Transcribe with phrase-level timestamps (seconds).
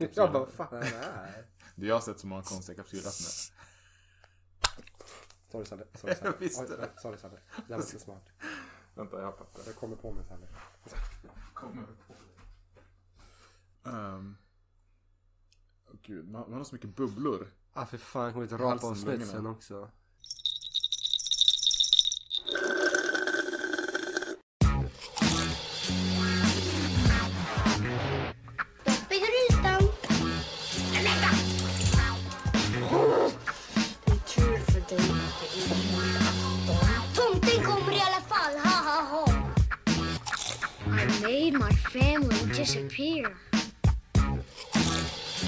[0.00, 0.32] en Jag kapsyl.
[0.32, 1.46] bara, vad fan är det här?
[1.74, 3.12] Du, jag har sett så många konstiga kapsylöppnare.
[5.52, 5.84] Sorry Salle.
[5.94, 6.30] Sorry Salle.
[6.32, 6.76] Jag visste Oj, det.
[6.82, 7.38] oj, Sorry Salle.
[7.68, 8.28] Det var inte smart.
[8.94, 9.62] Vänta, jag har papper.
[9.66, 10.46] Jag kommer på mig Salle.
[11.54, 12.14] Kommer på
[13.90, 14.36] um,
[15.90, 17.48] Åh gud, man, man har så mycket bubblor.
[17.72, 19.90] Ah för fan, jag kommer inte rapa av snutsen också.
[42.66, 43.34] Disappear.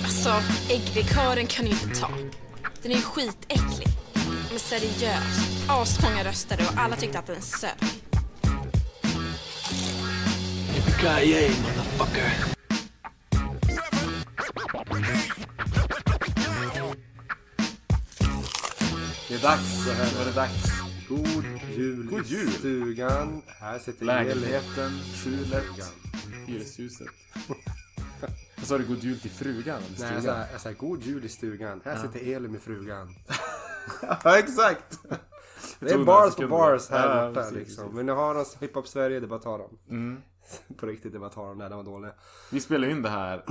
[0.04, 0.32] Alltså,
[0.70, 2.10] äggdekoren kan du inte ta.
[2.82, 3.88] Den är ju skitäcklig.
[4.50, 7.70] Men seriöst, asmånga röstade och alla tyckte att den sög.
[10.74, 12.32] Yippee-ki-yay, motherfucker.
[19.28, 20.72] Det är dags, så här är det dags.
[21.08, 21.44] God
[21.76, 22.50] jul God i jul.
[22.52, 23.42] stugan.
[23.60, 24.04] Här sitter.
[24.06, 25.64] Lägenheten, skjulet,
[26.48, 27.08] hyreshuset.
[28.56, 29.82] Vad sa du, god jul till frugan?
[29.98, 31.80] Nej, jag sa, jag sa god jul i stugan.
[31.84, 33.14] Här sitter Elin med frugan.
[34.24, 34.98] Ja, exakt!
[35.80, 37.84] Det är bars på bars här Ja, precis, liksom.
[37.84, 37.98] precis.
[37.98, 39.78] Vill ni ha någon hiphop Sverige, det är bara att ta dem.
[39.90, 40.22] Mm.
[40.76, 41.58] På riktigt, det är bara att ta dem.
[41.58, 42.10] Nej, den var dålig.
[42.52, 43.44] Vi spelade in det här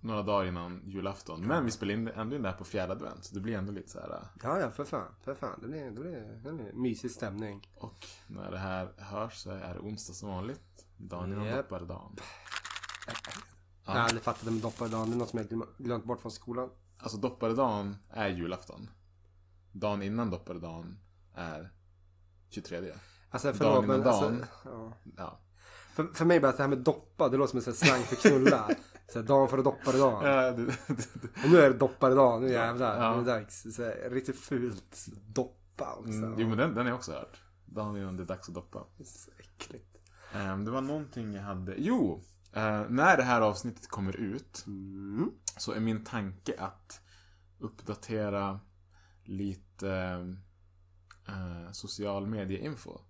[0.00, 1.46] några dagar innan julafton.
[1.46, 3.24] Men vi spelade in, ändå in det här på fjärde advent.
[3.24, 4.10] Så det blir ändå lite så här.
[4.10, 5.14] äh, Ja, ja, för fan.
[5.24, 5.58] För fan.
[5.62, 7.68] Det blir, det blir, det blir mysig stämning.
[7.74, 10.60] Och när det här hörs så är det onsdag som vanligt.
[11.08, 11.56] Dagen innan Japp.
[11.68, 12.16] dopparedagen.
[13.84, 15.10] Jag har aldrig fattat det med dopparedagen.
[15.10, 16.70] Det är något som jag glöm- glömt bort från skolan.
[16.98, 18.90] Alltså dopparedagen är julafton.
[19.72, 20.98] Dagen innan dopparedagen
[21.34, 21.72] är
[22.50, 22.92] 23.
[23.30, 24.44] Alltså Dagen förlåt innan men alltså, dagen.
[24.64, 24.92] ja.
[25.16, 25.40] Ja.
[25.94, 28.68] för, för mig bara det här med doppa, det låter som en slang för knulla.
[29.12, 30.30] Så här, dagen före dopparedagen.
[30.30, 33.02] Ja, det, det, Och nu är det dopparedagen, nu jävlar.
[33.02, 33.10] Ja.
[33.14, 33.62] Nu är det dags.
[33.76, 36.10] Så här, riktigt fult doppa också.
[36.12, 37.42] mm, jo men den, den är också hört.
[37.66, 38.86] Dagen innan det är dags att doppa.
[38.96, 39.91] Det är så äckligt.
[40.32, 41.74] Ehm, det var någonting jag hade.
[41.78, 42.22] Jo!
[42.52, 45.30] eh, när det här avsnittet kommer ut Mm.
[45.58, 47.00] så är min tanke att
[47.58, 48.60] uppdatera
[49.24, 49.90] lite
[51.28, 53.00] eh, social medieinfo.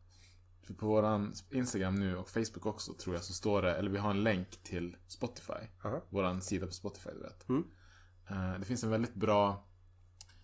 [0.62, 3.98] För på våran Instagram nu och Facebook också tror jag så står det, eller vi
[3.98, 5.52] har en länk till Spotify.
[5.84, 6.02] Aha.
[6.10, 7.48] Våran sida på Spotify, du vet.
[7.48, 7.64] Mm.
[8.30, 9.68] Eh, det finns en väldigt bra,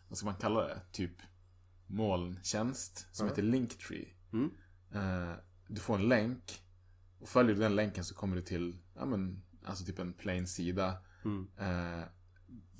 [0.09, 0.81] vad ska man kalla det?
[0.93, 1.13] Typ
[1.87, 3.33] molntjänst som Ja.
[3.33, 4.09] heter Linktree.
[4.33, 4.51] Mm.
[4.95, 5.37] Eh,
[5.69, 6.63] du får en länk
[7.19, 10.47] och följer du den länken så kommer du till, ja men, alltså typ en plain
[10.47, 10.97] sida.
[11.25, 11.49] Mm.
[11.59, 12.05] Eh,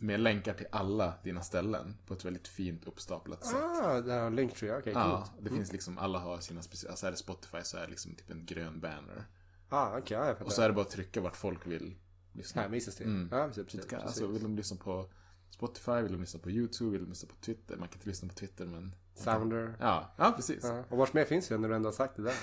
[0.01, 3.57] med länkar till alla dina ställen på ett väldigt fint uppstaplat sätt.
[3.57, 5.45] Ah, det har Linktree, okej Ja, coolt.
[5.45, 8.15] det finns liksom, alla har sina speciella, alltså är det Spotify så är det liksom
[8.15, 9.27] typ en grön banner.
[9.69, 10.45] Ah, okej, ja, jag fattar.
[10.45, 11.95] Och så är det bara att trycka vart folk vill
[12.33, 12.63] lyssna.
[12.63, 13.07] Hänvisas till.
[13.07, 13.29] Mm.
[13.33, 14.07] Ja, precis, precis, precis.
[14.07, 15.11] alltså, vill de lyssna på
[15.51, 17.77] Spotify, vill de lyssna på YouTube, vill de lyssna på Twitter?
[17.77, 18.95] Man kan inte lyssna på Twitter men...
[19.15, 19.77] Sounder.
[19.81, 20.65] Ja, ja precis.
[20.65, 20.85] Ja.
[20.89, 22.35] Och vart mer finns vi när du ändå har sagt det där?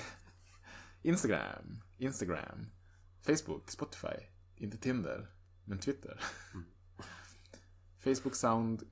[1.02, 2.66] Instagram, Instagram,
[3.22, 4.16] Facebook, Spotify,
[4.56, 5.30] inte Tinder,
[5.64, 6.20] men Twitter.
[6.54, 6.66] Mm.
[7.98, 8.82] Facebook Sound,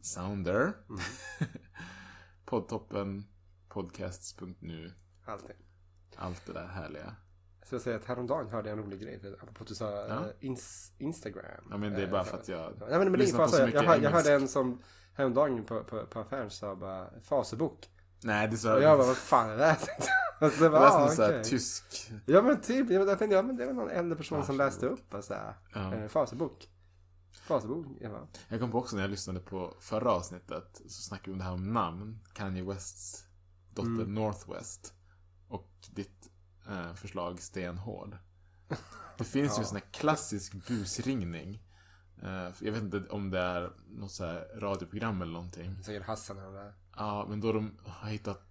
[0.00, 1.00] Sounder, Mm.
[2.44, 3.24] Poddtoppen,
[3.68, 4.92] podcasts.nu,
[5.24, 5.56] Allting.
[6.16, 7.14] allt det där härliga.
[7.62, 9.20] Så jag säger att häromdagen hörde jag en rolig grej.
[9.42, 10.14] Apropå att du sa Ja.
[10.26, 11.66] eh, ins Instagram.
[11.70, 13.56] Ja men det är Eh, bara för att jag Ja, men, men lyssnar på så.
[13.56, 14.28] så Jag, mycket jag, hör- jag engelsk.
[14.28, 14.82] hörde en som
[15.14, 17.88] häromdagen på, på, på affären sa bara Fasebok.
[18.22, 19.78] Nej, det är så Och jag bara, vad fan är det här?
[20.40, 21.44] Och så det bara, var ah, här okej.
[21.44, 22.12] tysk.
[22.26, 24.58] Ja men typ, jag tänkte, ja men det var någon äldre person som Fasebok.
[24.66, 25.94] läste upp och så här, Ja.
[25.94, 26.68] eh, Fasebok.
[27.46, 31.26] Fasebok, jag bara, Jag kom på också när jag lyssnade på förra avsnittet så snackade
[31.30, 32.18] vi om det här om namn.
[32.32, 33.24] Kanye Wests
[33.74, 34.14] dotter Mm.
[34.14, 34.94] Northwest.
[35.48, 36.30] Och ditt
[36.68, 38.16] eh, förslag stenhård.
[39.18, 41.62] Det finns ju en sån här klassisk busringning.
[42.22, 45.82] Eh, jag vet inte om det är något så här radioprogram eller någonting.
[45.84, 46.74] säger Hassan och där.
[46.96, 48.42] Ja, men då de har hittat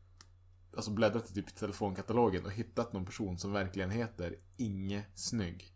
[0.75, 5.74] Alltså bläddrat i typ telefonkatalogen och hittat någon person som verkligen heter Inge Snygg.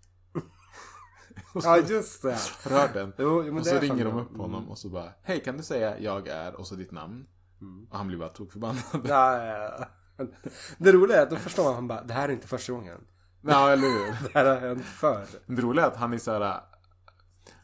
[1.53, 2.37] Och så Ja just det.
[2.63, 3.13] rör den.
[3.17, 6.27] Jo, och så ringer de upp honom och så bara Hej kan du säga jag
[6.27, 7.25] är och så ditt namn?
[7.61, 7.87] Mm.
[7.91, 8.83] Och han blir bara tokförbannad.
[9.03, 9.87] Ja, ja,
[10.17, 10.25] ja.
[10.77, 13.01] Det roliga är att då förstår man, han bara, det här är inte första gången.
[13.41, 14.07] Ja, eller hur?
[14.33, 15.25] Det här har hänt förr.
[15.45, 16.61] Det roliga är att han är såhär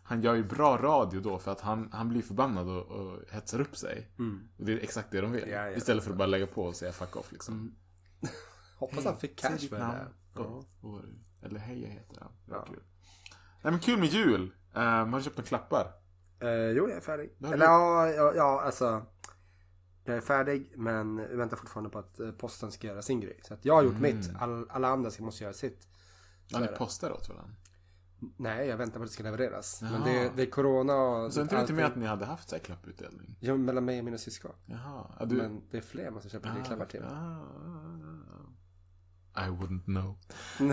[0.09, 3.59] Han gör ju bra radio då för att han, han blir förbannad och, och hetsar
[3.61, 4.09] upp sig.
[4.57, 5.43] Och det är exakt det de vill.
[5.43, 5.55] Mm.
[5.55, 5.77] Ja, ja.
[5.77, 7.75] Istället för att bara lägga på och säga fuck off liksom.
[8.77, 10.07] Hoppas han fick cash för det
[10.41, 11.01] och,
[11.43, 12.31] eller hej jag heter han.
[12.49, 12.65] Ja.
[12.65, 12.79] kul.
[13.61, 14.41] Nej men kul med jul.
[14.73, 15.91] Um, har du köpt några klappar?
[16.39, 17.35] Eh, jo, jag är färdig.
[17.37, 19.05] Ja, Eller du- ja, ja, ja, alltså.
[20.05, 23.39] Jag är färdig men väntar fortfarande på att eh, posten ska göra sin grej.
[23.43, 24.17] Så att jag har gjort Mm.
[24.17, 24.29] mitt.
[24.39, 25.87] All, alla andra ska måste göra sitt.
[26.47, 27.55] Ja, är ni postar åt varandra.
[28.37, 29.81] Nej, jag väntar på att det ska levereras.
[29.81, 30.03] Men Jaha.
[30.05, 31.33] det, det är corona och...
[31.33, 33.37] Så inte inte med allting- att ni hade haft så här klapputdelning?
[33.39, 34.51] Ja, mellan mig och mina syskon.
[34.65, 35.05] Jaha.
[35.19, 35.35] Ja, du...
[35.35, 37.03] Men det är fler man ska köpa Ah, julklappar till.
[37.03, 37.45] ah.
[39.45, 40.17] I wouldn't know.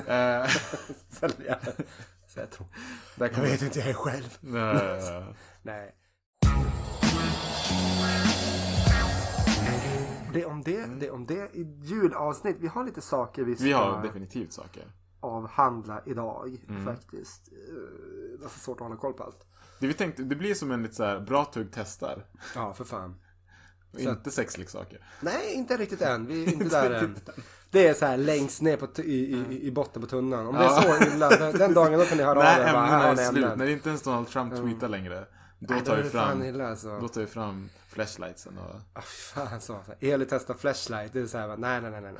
[0.08, 0.48] Eh,
[1.08, 1.58] Sälja.
[2.26, 2.66] Så jag tror.
[3.16, 3.64] där kommer...
[3.64, 4.38] inte, jag är själv.
[4.40, 5.24] Nej.
[5.62, 5.94] Nej.
[10.32, 12.56] Det om det, det om det i julavsnitt.
[12.60, 14.84] Vi har lite saker vi ska Vi har definitivt saker.
[15.20, 16.84] Avhandla idag Mm.
[16.84, 17.48] faktiskt.
[17.52, 19.46] Eh, Det är så svårt att hålla koll på allt.
[19.78, 22.24] Det vi tänkte, det blir som en lite så här bra tugg testar.
[22.54, 23.14] Ja, för fan.
[23.92, 25.04] Och Så- inte sexleksaker.
[25.20, 26.26] Nej, inte riktigt än.
[26.26, 27.16] Vi är inte där än.
[27.70, 30.46] Det är så här längst ner på i, i, i botten på tunnan.
[30.46, 32.72] Om det är så illa, den, den dagen då kan ni höra av er.
[32.72, 33.58] Bara, här är slut, ämnen.
[33.58, 35.26] när inte ens Donald Trump tweetar längre.
[35.58, 37.00] Då Nej, tar vi det fram, illa alltså.
[37.00, 39.78] då tar vi fram flashlightsen och Ah, fan så.
[40.00, 41.12] Eli testar flashlight.
[41.12, 42.14] Det är så här, nej, nej, nej, nej.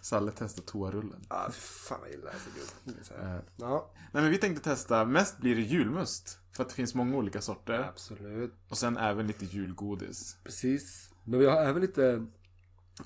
[0.00, 1.24] Salle testar toarullen.
[1.28, 2.50] Ah, fy fan vad illa alltså.
[2.84, 2.94] Gud.
[3.02, 3.14] Så.
[3.14, 6.38] Eh, Ja, Nej men vi tänkte testa, mest blir det julmust.
[6.56, 7.78] För att det finns många olika sorter.
[7.88, 8.54] absolut.
[8.68, 10.36] Och sen även lite julgodis.
[10.44, 11.10] Precis.
[11.24, 12.26] Men vi har även lite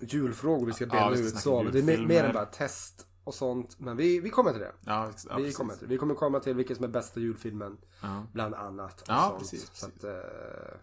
[0.00, 1.38] julfrågor vi ska Ja, bena vi ska ut.
[1.42, 1.62] Så.
[1.62, 3.80] Det är mer, än bara test och sånt.
[3.80, 4.72] Men vi, vi kommer till det.
[4.80, 7.76] Ja, ja vi, kommer till, vi kommer komma till vilken som är bästa julfilmen.
[8.02, 8.26] Ja.
[8.32, 9.00] Bland annat.
[9.00, 9.38] Och Ja, sånt.
[9.40, 9.98] precis, Så precis.
[9.98, 10.78] att, eh,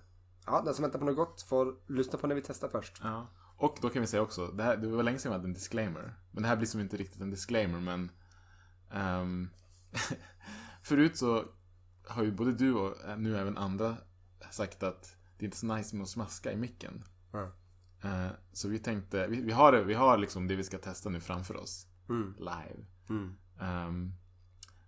[0.46, 3.00] ja, den som väntar på något gott får lyssna på när vi testar först.
[3.04, 3.28] Ja.
[3.62, 5.54] Och då kan vi säga också, det, här, det var länge sedan vi hade en
[5.54, 6.14] disclaimer.
[6.32, 8.12] Men det här blir som inte riktigt en disclaimer, men...
[8.92, 9.50] ehm,
[10.84, 11.46] förut så
[12.08, 13.98] har ju både du och eh, nu även andra
[14.52, 17.04] sagt att det är inte så nice med att smaska i micken.
[17.32, 17.52] Ja.
[18.04, 21.20] Eh, så vi tänkte, vi, vi har, vi har liksom det vi ska testa nu
[21.20, 21.88] framför oss.
[22.10, 22.36] Mm.
[22.40, 22.86] Live.
[23.10, 23.38] Mm.
[23.60, 24.14] Ehm,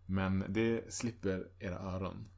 [0.05, 2.29] men det slipper era öron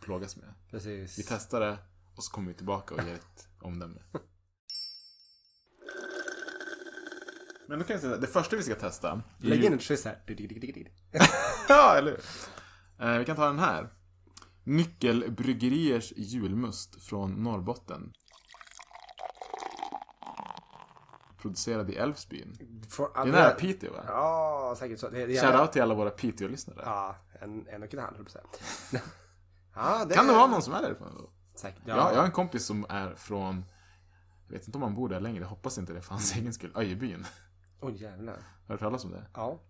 [0.00, 0.54] plågas med.
[0.70, 1.18] Precis.
[1.18, 1.78] Vi testar det
[2.14, 4.00] och så kommer vi tillbaka och ger ett omdöme.
[7.70, 9.22] Men då kan jag säga det första vi ska testa.
[9.38, 10.22] Lägg in ett kryss här.
[11.68, 12.20] ja, eller hur?
[13.08, 13.88] Eh, vi kan ta den här.
[14.64, 18.12] Nyckelbryggeriers julmust från Norrbotten.
[21.42, 22.58] Producerad i Älvsbyn.
[22.88, 24.04] Får Det är alla- nära Piteå va?
[24.06, 25.08] Ja, säkert så.
[25.08, 26.82] Det, det, Shoutout till alla våra Piteå-lyssnare.
[26.84, 28.44] Ja, en, en och en halv, säga.
[29.74, 31.30] ja, det Kan det vara någon som är därifrån då?
[31.54, 31.82] Säkert.
[31.86, 31.96] Ja.
[31.96, 33.64] Jag, jag har en kompis som är från,
[34.46, 36.52] jag vet inte om han bor där längre, jag hoppas inte det för hans egen
[36.52, 37.26] skull, Öjebyn.
[37.80, 38.32] Åh jävlar.
[38.34, 39.26] Har du hört talas om det?
[39.34, 39.60] Ja.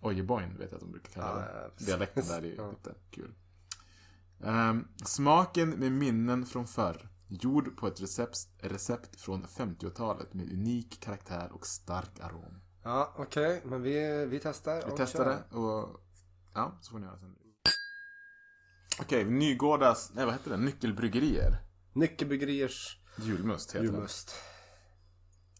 [0.00, 1.70] Ojeboyn vet jag att de brukar kalla det.
[1.78, 1.84] ja.
[1.86, 2.70] Dialekten där är Ja.
[2.70, 3.34] lite kul.
[4.44, 7.08] Ehm, smaken med minnen från förr.
[7.28, 12.60] Gjord på ett recept, recept från 50-talet med unik karaktär och stark arom.
[12.82, 13.62] Ja, okej.
[13.64, 14.76] Men vi, vi testar.
[14.86, 16.00] Vi testar det och
[16.54, 17.36] ja, så får ni göra sen.
[19.00, 20.56] Okej, Nygårdas, nej vad heter det?
[20.56, 21.56] Nyckelbryggerier.
[21.92, 24.28] Nyckelbryggeriers Julmust heter julmust.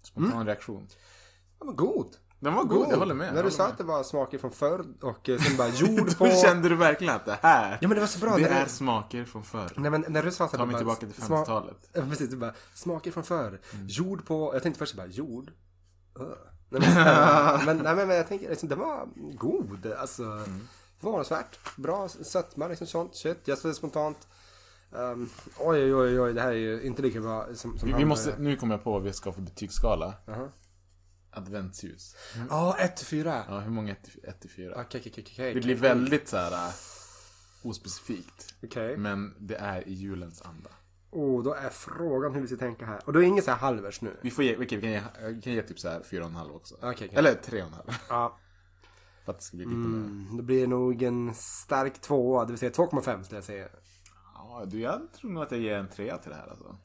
[0.00, 0.06] det.
[0.06, 0.88] Spontan reaktion.
[1.62, 2.16] Den var god.
[2.40, 3.34] Den var god, jag håller med.
[3.34, 6.24] När du sa att det var smaker från förr och eh, sen bara jord på...
[6.26, 8.36] Då kände du verkligen att det här, Ja men det var så bra.
[8.36, 8.70] det är du...
[8.70, 9.72] smaker från förr.
[9.76, 11.76] Nej men när du sa så Ta mig bara, tillbaka till sma- 50-talet.
[11.92, 13.60] Ja precis, du bara smaker från förr.
[13.74, 13.86] Mm.
[13.88, 14.50] Jord på...
[14.54, 15.50] Jag tänkte först bara jord.
[16.20, 16.28] Ugh.
[16.68, 19.92] Nej, men, men, nej, men, jag tänker liksom, den var god.
[19.98, 20.60] Alltså, Mm.
[21.00, 21.58] förvånansvärt.
[21.76, 23.14] Bra sötma, liksom sånt.
[23.16, 24.28] Kött, jag såg spontant.
[24.90, 27.94] Um, oj, oj, oj, oj, det här är ju inte lika bra som, som Vi,
[27.94, 30.14] vi måste, nu kommer jag på vad vi ska få betygsskala.
[30.26, 30.48] Jaha.
[31.32, 32.16] Adventsljus.
[32.50, 33.44] Ja, 1 till 4.
[33.48, 34.70] Ja, hur många 1 till 4?
[34.70, 35.54] Okej, okej, okej, okej.
[35.54, 36.74] Det blir väldigt så här äh,
[37.62, 38.54] ospecifikt.
[38.62, 38.96] Okej.
[38.96, 40.70] Men det är i julens anda.
[41.10, 43.00] Oh, då är frågan hur vi ska tänka här.
[43.06, 44.16] Och då är det inget så här halvers nu.
[44.22, 46.74] Vi får ge, okej, vi kan ge, vi kan ge typ så här 4,5 också.
[46.74, 47.10] Okej, okej.
[47.12, 47.92] Eller 3,5.
[48.08, 48.38] Ja.
[49.24, 49.98] För att det ska bli lite mer.
[49.98, 53.68] Mm, då blir det nog en stark tvåa, det vill säga 2,5 skulle jag säga.
[54.34, 56.76] Ja, du, jag tror nog att jag ger en trea till det här alltså.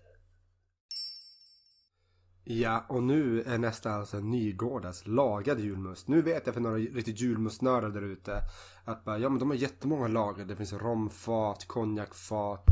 [2.50, 6.08] Ja, och nu är nästa alltså Nygårdas lagad julmust.
[6.08, 8.42] Nu vet jag för några riktigt julmustnördar där ute
[8.86, 10.46] att bara, ja men de har jättemånga lager.
[10.46, 12.66] Det finns romfat, konjakfat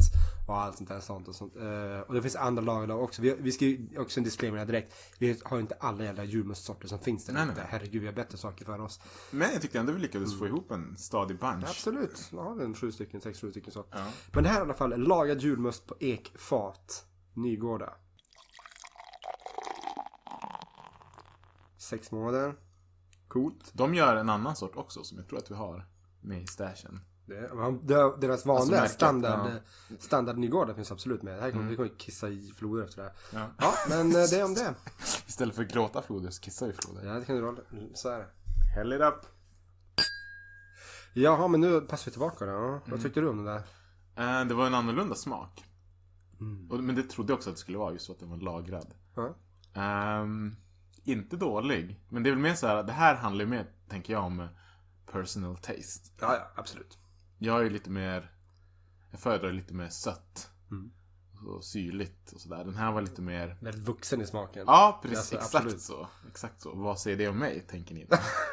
[0.47, 1.55] och allt sånt där sånt och sånt.
[1.55, 3.21] Eh, och det finns andra lager också.
[3.21, 4.93] Vi, vi ska ju också en disclaimer här direkt.
[5.19, 7.65] Vi har ju inte alla jävla julmustsorter som finns där Nej, nej.
[7.67, 8.99] Herregud, vi har bättre saker för oss.
[9.31, 11.63] Men jag tyckte ändå vi lyckades få ihop en stadig bunch.
[11.63, 13.85] Absolut, då har vi en sju stycken, sex, sju stycken så.
[13.91, 14.05] Ja.
[14.33, 17.05] Men det här är i alla fall lagad julmust på ekfat.
[17.33, 17.93] Nygårda.
[21.85, 22.55] Sex månader.
[23.27, 23.71] Coolt.
[23.73, 25.85] De gör en annan sort också som jag tror att vi har
[26.21, 26.99] med i stashen.
[27.25, 29.51] Det, deras vanliga Alltså standard,
[29.89, 29.95] ja.
[29.99, 31.37] standard Nygårda finns absolut med.
[31.37, 33.15] Det här kommer, Vi kommer kissa i floder efter det här.
[33.39, 33.49] Ja.
[33.57, 34.73] Ja, men eh, det är om det.
[35.27, 37.05] Istället för att gråta floder så kissar vi floder.
[37.07, 37.61] Ja, det kan du rolla.
[37.93, 38.27] Så är det.
[38.75, 39.25] Häll it up.
[41.13, 42.51] Jaha, men nu passar vi tillbaka då.
[42.51, 42.79] Mm.
[42.85, 43.61] Vad tyckte du om det där?
[44.41, 45.63] Eh, det var en annorlunda smak.
[46.39, 46.71] Mm.
[46.71, 48.37] Och, men det trodde jag också att det skulle vara, just så att den var
[48.37, 48.93] lagrad.
[49.15, 49.35] Ja.
[49.73, 50.55] Ehm,
[51.05, 51.99] inte dålig.
[52.09, 54.47] Men det är väl mer så här, det här handlar ju mer, tänker jag, om
[55.11, 56.09] personal taste.
[56.19, 56.97] Ja, ja, absolut.
[57.37, 58.31] Jag är ju lite mer...
[59.11, 60.49] Jag föredrar lite mer sött.
[60.71, 60.91] Mm.
[61.47, 62.65] Och syrligt och sådär.
[62.65, 63.57] Den här var lite mer...
[63.61, 64.63] Väldigt vuxen i smaken.
[64.67, 65.17] Ja, precis.
[65.17, 65.81] Alltså, exakt absolut.
[65.81, 66.07] så.
[66.27, 66.75] Exakt så.
[66.75, 68.07] Vad säger det om mig, tänker ni?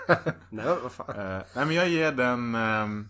[0.50, 1.16] Nej, vad fan.
[1.16, 2.54] Eh, nej, men jag ger den...
[2.54, 3.08] ehm,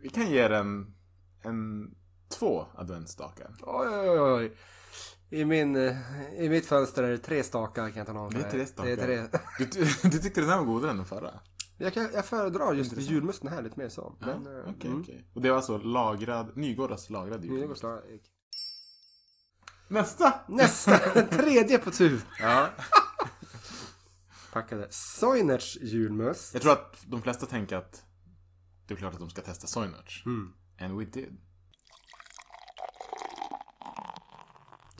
[0.00, 0.94] vi kan ge den
[1.42, 1.90] en...
[2.28, 3.54] Två adventsstakar.
[3.62, 4.56] Oj, oj, oj.
[5.30, 5.96] I, min, eh,
[6.38, 8.96] I mitt fönster är det tre stakar kan jag om för Det är tre stakar.
[8.96, 9.38] Det är tre.
[10.02, 11.40] Du, du, tyckte den här var godare än den förra?
[11.78, 14.16] Jag, kan, jag föredrar just julmusten här lite mer så.
[14.20, 15.00] Ja, Men, eh, Okej, mm.
[15.00, 15.30] okej.
[15.34, 17.80] Och det var alltså lagrad, Nygårdas går julmust.
[17.80, 18.20] slag-
[19.88, 20.34] Nästa!
[20.48, 22.20] Nästa, den tredje på tur.
[22.40, 22.68] Ja.
[24.52, 26.54] Packade Soinerts julmust.
[26.54, 28.02] Jag tror att de flesta tänker att
[28.86, 30.22] det är klart att de ska testa Soinerts.
[30.26, 30.52] Mm.
[30.80, 31.36] And we did.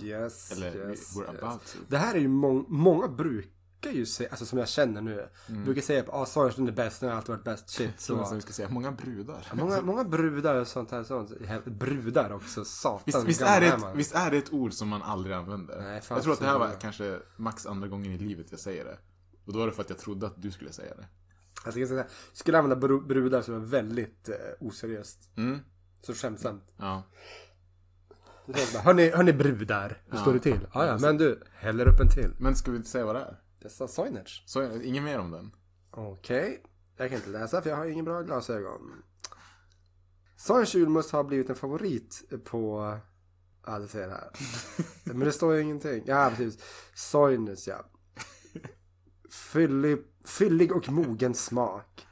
[0.02, 1.42] Yes, Eller yes, we were yes.
[1.42, 1.78] about to.
[1.88, 5.28] Det här är ju mång, många brukar ju säga, alltså som jag känner nu.
[5.48, 5.64] Mm.
[5.64, 7.70] Brukar säga att ah, Soinerts den är bäst, den har alltid varit bäst.
[7.70, 8.00] Shit.
[8.00, 8.24] Så.
[8.24, 8.34] Så.
[8.34, 9.52] vi ska säga, många brudar.
[9.54, 11.04] Många, många brudar och sånt här.
[11.04, 11.30] Sånt.
[11.64, 13.02] Brudar också, satan.
[13.04, 13.96] Visst, visst, är det ett, man.
[13.96, 15.80] visst är det ett ord som man aldrig använder?
[15.80, 18.84] Nej, jag tror att det här var kanske max andra gången i livet jag säger
[18.84, 18.98] det.
[19.44, 21.06] Och då var det för att jag trodde att du skulle säga det.
[21.64, 25.28] Alltså, jag säga, skulle använda bru- brudar som är väldigt eh, oseriöst.
[25.36, 25.58] Mm.
[26.02, 26.62] Så skämtsamt.
[26.76, 27.02] Ja.
[28.46, 30.66] Det bara, hörni, hörni brudar, hur står det till?
[30.74, 32.34] Ja, ja, men du, häller upp en till.
[32.38, 33.40] Men ska vi inte säga vad det är?
[33.62, 34.42] Dessa Soinerts.
[34.46, 35.52] Så, inget mer om den?
[35.90, 36.62] Okej,
[36.96, 38.92] jag kan inte läsa för jag har ingen bra glasögon.
[40.36, 42.96] Soinerts julmust har blivit en favorit på...
[43.66, 44.30] Ja, det säger det här.
[45.04, 46.02] Men det står ju ingenting.
[46.06, 46.64] Ja, precis.
[46.94, 47.84] Soinerts, ja.
[49.30, 52.06] Fyllig, fyllig och mogen smak.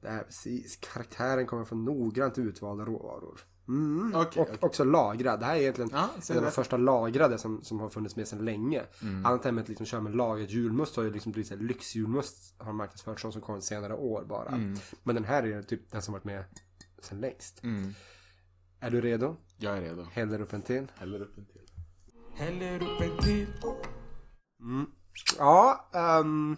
[0.00, 0.76] Det är precis.
[0.76, 3.40] Karaktären kommer från noggrant utvalda råvaror.
[3.70, 4.12] Mm.
[4.14, 4.58] Okej, och okej.
[4.60, 5.40] också lagrad.
[5.40, 8.28] Det här är egentligen Ja, en av de första lagrade som, som har funnits med
[8.28, 8.82] sedan länge.
[9.02, 9.26] Mm.
[9.26, 13.22] Annat än att liksom köra med lagrad julmust har ju liksom blivit lyxjulmust har marknadsförts
[13.22, 14.48] som som kom senare år bara.
[14.48, 14.78] Mm.
[15.02, 16.44] Men den här är typ den som varit med
[17.02, 17.64] sedan längst.
[17.64, 17.94] Mm.
[18.80, 19.36] Är du redo?
[19.56, 20.06] Jag är redo.
[20.12, 20.86] Häller upp en till.
[20.94, 21.60] Häller upp en till.
[22.34, 23.46] Häller upp en till.
[25.38, 26.56] Ja, um,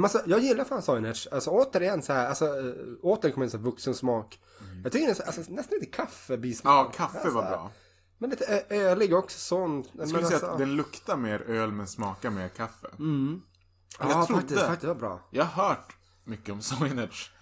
[0.00, 1.26] massa, jag gillar fan Soinerts.
[1.26, 4.40] Alltså återigen så här, alltså uh, återigen kommer en sån vuxen smak.
[4.82, 6.72] Jag tycker den är så, alltså, nästan lite kaffebismak.
[6.72, 6.86] Mm.
[6.86, 7.70] Ja, kaffe Alltså, var bra.
[8.18, 9.90] Men lite ö- ölig också sånt.
[9.92, 12.86] Jag skulle säga att den luktar mer öl men smakar mer kaffe.
[12.98, 13.42] Mm.
[13.98, 15.28] jag Ja, trodde- faktiskt, faktiskt, var bra.
[15.30, 17.32] Jag har hört mycket om Soinerts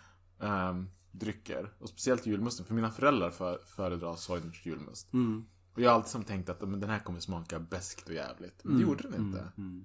[0.40, 1.73] ehm, drycker.
[1.80, 2.66] Och speciellt julmusten.
[2.66, 5.12] För mina föräldrar för, föredrar Soinerts julmust.
[5.12, 5.44] Mm.
[5.75, 8.61] Och jag har alltid som tänkt att men, den här kommer smaka beskt och jävligt.
[8.64, 9.44] Men det gjorde den inte.
[9.58, 9.84] Mm.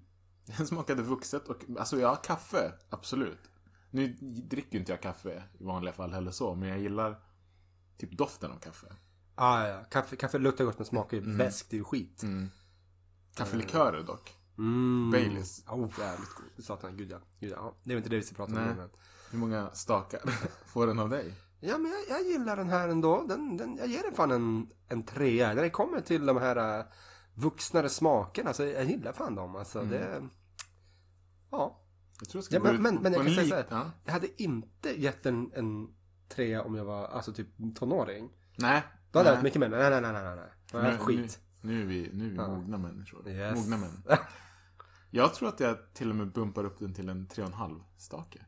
[0.57, 2.73] Den smakade vuxet och, alltså ja, kaffe.
[2.89, 3.51] Absolut.
[3.91, 6.55] Nu dricker ju inte jag kaffe i vanliga fall heller så.
[6.55, 7.19] Men jag gillar
[7.97, 8.87] typ doften av kaffe.
[9.35, 12.23] Ah, ja, kaffe, kaffe luktar gott men smakar ju väsk, det är ju skit.
[12.23, 12.49] Mm.
[13.35, 14.35] Kaffelikörer dock.
[14.57, 15.11] Mm.
[15.11, 15.63] Baileys.
[15.67, 16.65] Oh, jävligt god.
[16.65, 17.17] Satan, gud ja.
[17.39, 17.75] Gud, ja.
[17.83, 18.67] Det är inte det vi ska prata om Nej.
[18.67, 18.89] nu, men.
[19.31, 20.21] Hur många stakar
[20.65, 21.33] får den av dig?
[21.59, 23.25] Ja, men jag, jag gillar den här ändå.
[23.27, 25.53] Den, den, jag ger den fan en, en trea.
[25.53, 26.85] När det kommer till de här uh,
[27.33, 29.55] vuxnare smakerna så jag gillar fan dem.
[29.55, 30.29] Alltså, det...
[31.51, 31.81] Ja.
[32.19, 33.65] Jag tror jag ska ja men, men, men jag en kan säga så här.
[33.69, 33.91] Ja.
[34.05, 35.87] Jag hade inte gett en, en
[36.29, 38.29] trea om jag var alltså typ tonåring.
[38.55, 38.83] Nej.
[39.11, 39.37] Då hade jag nej.
[39.37, 39.69] varit mycket mer.
[39.69, 40.49] Nej, nej, nej, nej, nej.
[40.73, 41.39] var Nu, helt skit.
[41.61, 42.47] Nu, nu är vi, nu är vi Ja.
[42.47, 43.29] mogna människor.
[43.29, 43.55] Yes.
[43.55, 44.03] Mogna män.
[45.11, 48.39] Jag tror att jag till och med bumpar upp den till en 3,5 stake.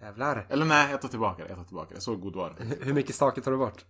[0.00, 0.46] Jävlar.
[0.48, 1.48] Eller nej, jag tar tillbaka det.
[1.48, 2.00] Jag tar tillbaka det.
[2.00, 2.72] Så god var den.
[2.80, 3.84] Hur mycket stake tar du bort?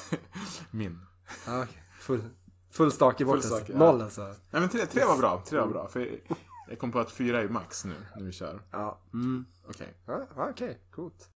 [0.70, 1.00] Min.
[1.46, 1.82] Ja, okej.
[2.00, 2.22] Full,
[2.70, 3.32] full stake bort.
[3.42, 3.56] Full alltså.
[3.56, 3.78] stake, ja.
[3.78, 4.22] Noll alltså.
[4.22, 5.44] Nej men tre, tre var bra.
[5.46, 5.88] Tre var bra.
[5.88, 6.20] För
[6.68, 8.62] jag kom på att fyra är max nu, när vi kör.
[8.70, 9.00] Ja.
[9.12, 9.46] Mm.
[9.68, 9.94] Okej.
[10.06, 10.80] Ja, ja, okej.
[10.90, 11.28] Coolt.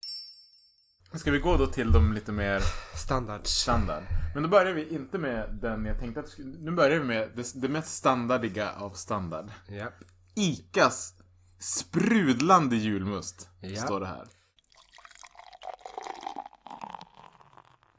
[1.15, 2.61] Ska vi gå då till de lite mer
[3.05, 3.47] Standard.
[3.47, 4.03] standard?
[4.35, 6.39] Men då börjar vi inte med den jag tänkte att...
[6.39, 9.51] Nu börjar vi med det, det mest standardiga av standard.
[9.69, 9.87] Ja.
[10.35, 11.15] Icas
[11.59, 13.49] sprudlande julmust.
[13.61, 13.83] Ja.
[13.83, 14.25] Står det här.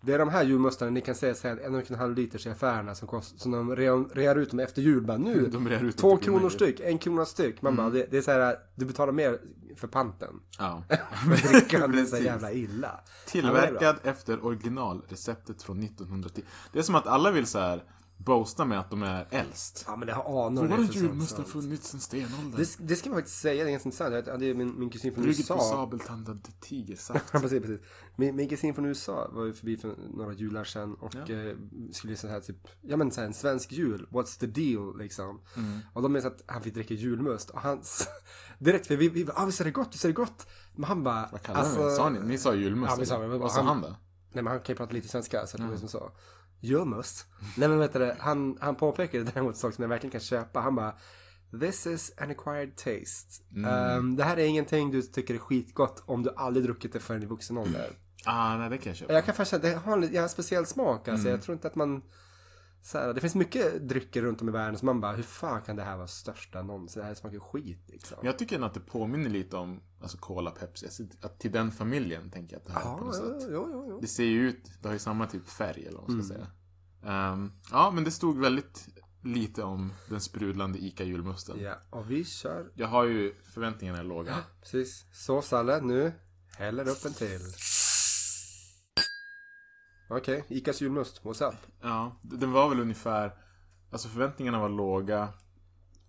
[0.06, 2.48] Det är de här julmustarna ni kan säga så här, en och en halv liters
[2.48, 5.04] i affärerna som, kost, som de rear, rear ut dem efter jul.
[5.04, 7.62] Bara, nu, De två kronor styck, en krona styck.
[7.62, 9.40] Man bara, det, det är så här, du betalar mer
[9.76, 10.40] för panten.
[10.60, 10.84] Ja.
[11.52, 13.00] Drickan är så jävla illa.
[13.28, 16.42] Tillverkad efter originalreceptet från 1910.
[16.72, 17.84] Det är som att alla vill så här
[18.18, 19.84] boasta med att de är äldst.
[19.88, 20.68] Ja men det har anor.
[20.68, 21.48] Sånt, julmust har sånt.
[21.64, 22.52] funnits sedan stenåldern.
[22.58, 24.40] Det, det ska man faktiskt säga, det är ganska intressant.
[24.40, 25.70] Det är min, min kusin från Brygget på USA.
[25.72, 27.26] sabeltandad tigersaft.
[27.34, 27.82] Ja, precis, precis.
[28.16, 31.34] Min, min kusin från USA var ju förbi för några jular sedan och Ja.
[31.36, 31.56] eh,
[31.92, 35.42] skulle så här typ, ja men så här en svensk jul, what's the deal liksom.
[35.58, 35.80] Mm.
[35.94, 38.08] Och de minns att han fick dricka julmust och hans,
[38.60, 40.48] direkt för vi, vi ah visst är det gott, visst är det gott.
[40.76, 41.96] Men han bara, Vad kallar ni det?
[41.96, 42.20] Sa ni?
[42.20, 42.92] Ni sa julmust?
[42.92, 43.88] Ja, vi sa men Vad sa han- han då?
[44.32, 46.12] Nej men han kan ju prata lite svenska så det var som sa.
[46.60, 47.26] Julmust?
[47.58, 50.60] Nej men vet du det, han, han påpekade däremot saker som jag verkligen kan köpa.
[50.60, 50.96] Han bara,
[51.60, 53.44] This is an acquired taste.
[53.56, 53.66] Mm.
[53.66, 57.24] Ehm, det här är ingenting du tycker är skitgott om du aldrig druckit det förrän
[57.24, 57.90] i vuxen ålder.
[58.26, 59.14] Ah, nej det kan jag köpa.
[59.14, 61.08] Jag kan faktiskt det har en, jag har en speciell smak.
[61.08, 61.28] Alltså.
[61.28, 61.32] Mm.
[61.32, 62.02] Jag tror inte att man...
[62.86, 65.62] Så här, det finns mycket drycker runt om i världen som man bara, hur fan
[65.62, 67.00] kan det här vara största någonsin?
[67.02, 68.18] Det här smakar skit liksom.
[68.18, 70.88] Men jag tycker att det påminner lite om alltså Cola, Pepsi.
[71.22, 73.50] Att till den familjen tänker jag att det här är Ja, på något jo, sätt.
[73.52, 74.00] jo, jo, jo.
[74.02, 76.48] Det ser ju ut, det har ju samma typ färg eller vad man ska Mm.
[76.48, 77.14] säga.
[77.14, 78.88] Ehm, ja, men det stod väldigt
[79.24, 81.60] lite om den sprudlande ICA julmusten.
[81.60, 82.72] Ja, och vi kör.
[82.76, 84.36] Jag har ju förväntningarna låga.
[84.62, 85.06] Precis.
[85.14, 86.12] Så Salle, nu
[86.58, 87.42] häller upp en till.
[90.08, 91.24] Okej, Icas julmust.
[91.24, 91.56] What's up?
[91.82, 93.38] Ja, den var väl ungefär,
[93.92, 95.34] alltså förväntningarna var låga.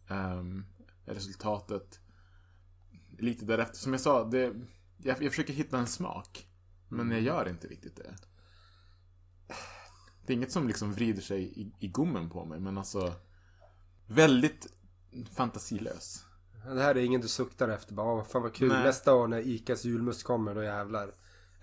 [0.08, 0.64] Ehm,
[1.04, 2.00] resultatet
[3.18, 3.76] lite därefter.
[3.76, 4.54] Som jag sa, det,
[4.96, 6.48] jag, jag försöker hitta en smak.
[6.88, 8.14] Men jag gör inte riktigt det.
[10.26, 13.12] Det är inget som liksom vrider sig i, i gommen på mig, men alltså
[14.06, 14.66] väldigt
[15.32, 16.24] fantasilös.
[16.64, 17.94] Det här är ingen du suktar efter.
[17.94, 18.68] Bara, fan vad kul.
[18.68, 18.84] Nej.
[18.84, 21.14] Nästa år när Icas julmust kommer, då jävlar.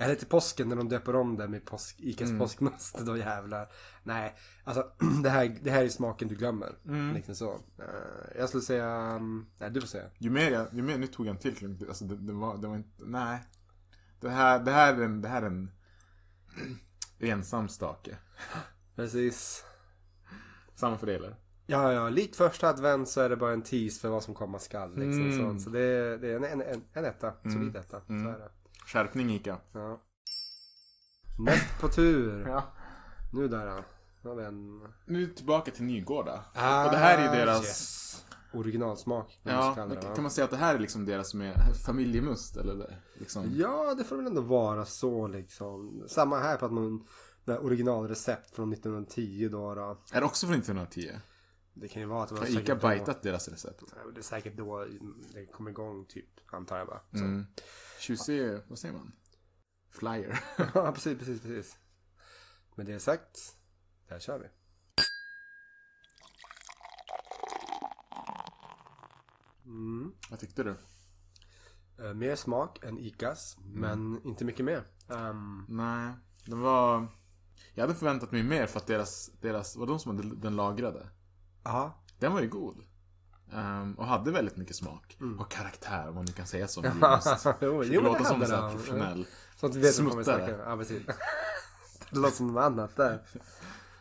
[0.04, 2.40] Eller till påsken när de döper om det med påsk, Icas Mm.
[2.40, 3.72] påskmust, då jävlar.
[4.04, 4.92] Nej, alltså
[5.24, 6.76] det här, det här är smaken du glömmer.
[6.86, 7.14] Mm.
[7.16, 7.52] Liksom så.
[7.54, 10.06] Eh, jag skulle säga, mm, nej du får säga.
[10.18, 11.82] Ju mer jag, ju mer, nu tog jag en till klunk.
[11.88, 13.40] Alltså det, det, var, det var inte, nej.
[14.22, 15.72] Det här, det här är en, det här är en
[17.20, 18.18] ensam stake.
[18.96, 19.64] Precis.
[20.76, 21.36] Samma för dig eller?
[21.66, 24.60] Ja, ja, likt första advent så är det bara en tease för vad som komma
[24.60, 24.90] skall.
[24.98, 25.58] Liksom, Mm.
[25.60, 25.64] så.
[25.64, 28.02] så det, är- det är en, en, en, en etta, solid etta.
[28.08, 28.28] Så Mm.
[28.34, 28.50] är det.
[28.86, 29.58] Skärpning Ica.
[29.72, 30.02] Ja.
[31.40, 32.48] Näst på tur.
[32.48, 32.64] Ja.
[33.34, 33.84] Nu där då.
[34.22, 36.46] Nu har vi en Nu tillbaka till Nygårda.
[36.54, 37.62] Ah, och det här är ju deras...
[37.62, 38.26] yes.
[38.54, 39.40] originalsmak.
[39.44, 40.02] Ja, det, va?
[40.16, 42.76] kan man säga att det här är liksom deras med familjemust eller?
[42.76, 42.98] det?
[43.14, 43.46] Liksom.
[43.56, 46.04] Ja, det får väl ändå vara så liksom.
[46.08, 47.08] Samma här på att man
[47.44, 49.76] med originalrecept från 1910 då.
[49.76, 49.98] då.
[50.12, 51.12] Är det också från 1910?
[51.74, 53.84] Det kan ju vara att det var Har Ica bajtat deras recept?
[54.14, 54.86] Det är säkert då
[55.34, 57.00] det kom igång typ, antar jag bara.
[57.12, 57.24] Så.
[57.24, 57.46] Mm.
[58.04, 59.12] Tjusig, vad säger man?
[59.90, 60.40] Flyer.
[60.74, 61.80] ja, precis, precis, precis.
[62.76, 63.58] Med det sagt,
[64.08, 64.46] där kör vi.
[69.66, 70.14] Mm.
[70.30, 70.76] vad tyckte du?
[72.00, 74.84] Eh, mer smak än Icas, men inte mycket mer.
[75.10, 76.14] Ehm, Nej,
[76.46, 77.08] den var...
[77.74, 81.10] Jag hade förväntat mig mer för att deras, deras var de som hade den lagrade.
[81.64, 82.84] Ja, Den var ju god.
[83.56, 85.18] Ehm, och hade väldigt mycket smak.
[85.22, 85.40] Mm.
[85.40, 86.84] Och karaktär, om man nu kan säga så.
[87.62, 88.72] jo, det som så här den.
[88.72, 89.26] professionell.
[89.56, 90.64] Så att vi vet vad vi Smuttare.
[90.66, 91.06] Ja, precis.
[92.10, 93.22] det låter som något annat där.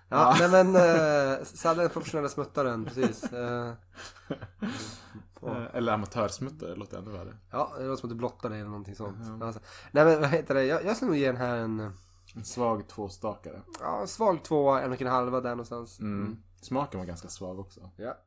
[0.09, 3.25] Ja, nej men uh, Salle är den professionella smuttaren, precis.
[3.33, 3.73] Eh,
[5.47, 7.37] Eh, Eller amatörsmuttare, låter ännu värre.
[7.51, 9.17] ja, det låter som att du blottar dig eller någonting sånt.
[9.41, 9.47] Ja.
[9.47, 9.61] Alltså,
[9.91, 11.93] nej men vad heter det, jag, jag skulle nog ge den här en
[12.35, 13.63] En svag tvåstakare.
[13.81, 16.01] ja, svag tvåa, en och en halva där någonstans.
[16.01, 16.37] Mm.
[16.61, 17.91] Smaken var ganska svag också.
[17.97, 18.19] Ja.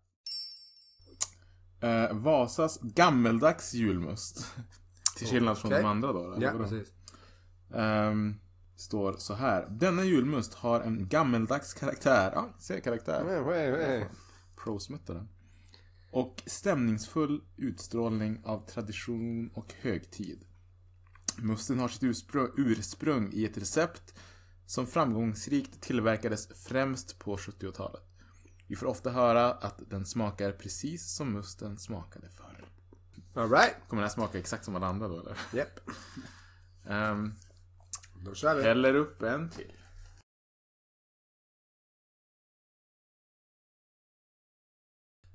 [1.86, 4.46] Eh, Vasas gammeldags julmust.
[5.18, 5.84] Till skillnad från Okej.
[5.84, 6.38] de andra då.
[6.40, 6.88] Ja, precis.
[7.74, 8.36] Ehm,
[8.76, 9.68] står så här.
[9.70, 12.32] Denna julmust har en gammeldags karaktär.
[12.36, 13.24] Ja, se karaktär.
[14.64, 15.30] Prosmuttaren.
[16.12, 20.46] Och stämningsfull utstrålning av tradition och högtid.
[21.38, 22.04] Musten har sitt
[22.58, 24.14] ursprung i ett recept
[24.66, 28.04] som framgångsrikt tillverkades främst på 70-talet.
[28.68, 32.66] Vi får ofta höra att den smakar precis som musten smakade förr.
[33.34, 33.76] Alright.
[33.88, 35.38] Kommer den här smaka exakt som alla andra då eller?
[35.54, 35.80] Japp.
[36.88, 37.34] Um,
[38.26, 38.64] Då kör vi.
[38.64, 39.74] häller upp en till.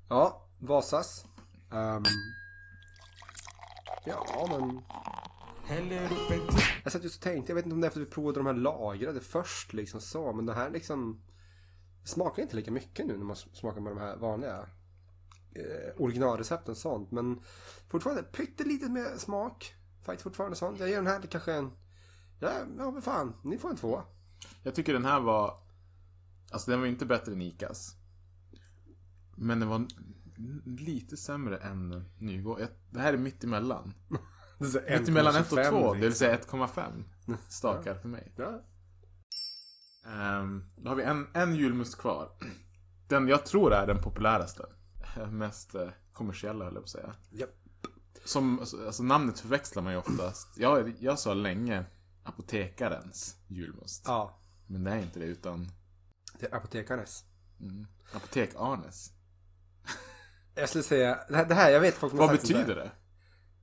[0.09, 1.25] Ja, Vasas.
[1.71, 2.03] Ehm,
[4.05, 4.81] ja, men...
[5.65, 6.65] Häller upp en till.
[6.83, 8.39] Jag satt just och tänkte, jag vet inte om det är för att vi provade
[8.39, 10.33] de här lagrade först liksom så.
[10.33, 11.21] Men det här liksom...
[12.03, 14.65] Smakar inte lika mycket nu när man smakar med de här vanliga
[15.55, 17.11] eh, originalrecepten sånt.
[17.11, 17.41] Men
[17.89, 19.75] fortfarande pyttelite mer smak.
[20.03, 20.79] Faktiskt fortfarande sånt.
[20.79, 21.71] Jag ger den här kanske en...
[22.39, 23.35] Ja, ja men fan.
[23.43, 24.03] Ni får en tvåa.
[24.63, 25.59] Jag tycker den här var...
[26.51, 27.95] Alltså den var inte bättre än Icas.
[29.35, 29.87] Men den var
[30.65, 32.67] lite sämre än Nygård.
[32.89, 33.93] Det här är mitt emellan.
[34.59, 37.03] Mitt emellan 1 och 2, 1,25 det vill säga 1,5
[37.49, 38.33] stakar för mig.
[38.35, 38.61] Ja.
[40.05, 42.31] Ehm, då har vi en, en julmust kvar.
[43.07, 44.65] Den jag tror är den populäraste.
[45.31, 47.15] Mest eh, kommersiella höll jag på att säga.
[47.29, 47.49] Japp.
[48.25, 50.57] Som, alltså, alltså namnet förväxlar man ju oftast.
[50.57, 51.85] Jag, jag sa länge
[52.23, 54.03] apotekarens julmust.
[54.07, 54.37] ja.
[54.67, 55.67] Men det är inte det utan
[56.39, 57.23] Det är apotekarnes.
[57.59, 59.11] mm, apotek-Arnes.
[60.55, 62.91] Jag skulle säga, det här, det här jag vet folk Vad betyder det?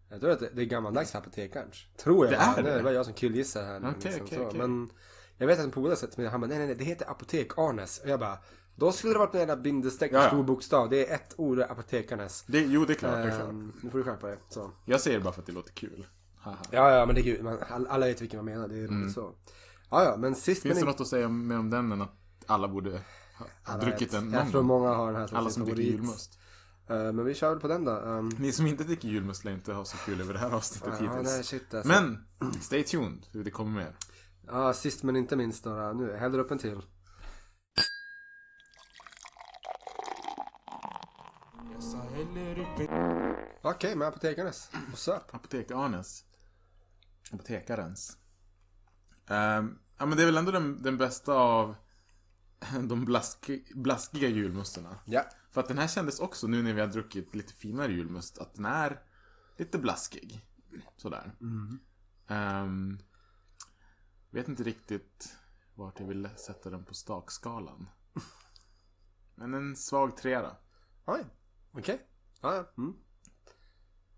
[0.08, 1.76] Jag tror att det, det är gammaldags för apotekarens.
[1.96, 2.34] Tror jag.
[2.34, 2.76] Det är det?
[2.76, 4.42] Det var jag som killgissar här okej, så.
[4.44, 4.58] okej.
[4.58, 4.90] Men
[5.38, 7.10] jag vet att en polare sa till mig, han bara, nej, nej, nej, det heter
[7.10, 7.98] apotek Arnes.
[7.98, 8.38] Och jag bara,
[8.76, 10.28] Då skulle det varit en jävla bindestreck Ja, ja.
[10.28, 10.88] stor bokstav.
[10.88, 12.44] Det är ett ord, apotekarnes.
[12.46, 13.12] Det, jo, det är klart.
[13.14, 13.48] Det är klart.
[13.50, 14.38] Ehm, nu får du skärpa dig.
[14.48, 14.70] Så.
[14.84, 16.06] Jag säger det bara för att det låter kul.
[16.38, 16.56] Haha.
[16.70, 17.42] Ja, ja, men det är kul.
[17.42, 18.68] Man, all- alla vet vilken man menar.
[18.68, 19.34] Det är roligt så.
[19.90, 20.74] Ja, ja, men sist Mm.
[20.74, 22.12] Finns det men något att säga mer om den än att
[22.46, 24.10] alla borde ha Alla druckit vet.
[24.10, 24.66] den Jag någon tror gång?
[24.66, 26.38] många har den här Alla som dricker julmust.
[26.88, 27.90] Eh, men vi kör väl på den då.
[27.92, 30.94] Um, Ni som inte dricker julmust lär inte ha så kul över det här avsnittet
[31.00, 31.46] ja, nej, hittills.
[31.46, 31.88] shit alltså.
[31.88, 32.24] Men,
[32.60, 33.26] stay tuned.
[33.32, 33.94] Det kommer mer.
[34.50, 35.92] Ja, sist men inte minst då.
[35.96, 36.82] Nu, häller upp en till.
[43.62, 44.70] Okej, med apotekarnes.
[44.72, 45.34] What's up?
[45.34, 46.24] Apotek-Arnes.
[47.32, 48.16] Apotekarens.
[49.26, 51.74] Ehm, ja men det är väl ändå den, den bästa av
[52.82, 54.98] de blaski, blaskiga julmusterna.
[55.04, 55.24] Ja.
[55.50, 58.54] För att den här kändes också nu när vi har druckit lite finare julmust att
[58.54, 59.00] den är
[59.56, 60.40] lite blaskig.
[60.96, 61.32] Sådär.
[62.28, 62.98] Ehm,
[64.30, 65.36] vet inte riktigt
[65.74, 67.88] vart jag vill sätta den på stakskalan.
[69.34, 70.56] Men en svag trea
[71.06, 71.24] Oj,
[71.72, 72.06] okej.
[72.40, 72.64] Ja, ja.
[72.78, 72.94] Mm.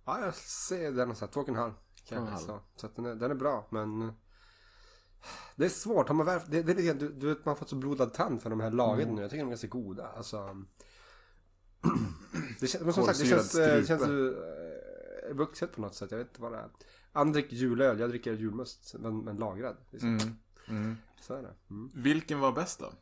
[0.04, 1.72] Ja, jag ser den så här, två och en halv.
[2.04, 4.02] Kanske, så så att den, är, den är bra, men...
[4.02, 4.12] eh,
[5.56, 6.08] Det är svårt.
[6.08, 8.14] Har man väl, det, det är lite du, du vet, man har fått så blodad
[8.14, 9.14] tand för de här lagen Mm.
[9.14, 9.22] nu.
[9.22, 10.08] Jag tycker de är ganska goda.
[10.08, 10.56] Alltså...
[12.60, 14.12] Det känns, men som sagt, det känns, eh, det känns strupe.
[14.12, 16.10] ju eh, vuxet på något sätt.
[16.10, 16.70] Jag vet inte vad det är.
[17.12, 19.76] Andra dricker julöl, jag dricker julmust, men, men lagrad.
[19.90, 20.08] Liksom.
[20.08, 20.36] Mm.
[20.68, 20.96] Mm.
[21.20, 21.54] Så är det.
[21.70, 21.90] Mm.
[21.94, 22.92] Vilken var bäst då?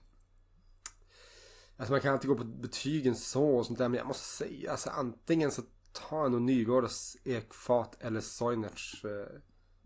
[1.77, 3.89] Alltså man kan alltid gå på betygen så och sånt där.
[3.89, 9.05] Men jag måste säga, alltså antingen så tar jag nog Nygårds ekfat eller Soinerts.
[9.05, 9.41] Eh,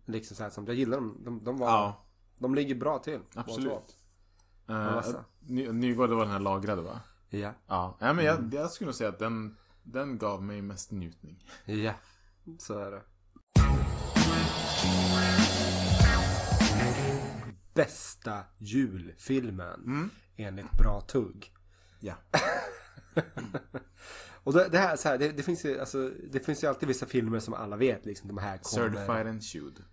[0.05, 1.21] liksom så här, som, jag gillar dem.
[1.25, 2.05] De, de, var, Ja,
[2.39, 3.21] de ligger bra till.
[3.35, 3.97] absolut.
[4.71, 5.03] Uh.
[5.41, 7.01] Ny, Nygård var den här lagrade va?
[7.29, 7.53] Ja.
[7.67, 11.45] Ja, ja men jag, jag skulle nog säga att den, den gav mig mest njutning.
[11.65, 11.93] Ja.
[12.59, 13.03] Så är det.
[17.75, 20.11] Bästa julfilmen Mm.
[20.37, 21.53] enligt Bra Tugg.
[22.01, 22.15] Ja.
[24.45, 26.89] Och det, det här, så här det, det, finns ju, alltså, det finns ju alltid
[26.89, 28.29] vissa filmer som alla vet liksom.
[28.29, 28.91] De här kommer...
[28.91, 29.85] Certified and Shoed.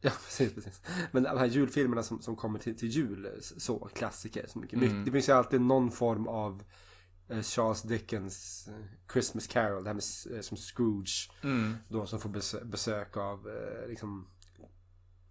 [0.00, 0.80] Ja, precis, precis.
[1.12, 4.46] Men de här julfilmerna som, som kommer till, till jul, så, klassiker.
[4.48, 5.04] Så mycket, Mm.
[5.04, 6.62] Det finns ju alltid någon form av
[7.28, 11.30] eh, Charles Dickens eh, Christmas Carol, det här med eh, som Scrooge.
[11.42, 11.76] Mm.
[11.88, 14.28] Då som får besö- besök av, eh, liksom,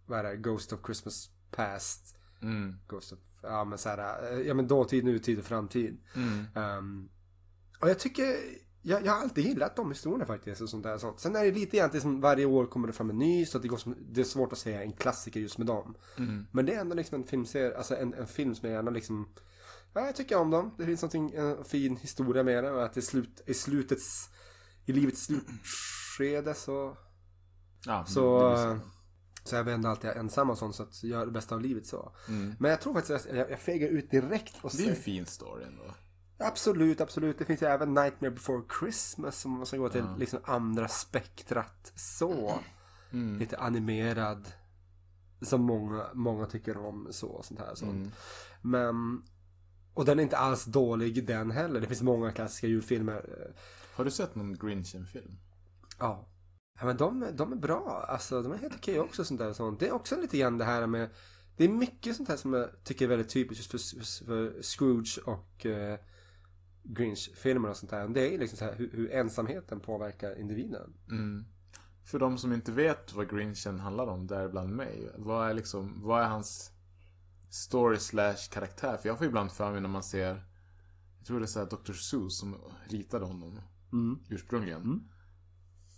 [0.05, 2.15] vad är det, Ghost of Christmas Past.
[2.41, 2.75] Mm.
[2.87, 5.97] Ghost of, ja men så här, eh, ja men dåtid, nutid och framtid.
[6.15, 6.45] Mm.
[6.55, 7.09] Ehm,
[7.81, 8.35] och jag tycker,
[8.81, 10.61] jag, jag har alltid gillat de historierna faktiskt.
[10.61, 11.19] Och sånt där, sånt.
[11.19, 13.45] Sen är det lite grann som varje år kommer det fram en ny.
[13.45, 15.95] Så att det, går som, det är svårt att säga en klassiker just med dem.
[16.17, 16.47] Mm.
[16.51, 19.27] Men det är ändå liksom en filmserie, alltså en, en film som jag gärna liksom
[19.93, 20.75] Ja, jag tycker om dem.
[20.77, 22.71] Det finns någonting, en fin historia med det.
[22.71, 24.29] Och att i, slut, i slutets,
[24.85, 26.97] i livets slutskede så,
[27.85, 28.79] Ja, så,
[29.43, 29.55] så.
[29.55, 30.75] är vi ändå alltid ensamma och sånt.
[30.75, 32.11] Så att gör det bästa av livet så.
[32.27, 32.55] Mm.
[32.59, 35.25] Men jag tror faktiskt att jag, jag fegar ut direkt och Det är en fin
[35.25, 35.83] story ändå.
[36.37, 37.39] Absolut, absolut.
[37.39, 41.91] Det finns ju även Nightmare before Christmas som man ska gå till liksom andra spektrat
[41.95, 42.59] så.
[43.11, 43.39] Mm.
[43.39, 44.47] Lite animerad.
[45.41, 47.75] Som många, många tycker om så och sånt här.
[47.75, 47.91] Sånt.
[47.91, 48.11] Mm.
[48.61, 49.23] Men
[49.93, 51.81] och den är inte alls dålig den heller.
[51.81, 53.53] Det finns många klassiska julfilmer.
[53.95, 55.37] Har du sett någon Grinchen-film?
[55.99, 56.27] Ja.
[56.79, 58.05] Ja men de, de är bra.
[58.07, 59.79] Alltså de är helt okej också sånt där och sånt.
[59.79, 61.09] Det är också lite grann det här med
[61.57, 65.19] Det är mycket sånt här som jag tycker är väldigt typiskt just för, för Scrooge
[65.25, 65.99] och eh,
[66.83, 68.07] Grinch-filmer och sånt där.
[68.07, 70.93] Det är liksom så här hur, hur ensamheten påverkar individen.
[71.09, 71.45] Mm.
[72.05, 75.11] För de som inte vet vad Grinchen handlar om, däribland mig.
[75.17, 76.71] Vad är liksom, vad är hans
[77.49, 78.97] story slash karaktär?
[78.97, 80.43] För jag får ibland för mig när man ser,
[81.17, 81.93] jag tror det är så Dr.
[81.93, 82.55] Seuss som
[82.89, 83.59] ritade honom
[84.29, 85.09] ursprungligen.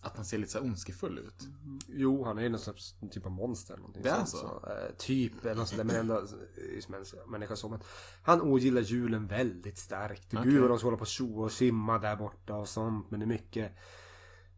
[0.05, 1.47] Att han ser lite så här ondskefull ut.
[1.87, 3.73] Jo, han är ju någon slags typ av monster.
[3.73, 4.69] eller Någonting Det är sånt, så?
[4.69, 5.85] Eh, typ, eller något sånt där.
[5.85, 7.69] Men ändå eh, som människa, så.
[7.69, 7.79] Men
[8.23, 10.33] han ogillar julen väldigt starkt.
[10.33, 10.51] Okej.
[10.51, 13.11] Gud vad de ska hålla på och tjoa och simma där borta och sånt.
[13.11, 13.71] Men det är mycket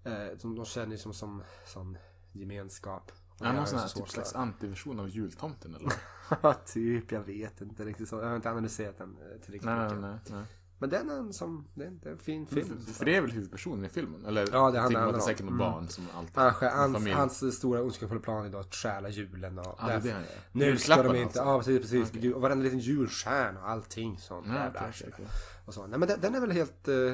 [0.04, 1.98] eh, som de känner ju som, som, som
[2.32, 3.12] gemenskap.
[3.30, 5.94] Och Är han någon sån här så typ slags antiversion av jultomten eller?
[6.42, 7.12] Ja, typ.
[7.12, 8.16] Jag vet inte riktigt så.
[8.16, 10.02] Jag har inte analyserat den eh, till riktigt nej, mycket.
[10.02, 10.46] nej, nej.
[10.80, 12.82] Men den är en som, det är en, fin film.
[12.86, 14.26] För, för det är väl huvudpersonen i filmen?
[14.26, 14.42] Eller?
[14.52, 15.22] Ja, det handlar- att det är om.
[15.22, 17.08] säkert något barn som alltid hans,
[17.42, 20.24] hans stora ondskefulla plan är då att stjäla julen och det är det.
[20.52, 21.72] Nu ska de inte, alltså.
[21.72, 22.34] ja precis, precis.
[22.36, 24.48] Och varenda liten julstjärna och allting sånt.
[24.48, 25.08] Jävla okej, arsle.
[25.14, 25.38] okej, okej.
[25.66, 25.88] Och så.
[25.88, 27.14] Nej men den, den är väl helt, eh,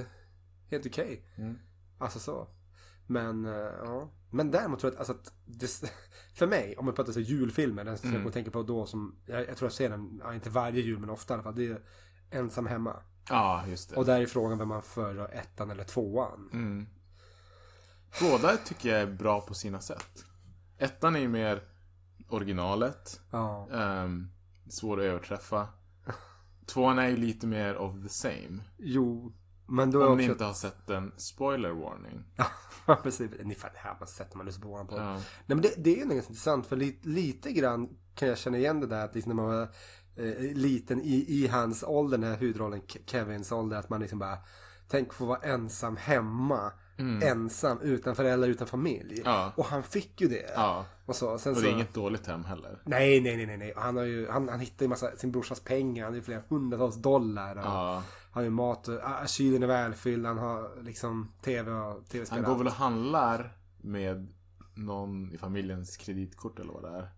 [0.71, 1.26] helt okej.
[1.36, 1.58] Mm.
[1.97, 2.47] Alltså så.
[3.08, 3.52] Men, eh,
[3.84, 4.10] ja.
[4.32, 5.67] Men däremot tror jag att, alltså att det,
[6.36, 8.23] för mig, om man pratar så julfilmer, den som Mm.
[8.23, 10.99] jag tänker på då som, jag, jag tror jag ser den, ja, inte varje jul
[10.99, 11.82] men ofta i alla fall, det är
[12.32, 12.95] Ensam hemma.
[13.29, 13.95] Ja, just det.
[13.95, 16.49] Och där är frågan vem man föredrar, ettan eller tvåan.
[16.53, 16.88] Mm.
[18.21, 20.25] Båda tycker jag är bra på sina sätt.
[20.77, 21.63] Ettan är ju mer
[22.29, 23.21] originalet.
[23.31, 23.67] Ja.
[23.71, 24.31] Um,
[24.69, 25.67] svår att överträffa.
[26.65, 28.59] Tvåan är ju lite mer of the same.
[28.77, 29.33] Jo,
[29.67, 30.31] men då är Om ni också...
[30.31, 32.23] inte har sett den, spoiler warning.
[32.86, 33.31] Ja, precis.
[33.43, 34.97] Ni fattar, det här man sett när man lyssnar på.
[34.97, 35.13] Ja.
[35.13, 38.57] Nej men det, det är ju ganska intressant för lite, lite grann kan jag känna
[38.57, 39.69] igen det där att liksom när man var
[40.15, 44.19] eh, liten i, i hans ålder, den här huvudrollen Ke- Kevins ålder, att man liksom
[44.19, 44.38] bara
[44.88, 46.71] Tänk få vara ensam hemma.
[47.23, 49.13] Ensam, utan föräldrar, utan familj.
[49.13, 49.23] Mm.
[49.26, 49.54] Ja.
[49.56, 50.52] Och han fick ju det.
[50.56, 50.86] Ja.
[51.06, 51.63] Och så, sen Och så...
[51.63, 52.82] det är inget dåligt hem heller.
[52.86, 53.73] Nej, nej, nej, nej, nej.
[53.76, 56.04] Han har ju, han, han hittar ju massa, sin brorsas pengar.
[56.04, 57.56] Han har ju flera hundratals dollar.
[57.56, 57.93] Och Ja.
[57.95, 60.26] Han har ju mat, och, ah, kylen är välfylld.
[60.26, 62.39] Han har liksom tv och tv-spel.
[62.43, 64.34] Han går väl och handlar med
[64.76, 67.10] någon i familjens kreditkort eller vad det är.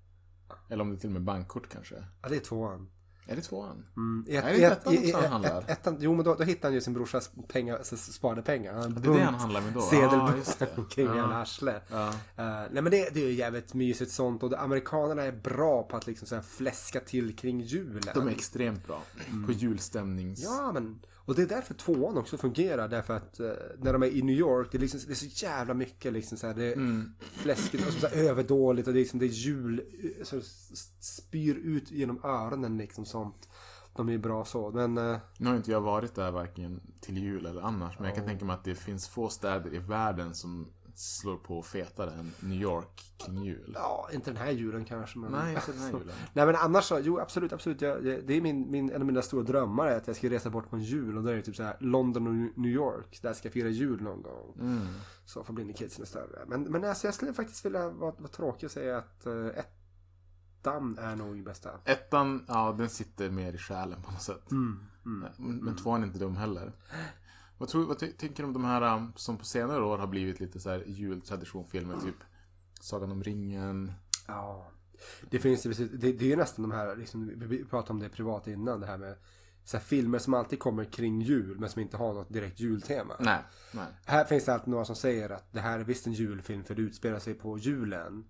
[0.70, 1.96] Eller om det är till och med bankkort kanske.
[2.22, 2.90] Ja, det är tvåan.
[3.28, 3.86] Är det tvåan?
[3.98, 5.62] Mm, i Är det inte ettan också han handlar?
[5.62, 8.74] ett- ettan, jo, men då, då hittar han ju sin brorsas pengar, sparade pengar.
[8.74, 9.82] Han en Det är det han bunt handlar med då?
[9.82, 10.68] Sedelbunt Ja, just det.
[10.90, 11.14] kring Ja.
[11.14, 11.84] hela arslet.
[11.92, 12.08] Ja.
[12.10, 15.98] Eh, nej men det, det är ju jävligt mysigt sånt och amerikanerna är bra på
[15.98, 18.02] att liksom så här fläska till kring julen.
[18.14, 19.02] De är extremt bra
[19.46, 20.44] på julstämnings...
[20.44, 22.88] Ja, men och det är därför tvåan också fungerar.
[22.88, 25.46] Därför att eh, när de är i New York, det är, liksom, det är så
[25.46, 27.12] jävla mycket liksom så här, det är Mm.
[27.20, 29.82] fläskigt och så här överdåligt och det är liksom det är jul,
[30.20, 30.42] eh, så
[31.00, 33.50] spyr ut genom öronen liksom sånt.
[33.96, 37.46] De är bra så, men eh, Nu har inte jag varit där varken till jul
[37.46, 38.00] eller annars.
[38.00, 41.62] Men jag kan tänka mig att det finns få städer i världen som slår på
[41.62, 43.72] fetare än New York kring jul.
[43.76, 45.20] ja, inte den här julen kanske.
[45.20, 45.32] Men...
[45.32, 46.16] Nej, inte den här julen.
[46.34, 47.82] Nej men annars så, jo absolut, absolut.
[47.82, 50.50] Jag, det är min, min, en av mina stora drömmar är att jag ska resa
[50.50, 53.20] bort på en jul och då är det typ så här London och New York.
[53.22, 54.58] Där ska jag fira jul någon gång.
[54.60, 54.88] Mm.
[55.26, 56.46] Så får bli kidsen är större.
[56.48, 59.48] Men, men alltså, jag skulle faktiskt vilja vara, vara tråkig och säga att uh,
[60.66, 61.70] ettan är nog bästa.
[61.86, 64.52] Ettan, ja den sitter mer i själen på något sätt.
[64.52, 66.72] Mm, Men, men tvåan är inte dum heller.
[67.58, 70.40] Vad, tror, vad tänker du om de här um, som på senare år har blivit
[70.40, 72.00] lite så här jultraditionfilmer?
[72.00, 72.16] Typ
[72.82, 73.92] Sagan om ringen.
[74.28, 74.72] Ja.
[75.30, 78.48] Det finns det, det är ju nästan de här, liksom, vi- pratade om det privat
[78.48, 79.16] innan, det här med
[79.64, 83.16] så här, filmer som alltid kommer kring jul men som inte har något direkt jultema.
[83.20, 83.40] Nej,
[83.74, 83.86] nej.
[84.06, 86.76] Här finns det alltid några som säger att det här är visst en julfilm för
[86.76, 88.26] det utspelar sig på julen.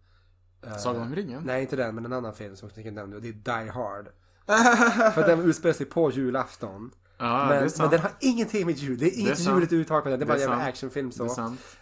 [0.79, 1.43] Sagan om ringen?
[1.45, 3.19] Nej, inte den, men en annan film som jag tänker nämna.
[3.19, 4.07] Det är Die Hard.
[5.13, 6.91] för den utspelar sig på julafton.
[7.17, 8.97] Ja, det är men, men den har ingenting med jul.
[8.97, 9.57] Det är inget sant.
[9.57, 10.19] juligt uttag på den.
[10.19, 10.61] Det är bara en Det är sant.
[10.69, 11.23] actionfilm så.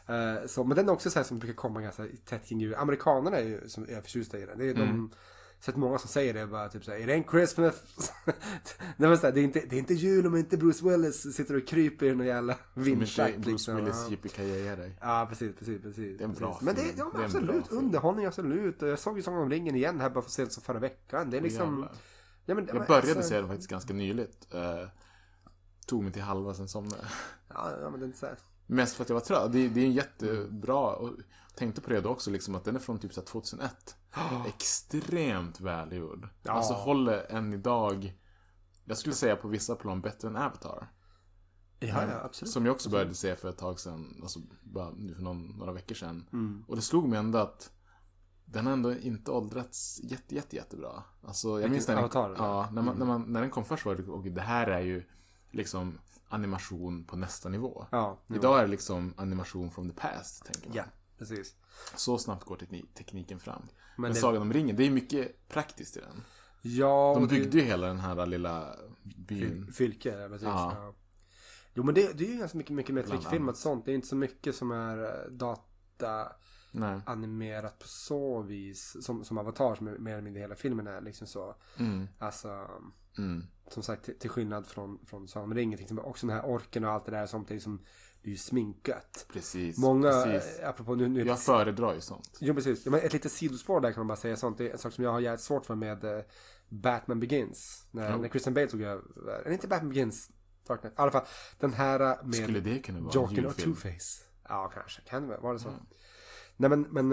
[0.07, 0.41] Det är.
[0.41, 0.63] Eh, så.
[0.63, 2.75] Men den är också så här som brukar komma ganska tätt kring jul.
[2.75, 4.57] Amerikanerna är ju som är förtjusta i den.
[4.57, 4.87] Det är Mm.
[4.87, 5.11] de
[5.59, 7.73] sett många som säger det bara typ såhär, it ain't Christmas.
[8.97, 11.35] Nej men så här, det, är inte, det är inte jul om inte Bruce Willis
[11.35, 13.75] sitter och kryper i någon jävla vindschakt Bruce liksom.
[13.75, 14.11] Willis Ja.
[14.11, 14.97] yippee dig.
[15.01, 16.17] Ja, precis, precis, precis.
[16.17, 16.65] Det är en bra precis.
[16.65, 16.93] Men det, film.
[16.97, 18.81] ja, Det är en absolut, underhållning absolut.
[18.81, 21.29] Och Jag såg ju Sagan om ringen igen här bara för sent som förra veckan.
[21.29, 21.87] Det är liksom...
[22.45, 24.47] Ja, men, Jag började se den faktiskt ganska nyligt.
[24.53, 24.87] Eh,
[25.85, 27.07] tog mig till halva sen somnade
[27.47, 28.37] Ja, men det är inte så här.
[28.67, 29.51] Mest för att jag var trött.
[29.51, 31.09] Det, det är en jättebra, och
[31.55, 33.95] tänkte på det då också, liksom, att den är från typ så här 2001.
[34.47, 36.27] Extremt välgjord.
[36.43, 36.51] Ja.
[36.51, 38.19] Alltså håller än idag,
[38.85, 40.91] jag skulle säga på vissa plan bättre än Avatar.
[41.79, 42.51] Ja, ja, absolut.
[42.51, 45.71] Som jag också började se för ett tag sedan, alltså bara nu för någon, några
[45.71, 46.29] veckor sedan.
[46.33, 46.65] Mm.
[46.67, 47.71] Och det slog mig ändå att
[48.45, 51.03] den har ändå inte åldrats jätte, jätte, jättebra.
[51.23, 53.85] Alltså, jag minns när den, Avatar, ja, när, man, när, man, när den kom först
[53.85, 55.03] var det, och det här är ju
[55.53, 57.85] liksom animation på nästa nivå.
[57.91, 58.19] Ja.
[58.35, 60.77] Idag är det liksom animation from the past, tänker man.
[60.77, 60.83] Ja,
[61.17, 61.55] precis.
[61.95, 63.61] Så snabbt går tekni- tekniken fram.
[63.97, 66.23] Men, det- Sagan om ringen, det är mycket praktiskt i den.
[66.61, 69.71] Ja, De och det- byggde ju hela den här lilla byn.
[69.73, 70.45] Fylke, ja, precis.
[70.47, 70.73] Ja.
[70.75, 70.93] Ja.
[71.73, 73.85] Jo, men det, det är ju ganska mycket, mycket mer trickfilmat sånt.
[73.85, 76.31] Det är inte så mycket som är eh, data
[76.71, 77.01] Nej.
[77.05, 78.97] animerat på så vis.
[79.05, 81.55] Som, som Avatar, som är mer eller mindre hela filmen är liksom så.
[81.77, 82.07] Mm.
[82.19, 82.67] Alltså,
[83.17, 83.43] Mm.
[83.67, 86.05] Som sagt, till, skillnad från, från Sagan om ringen till exempel.
[86.05, 87.47] Också den här orken och allt det där sånt.
[87.47, 87.81] Det är, liksom,
[88.21, 89.25] det är ju sminkat.
[89.33, 89.77] Precis.
[89.77, 90.59] Många, Precis.
[90.59, 92.37] eh, apropå nu, nu Jag föredrar ju sånt.
[92.39, 92.85] Jo precis.
[92.85, 94.57] Ja, men ett litet sidospår där kan man bara säga sånt.
[94.57, 96.23] Det är en sak som jag har jävligt svårt för med eh,
[96.69, 97.87] Batman Begins.
[97.91, 99.03] När, när Christian Bale tog över.
[99.41, 100.29] Eller inte Batman Begins.
[100.67, 100.93] Dark Knight.
[100.93, 101.25] I alla fall
[101.59, 103.53] den här eh, med Skulle det kunna vara Joker och?
[103.53, 104.21] Two-Face.
[104.49, 105.01] Ja kanske.
[105.01, 105.69] Kan det vara det så?
[106.57, 107.11] Nej men, men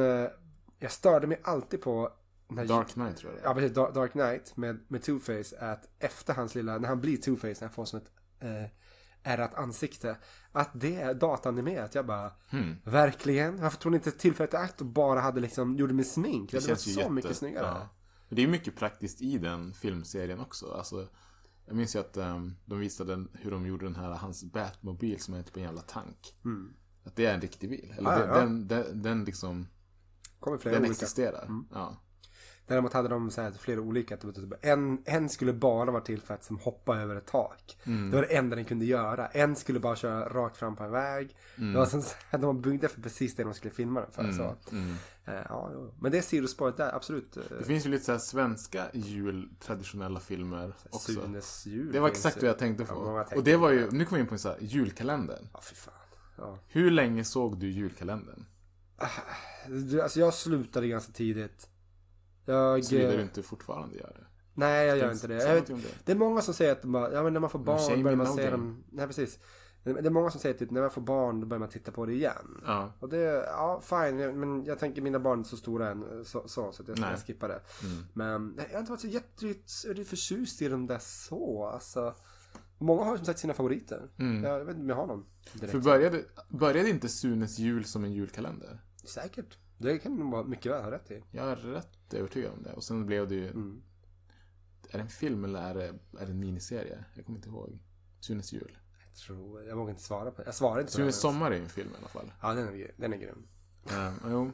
[0.78, 2.12] jag störde mig alltid på
[2.56, 5.72] den här Dark Knight tror jag det Ja precis, Dark, Dark Knight med, med Two-Face
[5.72, 8.10] att efter hans lilla, när han blir Two-Face, när han får som ett
[8.40, 8.70] eh,
[9.22, 10.16] ärrat ansikte.
[10.52, 11.94] Att det är datanimerat.
[11.94, 12.76] Jag bara, Hmm.
[12.84, 13.60] verkligen?
[13.60, 16.50] Varför tog ni inte tillfället och bara hade liksom, gjorde med smink?
[16.50, 17.66] Det, hade varit så jätte- mycket snyggare.
[17.66, 17.88] ja.
[18.28, 20.72] Det är mycket praktiskt i den filmserien också.
[20.72, 21.08] Alltså,
[21.66, 25.34] jag minns ju att ehm, de visade hur de gjorde den här, hans Batmobil som
[25.34, 26.34] är typ en jävla tank.
[27.04, 27.94] Att det är en riktig bil.
[27.98, 28.28] Eller Mm.
[28.28, 28.40] Ja, den, ja.
[28.40, 29.66] Den, den, den liksom,
[30.40, 30.92] Kommer flera den olika.
[30.92, 31.42] existerar.
[31.44, 31.66] Mm.
[31.72, 31.96] Ja.
[32.70, 34.16] Däremot hade de så här, flera olika.
[34.16, 37.26] det var typ En, en skulle bara vara till för att som hoppa över ett
[37.26, 37.76] tak.
[37.84, 38.10] Mm.
[38.10, 39.26] Det var det enda den kunde göra.
[39.26, 41.36] En skulle bara köra rakt fram på en väg.
[41.58, 41.72] Mm.
[41.72, 44.32] Det var som, så här, de byggde för precis det de skulle filma den för.
[44.32, 44.56] Så.
[44.76, 44.94] Mm.
[45.24, 47.36] Eh, ja, men det är sidospåret där, absolut.
[47.36, 51.12] eh, Det finns ju lite så svenska jultraditionella filmer också.
[51.12, 51.92] Sunes jul.
[51.92, 53.16] Det var exakt vad jag tänkte Ja, på.
[53.18, 55.48] tänkte och det var ju, nu kommer vi in på en så här, julkalendern.
[55.52, 55.94] Ja, fy fan.
[56.38, 56.58] Ja.
[56.68, 58.44] Hur länge såg du julkalendern?
[59.68, 61.68] Du, alltså jag slutade ganska tidigt.
[62.44, 62.84] Jag...
[62.84, 64.26] Såvida eh, du inte fortfarande gör det.
[64.54, 65.34] Nej, jag gör inte det.
[65.34, 65.70] Jag vet,
[66.04, 66.12] det.
[66.12, 68.26] är många som säger att de bara, ja, men när man får barn börjar man
[68.26, 68.50] no se game.
[68.50, 68.84] dem.
[68.90, 69.38] Nej, precis.
[69.84, 72.06] Det är många som säger typ när man får barn då börjar man titta på
[72.06, 72.62] det igen.
[72.66, 72.92] Ja.
[72.98, 76.72] Och det, ja fine, men jag tänker mina barn är så stora än så, så,
[76.72, 77.16] så jag ska Nej.
[77.26, 77.60] skippa det.
[77.84, 78.06] Mm.
[78.12, 81.66] Men jag har inte varit så jätte förtjust i dem där så.
[81.66, 82.14] Alltså,
[82.78, 84.10] många har som sagt sina favoriter.
[84.18, 84.44] Mm.
[84.44, 85.72] Jag, vet inte om jag har någon direkt.
[85.72, 88.80] För började, började inte Sunes jul som en julkalender?
[89.04, 89.58] Säkert.
[89.82, 91.22] Det kan du bara mycket väl ha rätt i.
[91.30, 92.72] Jag är rätt övertygad om det.
[92.72, 93.46] Och sen blev det ju...
[93.48, 93.82] Mm.
[94.90, 95.86] Är det en film eller är det,
[96.20, 97.04] är det en miniserie?
[97.14, 97.78] Jag kommer inte ihåg.
[98.20, 98.78] Sunes jul.
[99.06, 100.48] Jag tror, jag vågar inte svara på det.
[100.48, 102.32] Jag svarar inte på Sunes sommar är ju en film i alla fall.
[102.42, 103.46] Ja, den är, den är grym.
[103.84, 104.50] Um, jo.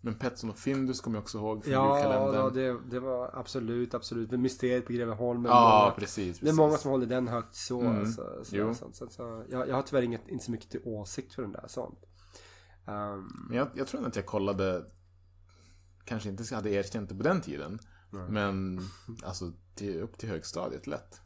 [0.00, 2.40] Men Petson och Findus kommer jag också ihåg från Ja, julkalendern.
[2.44, 4.30] ja det, det var absolut, absolut.
[4.30, 5.44] Det Mysteriet på Greveholm.
[5.44, 6.40] Ja, Många- precis, precis.
[6.40, 7.80] Det är många som håller den högt så.
[7.80, 8.06] Mm.
[8.06, 11.34] Så, så, så, så, så, jag, jag har tyvärr inget, inte så mycket till åsikt
[11.34, 11.98] för den där sånt.
[12.86, 14.84] Um, Men jag, jag tror att jag kollade,
[16.04, 17.78] kanske inte hade erkänt det på den tiden.
[18.28, 18.80] Men
[19.22, 21.20] alltså till, upp till högstadiet lätt.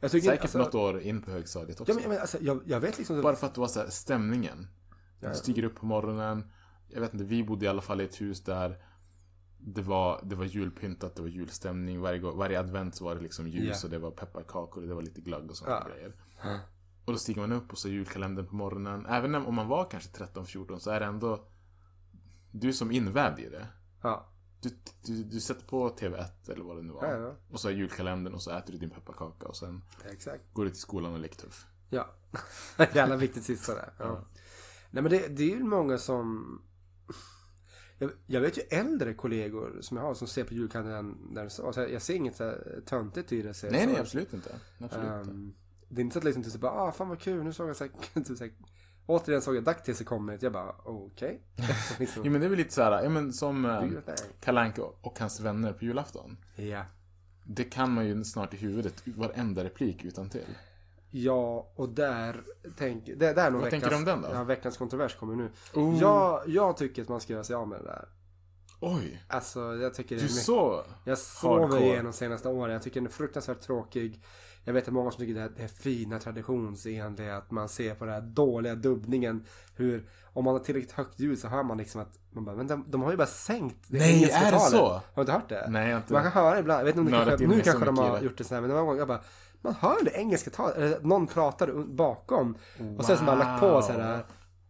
[0.00, 2.00] jag tycker, Säkert alltså, något år in på högstadiet också.
[2.00, 3.22] Ja, men, alltså, jag, jag vet liksom...
[3.22, 4.66] Bara för att det var så här, stämningen.
[5.20, 6.52] Du stiger upp på morgonen.
[6.88, 8.82] Jag vet inte, vi bodde i alla fall i ett hus där
[9.58, 12.00] det var, det var julpyntat, det var julstämning.
[12.00, 13.84] Varje, varje advent så var det liksom ljus Ja.
[13.84, 15.94] och det var pepparkakor och det var lite glögg och sådana Ja.
[15.94, 16.12] grejer.
[17.04, 19.06] Och då stiger man upp och så är julkalendern på morgonen.
[19.06, 21.44] Även om man var kanske 13-14 så är det ändå
[22.52, 23.66] du som invävd i det.
[24.02, 24.26] Ja,
[24.62, 24.70] Du,
[25.04, 27.04] du, du sätter på TV1 eller vad det nu var.
[27.04, 27.34] Ja, ja.
[27.50, 30.52] Och så är julkalendern och så äter du din pepparkaka och sen exakt.
[30.52, 31.66] går du till skolan och leker tuff.
[31.90, 32.06] Ja.
[32.94, 33.92] Jävla viktigt sista där.
[33.98, 34.24] Ja.
[34.90, 36.62] Nej men det, det är ju många som...
[37.98, 41.42] Jag, jag vet ju äldre kollegor som jag har som ser på julkalendern där.
[41.42, 43.44] Alltså, jag ser inget så här töntigt i det.
[43.44, 43.66] Nej, så.
[43.70, 44.54] nej, absolut inte.
[44.80, 45.52] Absolut inte.
[45.90, 47.76] Det är inte så att liksom typ bara, ah fan vad kul, nu såg jag
[47.76, 47.90] så här,
[48.24, 48.52] typ så här
[49.06, 50.42] Återigen såg jag DuckTales kommit.
[50.42, 51.40] Jag bara, okej.
[51.98, 54.30] liksom, Jo men det är väl lite så här, ja men som eh, your thing.
[54.40, 56.36] Kalle Anka och hans vänner på julafton.
[56.56, 56.84] Ja.
[57.44, 60.46] Det kan man ju snart i huvudet, varenda replik utan till.
[61.10, 62.42] Ja, och där
[62.78, 63.16] tänker...
[63.16, 64.36] Det, där är nog Vad tänker veckans, du om den då?
[64.36, 65.50] Ja, veckans kontrovers kommer nu.
[65.74, 65.98] Oh.
[66.00, 68.08] Jag, jag tycker att man ska göra sig av med det där.
[68.80, 69.24] Oj!
[69.28, 70.44] Alltså, jag tycker det är Du mycket...
[70.44, 71.84] så Jag hardcore.
[71.84, 72.72] igenom senaste åren.
[72.72, 74.22] Jag tycker den är fruktansvärt tråkig.
[74.64, 77.94] Jag vet att många som tycker det här det är fina traditionsenliga att man ser
[77.94, 79.44] på den här dåliga dubbningen.
[79.76, 82.66] Hur, om man har tillräckligt högt ljud så hör man liksom att man bara, men
[82.66, 84.70] de, de har ju bara sänkt det Nej, engelska är det talet.
[84.70, 84.88] så?
[84.88, 85.66] Har du inte hört det?
[85.68, 87.84] Nej, jag inte Man kan höra ibland, jag vet inte om det kanske, nu kanske
[87.84, 89.20] de har gjort det så här, men det var gång jag bara,
[89.60, 92.54] man hör det engelska talet, eller någon pratar bakom.
[92.98, 94.24] Och sen så har man lagt på så här,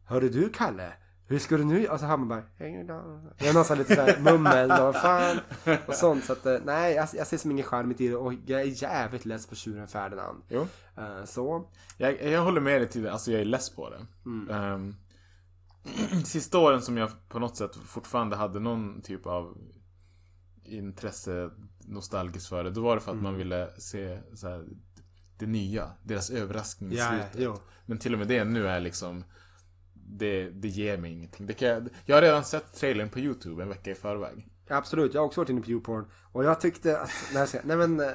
[0.04, 0.92] hörde du Kalle?
[1.30, 1.86] Hur ska du nu?
[1.86, 3.20] Och så hör man bara, hej då.
[3.38, 5.38] Det är någon lite såhär mummel och vad fan.
[5.86, 6.24] Och sånt.
[6.24, 8.82] Så att, eh, nej, jag, jag ser som ingen charm i det och jag är
[8.82, 10.42] jävligt less på tjuren Ferdinand.
[10.48, 10.66] Jo.
[10.96, 11.68] Eh, så.
[11.96, 14.06] Jag, jag håller med dig till det, alltså jag är less på det.
[14.26, 14.50] Mm.
[14.50, 14.94] Ehm,
[16.24, 19.58] sista åren som jag på något sätt fortfarande hade någon typ av
[20.64, 21.50] intresse
[21.86, 23.24] nostalgiskt för det, då var det för att Mm.
[23.24, 24.64] man ville se så här,
[25.38, 27.30] det nya, deras överraskning i Ja, slutet.
[27.38, 27.56] jo.
[27.86, 29.24] Men till och med det nu är liksom
[30.18, 31.46] det, det ger mig ingenting.
[31.46, 34.46] Det kan jag, jag har redan sett trailern på YouTube en vecka i förväg.
[34.68, 36.04] Absolut, jag har också varit inne på YouPorn.
[36.32, 38.06] Och jag tyckte att, nej, nej men, eh,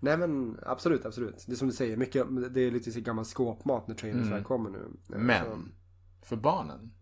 [0.00, 1.44] nej men absolut, absolut.
[1.46, 4.44] Det är som du säger, mycket, det är lite så gammal skåpmat när trailers väl
[4.44, 4.78] kommer nu.
[4.78, 5.26] Eh, så- Mm.
[5.26, 5.72] Men,
[6.22, 6.92] för barnen.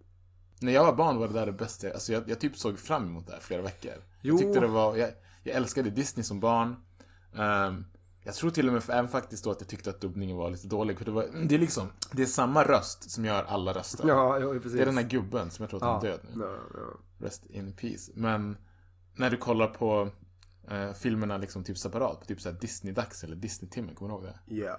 [0.61, 1.93] När jag var barn var det där det bästa.
[1.93, 3.93] Alltså jag, jag typ såg fram emot det här flera veckor.
[4.23, 4.35] Jo.
[4.35, 5.11] Jag tyckte det var, jag,
[5.43, 6.77] jag älskade Disney som barn.
[7.37, 7.85] Ehm,
[8.25, 10.67] jag tror till och med även faktiskt då att jag tyckte att dubbningen var lite
[10.67, 10.99] dålig.
[10.99, 14.09] För det, var, det är liksom, det är samma röst som gör alla röster.
[14.09, 14.73] Ja, jo, precis.
[14.73, 16.45] Det är den här gubben som jag tror att han är ja, död nu.
[16.45, 17.27] ja, ja.
[17.27, 18.13] Rest in peace.
[18.15, 18.57] Men
[19.15, 20.11] när du kollar på
[20.71, 24.55] eh, filmerna liksom typ separat, på typ såhär Disney-dags eller Disney-timme, kommer du ihåg det?
[24.55, 24.79] Ja.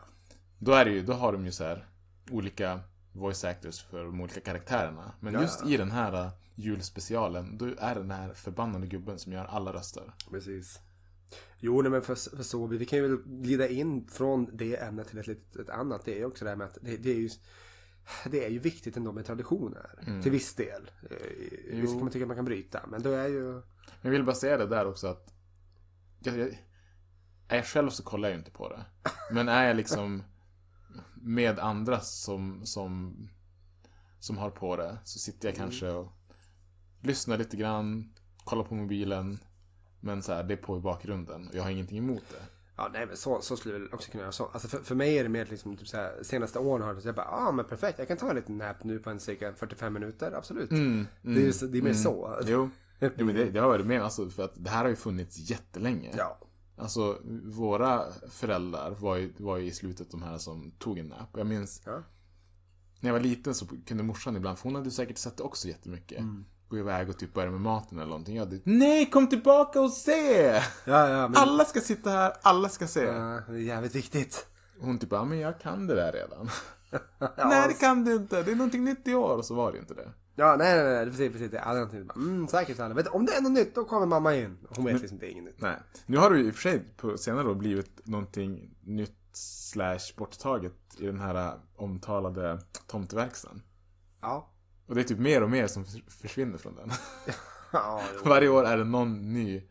[0.59, 1.87] Då är det ju, då har de ju så här
[2.31, 2.79] olika
[3.13, 5.11] voice actors för de olika karaktärerna.
[5.19, 5.69] Men Ja, just ja.
[5.69, 9.73] i den här uh, julspecialen, då är det den här förbannade gubben som gör alla
[9.73, 10.13] röster.
[10.29, 10.79] Precis.
[11.59, 15.07] Jo, nej, men för, för så, vi kan ju väl glida in från det ämnet
[15.07, 16.05] till ett, litet, ett annat.
[16.05, 17.29] Det är ju också det här med att det, det är ju
[18.25, 20.19] det är ju viktigt ändå med traditioner.
[20.23, 20.91] Till viss del.
[21.09, 22.81] Eh, Visst kan man tycka att man kan bryta.
[22.87, 23.61] Men då är ju...
[24.01, 25.33] Jag vill bara säga det där också att
[26.19, 26.47] jag, jag,
[27.47, 28.85] är jag själv så kollar jag ju inte på det.
[29.31, 30.23] Men är jag liksom
[31.21, 33.15] med andra som, som,
[34.19, 36.11] som har på det så sitter jag kanske och
[37.01, 38.13] lyssnar lite grann,
[38.43, 39.39] kollar på mobilen
[40.05, 42.45] Men så här, det är på i bakgrunden och jag har ingenting emot det.
[42.77, 44.45] Ja, nej men så, så skulle jag också kunna göra så.
[44.45, 47.05] Alltså för, för mig är det mer liksom, typ så här, senaste åren har det
[47.05, 49.19] jag bara, ja ah, men perfekt, jag kan ta en liten nap nu på en
[49.19, 50.69] cirka 45 minuter, absolut.
[50.69, 50.75] det,
[51.31, 52.39] är, ju så- det är mer så.
[52.47, 54.95] Jo, jo men det, det har varit med alltså, för att det här har ju
[54.95, 56.13] funnits jättelänge.
[56.17, 56.37] Ja.
[56.77, 61.29] Alltså, våra föräldrar var ju, var ju i slutet de här som tog en nap.
[61.37, 62.03] Jag minns, Ja.
[62.99, 65.67] när jag var liten så kunde morsan ibland, för hon hade säkert sett det också
[65.67, 66.19] jättemycket.
[66.19, 66.45] Mm.
[66.69, 68.35] Gå iväg och typ börja med maten eller någonting.
[68.35, 70.51] Jag hade, nej kom tillbaka och se!
[70.85, 71.35] Ja, ja, men...
[71.35, 73.03] Alla ska sitta här, alla ska se.
[73.03, 74.47] Ja, det är jävligt viktigt.
[74.79, 76.49] Hon typ, ja men jag kan det där redan.
[77.49, 79.37] nej det kan du inte, det är någonting nytt i år.
[79.37, 80.11] Och så var det inte det.
[80.35, 81.51] Ja, nej, nej, nej, precis, precis.
[81.51, 82.09] Det är någonting.
[82.15, 82.79] Mm, säkert.
[82.79, 84.57] Vet du, om det är något nytt, då kommer mamma in.
[84.69, 85.61] Hon vet liksom, det är inget nytt.
[85.61, 85.77] Nej.
[86.05, 90.15] Nu har det ju i och för sig på senare år blivit någonting nytt slash
[90.17, 93.61] borttaget i den här äh, omtalade tomteverkstan.
[94.21, 94.51] Ja.
[94.87, 96.89] Och det är typ mer och mer som förs- försvinner från den.
[97.73, 98.01] Ja.
[98.25, 99.63] Varje år är det någon ny.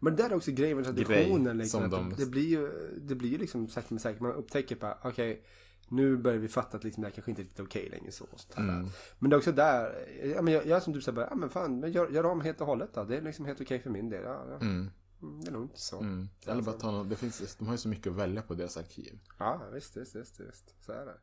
[0.00, 1.58] Men det där är också grejen med traditionen.
[1.58, 2.70] Liksom, de- det, det blir ju,
[3.02, 4.20] det blir ju liksom sakta men säkert.
[4.20, 5.42] Man upptäcker bara, okej,
[5.88, 8.12] nu börjar vi fatta att liksom, det här kanske inte är riktigt okej längre.
[8.12, 8.26] Så.
[8.56, 8.88] Mm.
[9.18, 11.48] Men det är också där, ja, men jag, jag som typ säger bara, ja men
[11.50, 13.04] fan, men gör, gör om helt och hållet då.
[13.04, 14.22] Det är liksom helt okej för min del.
[14.24, 14.54] Ja, ja.
[14.56, 14.90] Mm.
[15.22, 16.00] Mm, Det är nog inte så.
[16.00, 16.28] Mm.
[16.46, 18.76] Eller bara ta någon, det finns, de har ju så mycket att välja på deras
[18.76, 19.18] arkiv.
[19.38, 20.74] Ja, visst, visst, visst, visst.
[20.86, 21.14] Så är det.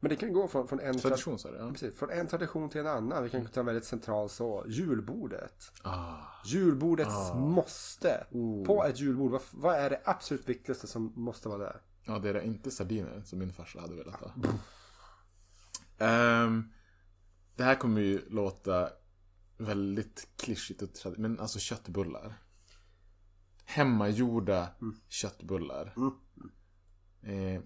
[0.00, 1.56] Men det kan gå från, från en Tradition sa du?
[1.56, 1.70] Ja.
[1.70, 3.22] Precis, från en tradition till en annan.
[3.22, 4.64] Vi kan ta en väldigt central så.
[4.68, 5.72] Julbordet.
[5.82, 6.16] Ah.
[6.44, 8.26] Julbordets måste.
[8.66, 11.80] På ett julbord, vad, vad är det absolut viktigaste som måste vara där?
[12.06, 14.32] Ja, det är det inte sardiner som min farsa hade velat ha.
[15.98, 16.72] Ehm,
[17.56, 18.90] det här kommer ju låta
[19.58, 22.34] väldigt klyschigt och trad- men alltså köttbullar.
[23.64, 24.68] Hemmagjorda
[25.08, 25.94] köttbullar.
[27.22, 27.62] Eh,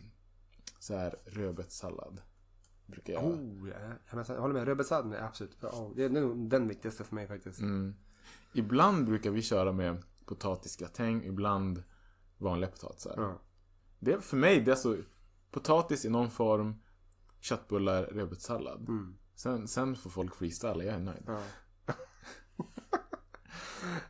[0.79, 2.21] så här rödbetssallad.
[2.87, 3.25] Brukar jag.
[3.25, 4.25] Oh, ja.
[4.29, 4.65] jag, håller med.
[4.65, 5.61] Rödbetssalladen är absolut,
[5.97, 7.61] det är nog den viktigaste för mig faktiskt.
[7.61, 7.95] Mm.
[8.53, 11.83] Ibland brukar vi köra med potatisgratäng, ibland
[12.39, 13.15] vanliga potatisar.
[13.17, 13.41] Ja.
[13.99, 14.97] Det är för mig, det är alltså
[15.51, 16.75] potatis i någon form,
[17.41, 18.87] köttbullar, rödbetssallad.
[19.35, 21.23] Sen, sen får folk freestyla, jag är nöjd.
[21.27, 21.43] Ja.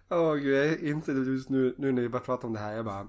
[0.09, 2.77] Åh gud, jag inser det just nu, nu när vi bara pratar om det här.
[2.77, 3.09] Jag bara,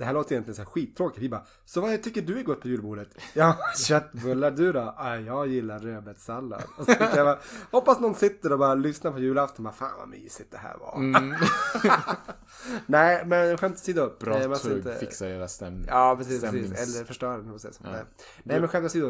[0.00, 1.22] det här låter egentligen så här skittråkigt.
[1.22, 3.08] Vi bara, så vad tycker du är gott på julbordet?
[3.34, 4.50] Ja, köttbullar.
[4.50, 4.94] Du då?
[4.98, 6.62] Ja, jag gillar rödbetssallad.
[6.78, 7.38] Och så jag bara,
[7.70, 9.64] hoppas någon sitter och bara lyssnar på julafton.
[9.64, 10.98] Bara, Fan vad mysigt det här var.
[12.86, 14.12] Nej, men skämt åsido.
[14.20, 15.84] Bra tugg, inte- fixa era stämning.
[15.88, 16.42] Ja, precis.
[16.44, 16.96] stämnings- precis.
[16.96, 17.58] Eller förstöra den.
[17.62, 17.70] Ja.
[17.80, 18.04] Nej.
[18.42, 19.08] Nej, men skämt åsido.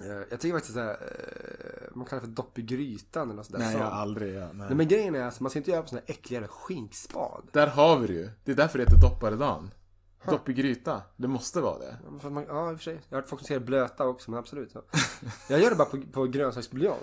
[0.00, 1.06] Eh, Jag tycker faktiskt att eh,
[1.94, 3.58] man kallar det för dopp i grytan eller något sådär.
[3.58, 4.34] Nej, jag aldrig.
[4.34, 4.66] Ja, nej.
[4.66, 7.48] Nej men grejen är alltså, man ska inte göra på sådana här äckliga jävla skinkspad.
[7.52, 8.30] Där har vi det ju.
[8.44, 9.70] Det är därför det heter dopparedan.
[10.26, 11.02] Dopp i gryta.
[11.16, 11.96] Det måste vara det.
[12.04, 13.00] Ja, för man, ja i och för sig.
[13.08, 14.70] Jag har hört folk som säger blöta också, men absolut.
[14.74, 14.82] Ja.
[15.48, 16.98] Jag gör det bara på, på grönsaksbuljong.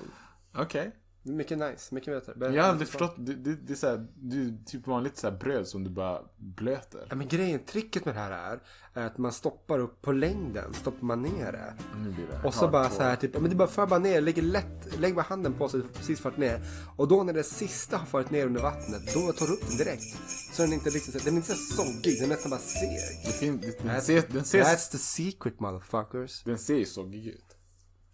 [0.56, 0.82] Okej.
[0.86, 0.92] Är
[1.24, 2.56] Mycket nice, mycket bättre.
[2.56, 3.16] Jag har aldrig förstått.
[3.18, 6.22] Det, det, det är såhär, det är typ vanligt så här bröd som du bara
[6.38, 7.08] blöter.
[7.10, 8.60] Ja men grejen, tricket med det här är,
[8.94, 11.74] är att man stoppar upp på längden, stoppar man ner det.
[12.04, 14.22] Nu blir det Och så bara så här typ, men det bara för bara ner,
[14.22, 16.62] lägger lätt, lägg bara handen på så det precis fart ner.
[16.98, 19.78] Och då när det sista har farit ner under vattnet, då tar du upp den
[19.78, 20.18] direkt.
[20.54, 22.90] Så den är inte riktigt, den är inte så soggig, den är nästan bara seg.
[23.26, 26.44] Det fin, det, den, ser, den, ser, That's the secret motherfuckers.
[26.44, 27.49] den ser ju soggig ut.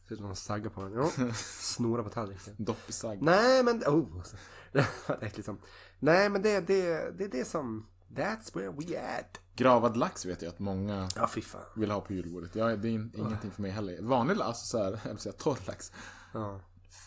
[0.07, 0.93] Ser ut som någon saggar på den.
[0.93, 1.33] Ja.
[1.59, 2.55] Snora på tallriken.
[2.57, 3.21] Dopp i sagg.
[3.21, 4.23] Nej men, oh.
[4.71, 5.57] Det var äckligt som.
[5.99, 9.39] Nej men det, det, det är det som, that's where we at.
[9.55, 11.29] Gravad lax vet jag att många Ja
[11.75, 12.55] vill ha på julbordet.
[12.55, 14.01] Ja, det är in, ingenting för mig heller.
[14.01, 15.91] Vanlig lax, alltså så här, jag vill säga torr lax.
[16.33, 16.59] Ja.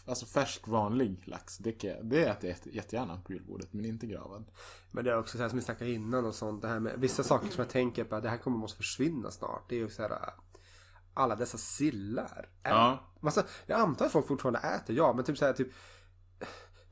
[0.06, 4.06] Alltså färsk vanlig lax, det, kan, det äter jag jätte- jättegärna på julbordet, men inte
[4.06, 4.44] gravad.
[4.90, 6.62] Men det är också så här som vi snackade innan och sånt.
[6.62, 9.68] Det här med vissa saker som jag tänker på, det här kommer måste försvinna snart.
[9.68, 10.18] Det är ju så här,
[11.18, 12.48] alla dessa sillar.
[12.62, 12.98] Ja.
[13.20, 15.68] Massa, jag antar att folk fortfarande äter, ja, men typ så här typ.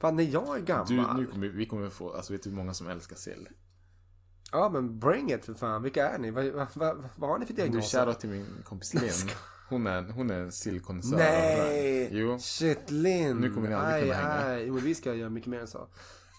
[0.01, 0.87] Fan när jag är gammal.
[1.17, 3.49] Du, nu kommer, vi kommer få, alltså vet du hur många som älskar sill?
[4.53, 6.31] Ja men bring it för fan, vilka är ni?
[6.31, 7.99] Vad, vad, vad, vad har ni för Du, diagnoser?
[7.99, 9.31] shoutout till min kompis Linn.
[9.69, 11.17] Hon är, hon är en sillkonnässör.
[11.17, 12.09] Nej!
[12.13, 12.39] Jo.
[12.39, 13.37] Shit Linn!
[13.37, 14.55] Nu kommer ni aldrig aj, kunna hänga.
[14.55, 14.65] aj.
[14.67, 15.89] Jo, men vi ska göra mycket mer än så.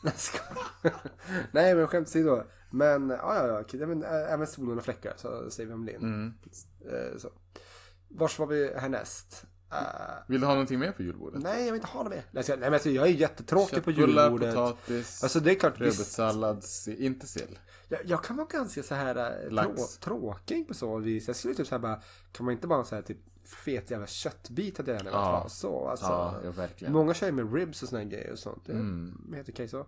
[1.51, 2.43] Nej, men skämt åsido.
[2.69, 4.07] Men ja, ja, ja.
[4.07, 6.01] även solen och fläckar så säger vi om Linn.
[6.03, 6.33] Mm.
[6.81, 7.29] Eh, så.
[8.09, 9.45] Vars var vi härnäst?
[9.73, 9.79] Uh,
[10.27, 11.41] Vill du ha någonting mer på julbordet?
[11.43, 12.23] nej, jag vill inte ha det med.
[12.31, 14.55] Nej, jag- nej men alltså, jag är jättetråkig på julbordet.
[14.55, 16.63] potatis, Alltså det är klart, rödbetssallad,
[16.97, 17.59] inte sill.
[17.87, 19.97] jag, jag kan vara ganska så här Lax.
[19.97, 21.27] trå, tråkig på så vis.
[21.27, 22.01] Jag skulle typ så här bara,
[22.31, 23.17] kan man inte bara så här typ
[23.65, 25.39] fet jävla köttbit hade jag gärna velat Ja.
[25.39, 25.49] ha.
[25.49, 26.05] Så, alltså.
[26.05, 26.93] Ja, ja, verkligen.
[26.93, 28.65] Många kör ju med ribs och såna här grejer och sånt.
[28.65, 29.27] Det Mm.
[29.31, 29.85] är helt okej så.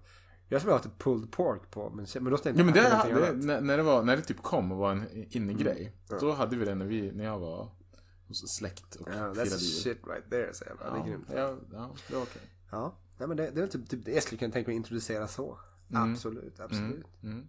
[0.47, 2.79] Jag skulle ha haft ett pulled pork på, men, men då tänkte Ja men det,
[2.79, 3.45] jag det, annat.
[3.45, 5.93] när, när det var, när det typ kom och var en innegrej.
[6.19, 7.67] Då hade vi det när vi, när jag var
[8.29, 10.89] hos släkt och Ja, firade that's shit right there, säger jag bara.
[10.93, 11.25] Det är Ja, grymt.
[11.29, 12.41] ja, ja, det var okej.
[12.71, 14.77] Ja, nej, men det, det är typ, typ det jag skulle kunna tänka mig att
[14.77, 15.59] introducera så.
[15.93, 17.05] Absolut, absolut.
[17.23, 17.47] Mm.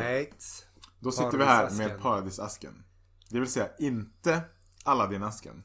[0.00, 0.66] Right.
[1.00, 2.84] Då sitter vi här med Paradisasken.
[3.30, 4.40] Det vill säga inte
[4.84, 5.62] Aladdin-asken.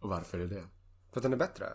[0.00, 0.64] Och varför är det?
[1.12, 1.66] För att den är bättre.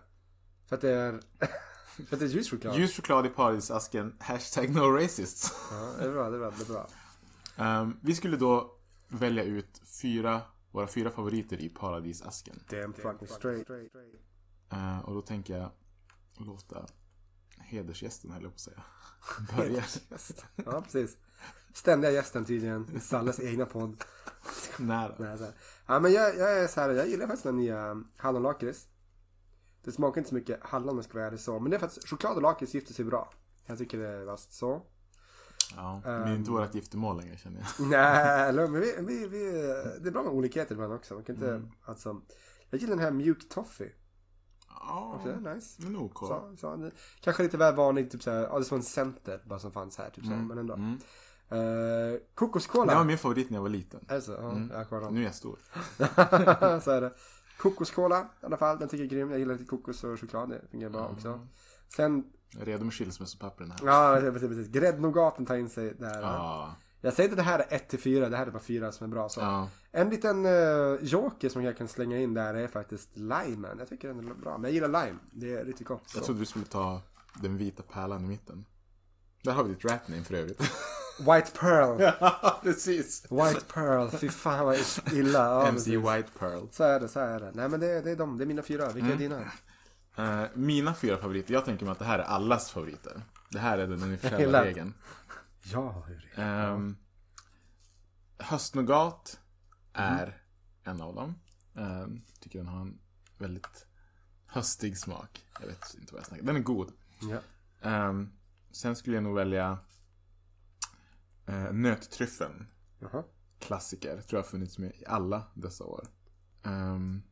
[0.65, 1.11] För att det är...
[2.07, 2.75] för att det är ljuschoklad.
[2.77, 5.53] Ljus choklad i paradisasken, hashtag no racists.
[5.71, 6.87] Ja, det är bra, det är bra, det är bra.
[7.57, 8.77] Ehm, vi skulle då
[9.07, 10.41] välja ut fyra,
[10.71, 12.63] våra fyra favoriter i paradisasken.
[12.69, 13.69] Damn fucking straight.
[14.69, 15.71] Eh, och då tänker jag
[16.37, 16.85] låta
[17.57, 18.83] hedersgästen, höll jag på att säga,
[19.57, 19.83] börja.
[20.55, 21.17] Ja, precis.
[21.73, 22.95] Ständiga gästen tydligen.
[22.95, 24.03] i Salles egna podd.
[24.79, 25.15] Nära.
[25.17, 25.53] Nej, så här.
[25.87, 28.87] Ja, men jag, jag är så här, jag gillar faktiskt den nya hallonlakrits.
[29.83, 31.59] Det smakar inte så mycket hallon om jag ska vara ärlig så.
[31.59, 33.33] Men det är för att choklad och lakrits gifter sig bra.
[33.65, 34.81] Jag tycker det är vasst så.
[35.75, 37.87] Ja, det är inte vårt giftermål längre känner jag.
[38.55, 39.51] Nej, men vi, vi, vi,
[40.01, 41.13] det är bra med olikheter ibland också.
[41.13, 42.21] Man kan inte, alltså,
[42.69, 43.91] jag gillar den här mjuk toffee.
[44.69, 45.81] Ja, Också, nice.
[45.81, 46.19] men OK.
[46.19, 46.91] Så, så,
[47.21, 50.09] kanske lite väl vanligt, typ såhär, ja det var en center bara som fanns här,
[50.09, 50.73] typ så, men ändå.
[50.73, 50.97] Mm.
[51.51, 52.91] Uh, kokoskola.
[52.91, 54.05] Det var min favorit när jag var liten.
[54.07, 54.31] Är det så?
[54.31, 55.59] Ja, jag kommer Nu är jag stor.
[56.79, 57.13] så är det.
[57.57, 59.29] Kokoskola i alla fall, den tycker jag är grym.
[59.29, 61.47] Jag gillar lite kokos och choklad, det fungerar bra också.
[61.95, 63.79] Sen, Jag är redo med skilsmässopappren här.
[63.87, 64.67] ja precis, precis.
[64.67, 66.21] Gräddnogaten tar in sig där.
[66.21, 66.75] Ja.
[67.01, 68.91] Jag säger inte att det här är 1 till 4, det här är bara 4
[68.91, 69.29] som är bra.
[69.29, 69.39] Så.
[69.41, 69.69] Ja.
[69.91, 73.75] En liten uh, joker som jag kan slänga in där är faktiskt limen.
[73.79, 74.57] Jag tycker den är bra.
[74.57, 75.19] Men jag gillar lime.
[75.31, 76.09] Det är riktigt gott.
[76.09, 76.17] Så.
[76.17, 77.01] Jag trodde du skulle ta
[77.41, 78.65] den vita pärlan i mitten.
[79.43, 80.61] Där har vi ditt rapname för övrigt.
[81.19, 82.01] White Pearl.
[82.19, 83.25] ja, precis.
[83.31, 84.09] White Pearl.
[84.09, 84.77] Fy fan vad
[85.13, 85.39] illa.
[85.39, 85.93] Ja, MC precis.
[86.15, 86.67] White Pearl.
[86.71, 87.51] så är det, så är det.
[87.53, 88.85] Nej men det, det är de, det är mina fyra.
[88.85, 89.11] Vilka Mm.
[89.11, 89.51] är dina?
[90.17, 93.21] Eh, mina fyra favoriter, jag tänker mig att det här är allas favoriter.
[93.49, 94.93] Det här är den universella regeln.
[95.63, 96.67] Ja, hur är det?
[96.71, 96.97] Um,
[98.37, 99.39] höstnougat
[99.93, 100.41] är
[100.83, 101.35] en av dem.
[101.73, 102.99] Um, tycker den har en
[103.37, 103.87] väldigt
[104.47, 105.45] höstig smak.
[105.59, 106.43] Jag vet inte vad jag snackar.
[106.43, 106.91] Den är god.
[107.21, 107.39] Ja.
[107.81, 108.31] Ehm,
[108.71, 109.79] sen skulle jag nog välja
[111.49, 112.67] uh, nöttryffeln.
[112.99, 113.23] Jaha.
[113.59, 114.21] Klassiker.
[114.21, 116.07] Tror jag har funnits med i alla dessa år.
[116.63, 117.23] Um,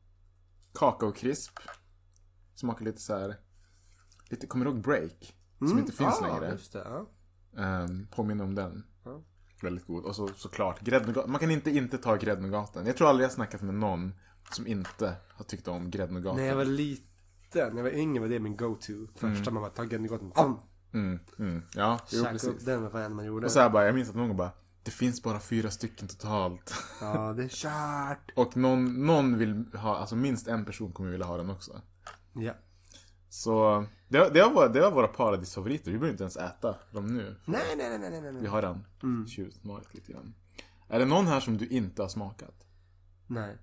[0.74, 1.60] kakaokrisp.
[2.56, 3.36] Smakar lite så här.
[4.30, 5.36] Lite, kommer du ihåg Break?
[5.60, 6.52] Som inte finns ah, längre.
[6.52, 7.08] Just det, ja.
[7.84, 8.84] Um, påminner om den.
[9.04, 9.22] Ja.
[9.62, 10.04] Väldigt god.
[10.06, 11.30] Och så såklart gräddnougat.
[11.30, 12.86] Man kan inte inte ta gräddnougaten.
[12.86, 14.14] Jag tror aldrig jag snackat med någon
[14.52, 16.42] som inte har tyckt om gräddnougaten.
[16.42, 19.08] När jag var liten, när jag var yngre var det min go-to.
[19.16, 20.32] Första man bara tagit gräddnogaten.
[20.32, 20.60] Pam!
[20.94, 21.62] Mm, mm.
[21.76, 22.50] Ja, jo, Käka precis.
[22.50, 23.46] upp den vad fan man gjorde.
[23.46, 24.52] Och så här bara, jag minns att någon bara
[24.84, 26.74] Det finns bara fyra stycken totalt.
[27.02, 28.32] Ja, det är kört.
[28.36, 31.82] Och någon, någon vill ha, alltså minst en person kommer vilja ha den också.
[32.36, 32.54] Ja.
[33.30, 35.92] Så det, det, var, våra, det var våra paradisfavoriter.
[35.92, 37.36] Vi behöver inte ens äta dem nu.
[37.46, 38.50] Nej, nej, nej, nej, nej, Vi nej.
[38.50, 39.28] har den Mm.
[39.28, 40.34] tjuvsmakat lite grann.
[40.88, 42.66] Är det någon här som du inte har smakat?
[43.28, 43.58] Nej.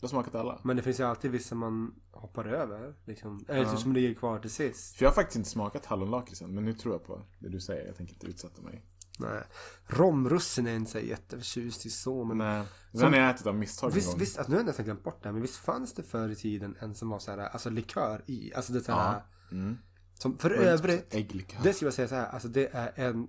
[0.00, 0.60] Du har smakat alla?
[0.64, 2.94] Men det finns ju alltid vissa man hoppar över.
[3.04, 3.44] Liksom.
[3.48, 4.96] Eller typ som ligger kvar till sist.
[4.96, 7.86] För jag har faktiskt inte smakat hallonlakritsen, men nu tror jag på det du säger.
[7.86, 8.84] Jag tänker inte utsätta mig.
[9.18, 9.42] Nej.
[9.86, 12.24] Romrussin är inte så jätteförtjust i så.
[12.24, 14.18] Men Men den Som- har jag ätit av misstag Visst, gång.
[14.18, 16.28] visst, alltså, nu har jag nästan glömt bort det här, men visst fanns det förr
[16.28, 18.54] i tiden en som var så här, alltså likör i?
[18.54, 19.12] Alltså det är så här,
[19.50, 19.56] Ja.
[19.56, 19.78] Mm.
[20.14, 21.62] som för övrigt, Ägglikör.
[21.62, 23.28] det skulle jag säga så här, alltså det är en,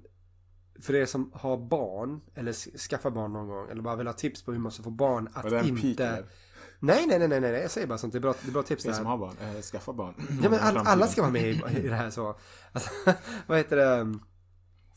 [0.81, 4.43] för er som har barn, eller skaffar barn någon gång, eller bara vill ha tips
[4.43, 6.23] på hur man ska få barn att det inte...
[6.79, 8.63] nej, nej, nej, nej, nej, jag säger bara sånt, det är bra, det är bra
[8.63, 10.13] tips Ni som har barn, eh, skaffa barn.
[10.43, 12.39] Ja men all, alla ska vara med i, i det här så.
[12.71, 12.89] Alltså,
[13.47, 14.19] vad heter det?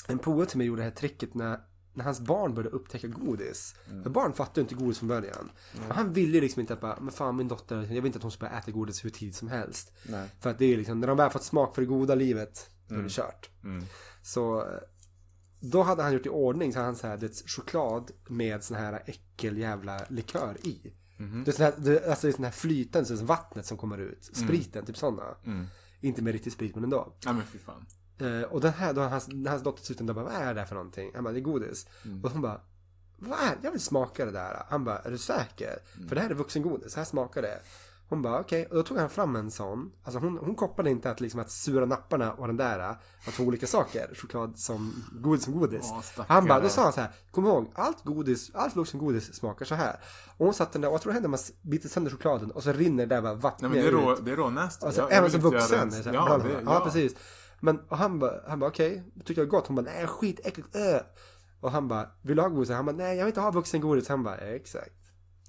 [0.09, 1.61] En polare till mig gjorde det här tricket när,
[1.95, 3.75] när hans barn började upptäcka godis.
[3.91, 4.03] Mm.
[4.03, 5.51] För barn fattar ju inte godis från början.
[5.89, 8.23] Och han ville liksom inte att bara, men fan min dotter, jag vill inte att
[8.23, 9.93] hon ska börja äta godis hur tidigt som helst.
[10.03, 10.29] Nej.
[10.41, 12.95] För att det är liksom, när de väl fått smak för det goda livet, då
[12.95, 13.51] är det kört.
[13.65, 13.85] Mm.
[14.23, 14.67] Så
[15.61, 18.77] då hade han gjort i ordning så hade han så här, det choklad med sån
[18.77, 20.93] här äckel jävla likör i.
[21.17, 21.45] Mhm.
[21.45, 23.99] Det är sån här, det, alltså det är sån här flytande, så vattnet som kommer
[23.99, 24.25] ut.
[24.25, 25.37] Spriten, typ sådana.
[25.45, 25.67] Mm.
[26.01, 27.17] Inte med riktig sprit men ändå.
[27.25, 27.87] Ja men fy fan.
[28.23, 30.75] Eh, och den här, då hans, hans dotter slutade bara, vad är det där för
[30.75, 31.11] någonting?
[31.14, 31.87] Han bara, det är godis.
[32.05, 32.25] Mm.
[32.25, 32.61] Och hon bara,
[33.18, 33.59] vad är det?
[33.62, 34.62] Jag vill smaka det där.
[34.68, 35.79] Han bara, är du säker?
[35.97, 36.09] Mm.
[36.09, 37.61] För det här är vuxengodis, så här smakar det.
[38.09, 38.66] Hon bara, okej.
[38.66, 39.93] Och då tog han fram en sån.
[40.05, 42.79] Alltså hon, hon kopplade inte att, liksom, att sura napparna och den där
[43.27, 44.14] var två olika saker.
[44.14, 45.91] Choklad som godis som godis.
[45.93, 49.64] Åh, han bara, då sa han så här, kom ihåg, allt godis, allt vuxengodis smakar
[49.64, 50.01] så här.
[50.37, 52.62] Och hon satt den där, och jag tror det hände man biter sönder chokladen och
[52.62, 54.25] så rinner det där bara vattnet Nej men det är, rå, ut.
[54.25, 54.85] det är rånäst.
[54.85, 55.91] Alltså, Jag- jag även vill som vuxen.
[55.91, 55.97] det.
[55.97, 56.61] så här, Ja, det, ja.
[56.64, 57.14] ja, precis.
[57.65, 59.67] Men och han bara, han bara okej, tyckte jag var gott.
[59.67, 60.97] Hon bara, nej skitäckligt, äh.
[61.61, 62.71] Och han bara, vill du ha godis?
[62.71, 64.09] Han bara, nej jag vill inte ha vuxengodis.
[64.09, 64.95] Han bara, exakt.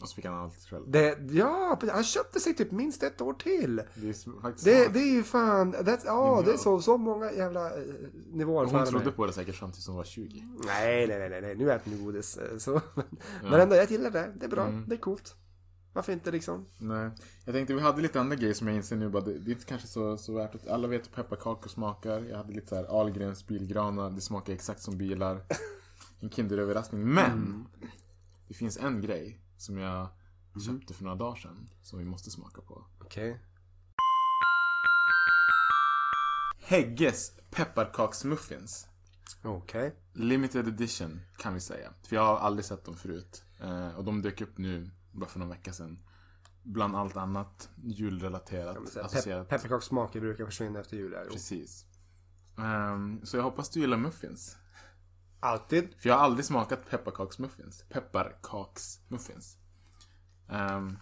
[0.02, 0.84] Och så fick han allt själv.
[0.92, 3.76] Det, ja, han köpte sig typ minst ett år till.
[3.96, 7.32] Det är faktiskt Det, det är ju fan, that's, ja det är så, så många
[7.32, 7.84] jävla eh,
[8.34, 9.14] nivåer Hon trodde mig.
[9.14, 10.44] på det säkert fram tills hon var 20.
[10.66, 12.38] Nej, nej, nej, nej, nu äter ni godis.
[12.38, 12.82] eh, Så.
[13.44, 14.32] Men ändå, jag gillar det.
[14.40, 14.86] Det är bra, Mm.
[14.88, 15.36] det är coolt.
[15.94, 16.66] Varför inte liksom?
[16.78, 17.12] Nej.
[17.46, 19.24] Jag tänkte vi hade lite andra grejer som jag inser nu bara.
[19.24, 22.22] Det, det är inte kanske så, så värt att alla vet hur pepparkakor smakar.
[22.22, 24.10] Jag hade lite så här Ahlgrens bilgranar.
[24.10, 25.44] Det smakar exakt som bilar.
[26.20, 27.02] En kinderöverraskning.
[27.02, 27.66] Men!
[28.48, 30.08] Det finns en grej som jag
[30.66, 31.70] köpte för några dagar sedan.
[31.84, 32.86] Som vi måste smaka på.
[33.02, 33.40] Okej.
[36.60, 38.88] Hägges pepparkaksmuffins.
[39.44, 39.96] Okej.
[40.14, 41.94] Limited edition kan vi säga.
[42.04, 43.44] För jag har aldrig sett dem förut.
[43.62, 46.00] Eh, och de dök upp nu bara för någon vecka sedan.
[46.64, 48.78] Bland allt annat julrelaterat.
[48.98, 49.48] Associerat.
[49.48, 51.16] Pep- Pepparkakssmaker brukar försvinna efter jul.
[51.16, 51.26] Här.
[51.26, 51.86] Precis.
[52.58, 54.58] Ehm, så jag hoppas du gillar muffins.
[55.40, 55.94] Alltid.
[56.00, 57.84] För jag har aldrig smakat pepparkaksmuffins.
[57.90, 59.58] Pepparkaksmuffins.
[60.50, 60.98] Ehm,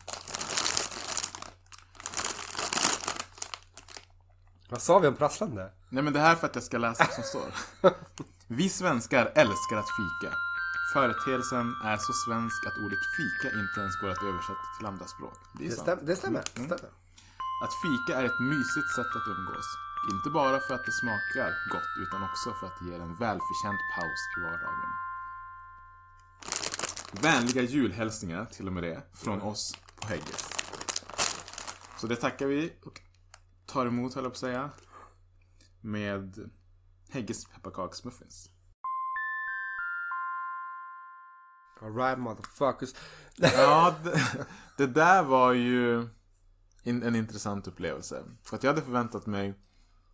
[4.69, 5.71] Vad sa vi om prasslande?
[5.89, 7.53] nej men det här är för att jag ska läsa vad som står.
[8.47, 10.35] Vi svenskar älskar att fika.
[10.93, 15.37] Företeelsen är så svensk att ordet fika inte ens går att översätta till andra språk.
[15.57, 16.43] Det Det, stäm- det stämmer.
[16.53, 16.69] Det Mm.
[16.77, 16.93] stämmer.
[17.63, 19.67] Att fika är ett mysigt sätt att umgås.
[20.13, 23.81] Inte bara för att det smakar gott utan också för att det ger en välförtjänt
[23.95, 24.91] paus i vardagen.
[27.21, 30.49] Vänliga julhälsningar, till och med det, från oss på Hägges.
[31.97, 33.01] Så det tackar vi och
[33.65, 34.69] tar emot, höll jag på att säga.
[35.81, 36.49] Med
[37.09, 38.49] Hägges pepparkaksmuffins.
[41.81, 42.93] Alright motherfuckers.
[43.37, 44.45] Ja, det,
[44.77, 46.07] det där var ju
[46.83, 48.23] en, en intressant upplevelse.
[48.43, 49.53] För att jag hade förväntat mig,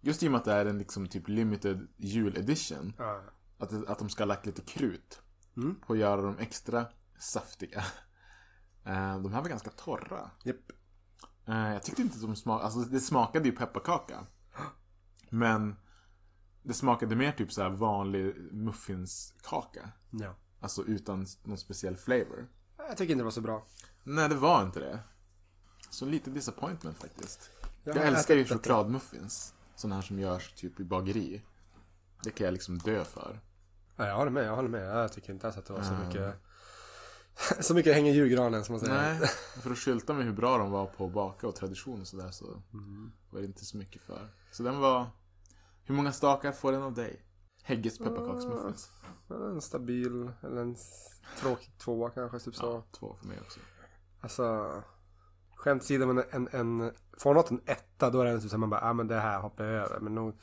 [0.02, 3.22] just i och med att det är en liksom typ limited jul edition, Ja.
[3.60, 5.22] att, att de ska ha lagt lite krut
[5.58, 5.76] Mm.
[5.88, 6.86] på att göra dem extra
[7.20, 7.84] saftiga.
[8.86, 10.32] Eh, De här var ganska torra.
[10.44, 10.72] Japp.
[11.48, 14.26] Eh, Jag tyckte inte att de smakade, alltså det smakade ju pepparkaka.
[15.30, 15.76] Men
[16.64, 19.90] det smakade mer typ så här vanlig muffinskaka.
[20.12, 20.36] Ja.
[20.60, 22.48] Alltså utan någon speciell flavor.
[22.78, 23.66] Jag tycker inte det var så bra.
[24.04, 25.00] Nej, det var inte det.
[25.90, 27.50] Så lite disappointment faktiskt.
[27.84, 29.54] Jag Jag, älskar ju chokladmuffins.
[29.76, 31.42] Sådana här som görs typ i bageri.
[32.24, 33.40] Det kan jag liksom dö för.
[33.96, 34.98] Ja, jag håller med, jag håller med.
[34.98, 36.08] Jag tycker inte alls att det var så Mm.
[36.08, 36.36] mycket
[37.60, 38.94] Så mycket hänger julgranen som man säger.
[39.20, 39.28] Nej,
[39.62, 42.32] för att skylta med hur bra de var på att baka och tradition och sådär
[42.32, 42.62] så
[43.30, 44.30] var det inte så mycket för.
[44.52, 45.06] Så den var...
[45.84, 47.22] Hur många stakar får den av dig?
[47.68, 48.90] Hägges pepparkaksmuffins.
[49.30, 50.76] En stabil, eller en
[51.40, 52.66] tråkig tvåa kanske, typ så.
[52.66, 53.60] Ja, två för mig också.
[54.22, 54.72] Alltså
[55.56, 58.70] Skämt åsido, men en, en, får något en etta då är det typ så man
[58.70, 60.00] bara, ah, men det här hoppar jag över.
[60.00, 60.34] Men nog,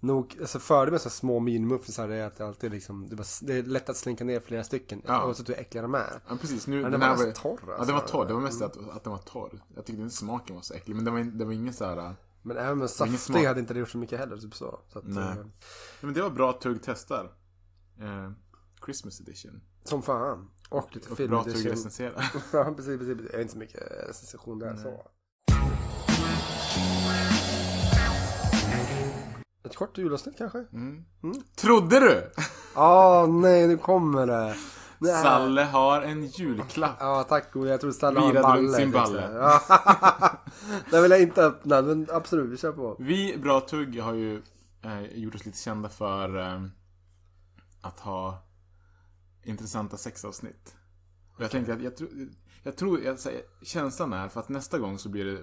[0.00, 3.54] nog alltså fördelen med så små minimuffinsar är att det alltid liksom, det, bara, det
[3.54, 5.02] är lätt att slinka ner flera stycken.
[5.06, 5.26] Ja.
[5.26, 6.20] Oavsett hur äckliga de är.
[6.28, 6.66] Ja, precis.
[6.66, 7.86] Nu, Men den den var var, torr, Ja, alltså.
[7.86, 8.26] den var torr.
[8.26, 9.62] Det var mest att, att den var torr.
[9.74, 10.96] Jag tyckte inte smaken var så äcklig.
[10.96, 12.14] Men det var, det var ingen så här...
[12.46, 14.80] Men även med saftig hade inte det gjort så mycket heller, typ så.
[14.92, 15.24] så att, Nej.
[15.24, 15.44] eh, Ja,
[16.00, 17.24] Men det var bra tugg testar.
[18.00, 18.30] Eh,
[18.84, 19.60] Christmas edition.
[19.84, 20.50] som fan.
[20.68, 22.12] Och lite Och film bra tugg recensera.
[22.52, 23.16] Ja, precis, precis.
[23.30, 25.10] Jag är inte så mycket recension där så.
[29.64, 30.58] Ett kort julavsnitt kanske?
[30.72, 31.04] Mm.
[31.56, 32.30] Trodde du?
[32.74, 34.56] Ah nej, nu kommer det.
[34.98, 35.22] Nej.
[35.22, 36.96] Salle har en julklapp.
[37.00, 37.70] Ja, tack gode.
[37.70, 38.62] Jag tror Salle har en balle.
[38.62, 39.32] runt sin tänkte balle.
[39.32, 40.40] Ja.
[40.90, 42.96] Den vill jag inte öppna, men absolut, vi kör på.
[42.98, 44.42] Vi, Bra Tugg, har ju
[44.82, 46.62] eh, gjort oss lite kända för eh,
[47.80, 48.42] att ha
[49.42, 50.74] intressanta sexavsnitt.
[51.36, 52.10] Och jag tänker att jag, tror
[52.62, 55.38] jag tror, jag säger, känslan är för att nästa gång så blir det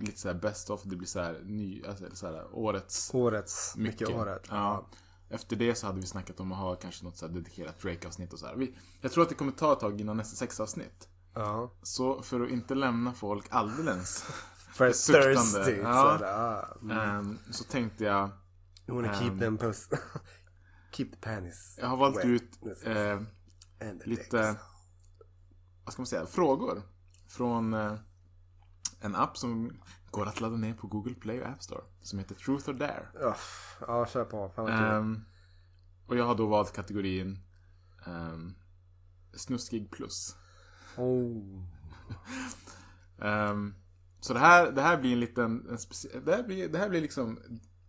[0.00, 3.76] lite så här best of, det blir så här ny, alltså så här årets Årets,
[3.76, 4.16] mycket, mycket.
[4.16, 4.46] året.
[4.50, 4.86] Ja.
[5.30, 8.32] Efter det så hade vi snackat om att ha kanske något så här dedikerat Drake-avsnitt
[8.32, 8.56] och så här.
[8.56, 11.08] Vi, jag tror att det kommer ta ett tag innan nästa sexavsnitt.
[11.34, 11.72] Ja.
[11.82, 14.24] Så för att inte lämna folk alldeles
[14.72, 15.80] För thirsty.
[15.82, 16.18] Ja.
[16.80, 16.98] Så, mm.
[16.98, 18.30] ehm, så tänkte jag
[18.86, 19.38] You wanna keep Ehm.
[19.38, 19.88] them puss.
[20.92, 21.74] keep the panties.
[21.80, 22.24] Jag har valt wet.
[22.24, 23.18] ut the
[24.04, 24.60] lite, dicks.
[25.84, 26.82] vad ska man säga, frågor.
[27.28, 27.94] Från eh,
[29.00, 29.80] en app som
[30.10, 31.82] går att ladda ner på Google Play och App Store.
[32.02, 33.06] Som heter Truth or Dare.
[33.20, 33.36] Ja,
[33.80, 34.62] Ja, kör på.
[34.68, 35.24] Ehm,
[36.06, 37.38] och jag har då valt kategorin
[38.06, 38.54] ehm,
[39.34, 40.36] Snuskig plus.
[40.96, 41.62] Oh.
[43.22, 43.74] Ehm,
[44.20, 45.78] så det här, det här blir en liten, en
[46.24, 47.40] det, här blir, det här blir liksom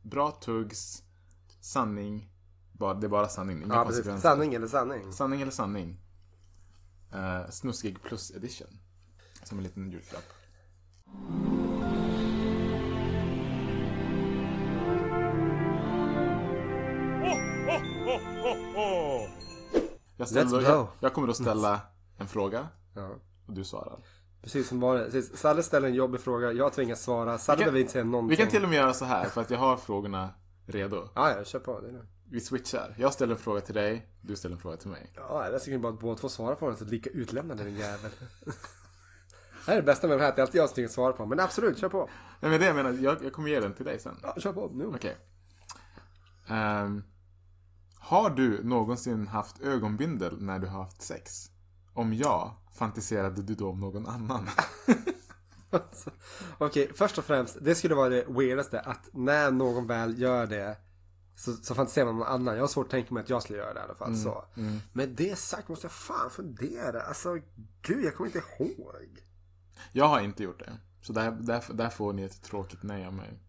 [0.02, 1.04] bra tuggs,
[1.62, 2.30] sanning,
[2.72, 4.30] bara, det är bara sanning, inga Ja, konsekvenser.
[4.30, 5.14] Sanning eller sanning?
[5.14, 6.02] Sanning eller sanning?
[7.16, 8.80] Uh, snuskig plus edition.
[9.44, 10.24] Som en liten julklapp.
[20.20, 21.80] Jag, ställer, jag, jag kommer då ställa
[22.18, 23.08] en fråga Ja.
[23.48, 24.00] och du svarar.
[24.42, 25.38] Precis som vanligt.
[25.40, 27.38] Salle ställer en jobbig fråga, jag tvingas svara.
[27.38, 28.30] Salle Vi kan- behöver inte säga någonting.
[28.30, 30.30] Vi kan till och med göra så här för att jag har frågorna
[30.66, 31.08] redo.
[31.16, 31.80] Ja, ja, kör på.
[31.80, 32.10] Det lugnt.
[32.32, 32.96] Vi switchar.
[32.98, 35.12] Jag ställer en fråga till dig, du ställer en fråga till mig.
[35.16, 38.12] Ja, jag tycker bara att båda två svarar på den så lika utlämnade din jävel.
[39.66, 40.94] Det här är det bästa med det här, att det är alltid jag som tvingas
[40.94, 41.26] svara på.
[41.26, 42.10] Men absolut, kör på.
[42.40, 44.16] Nej men det jag menar, jag, jag kommer ge den till dig sen.
[44.24, 44.86] Ja, kör på nu.
[44.86, 45.18] Okej.
[46.48, 47.04] Ehm,
[48.00, 51.52] har du någonsin haft ögonbindel när du har haft sex?
[51.94, 54.50] Om ja, fantiserade du då om någon annan?
[56.58, 60.78] Okej, först och främst, det skulle vara det weirdaste att när någon väl gör det
[61.36, 62.56] så, så fantiserar man om någon annan.
[62.56, 64.16] Jag har svårt att tänka mig att jag skulle göra det i alla fall.
[64.18, 64.46] så.
[64.94, 67.02] Med det sagt måste jag fan fundera.
[67.02, 67.38] Alltså,
[67.82, 69.24] gud, jag kommer inte ihåg.
[69.92, 70.72] Jag har inte gjort det.
[71.02, 73.40] Så där, där, där får ni ett tråkigt nej av mig.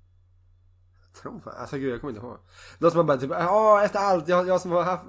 [1.12, 2.38] Tror fan, alltså gud, jag kommer inte ihåg.
[2.78, 5.04] Låter som man bara typ, ja efter allt, jag, jag som har haft...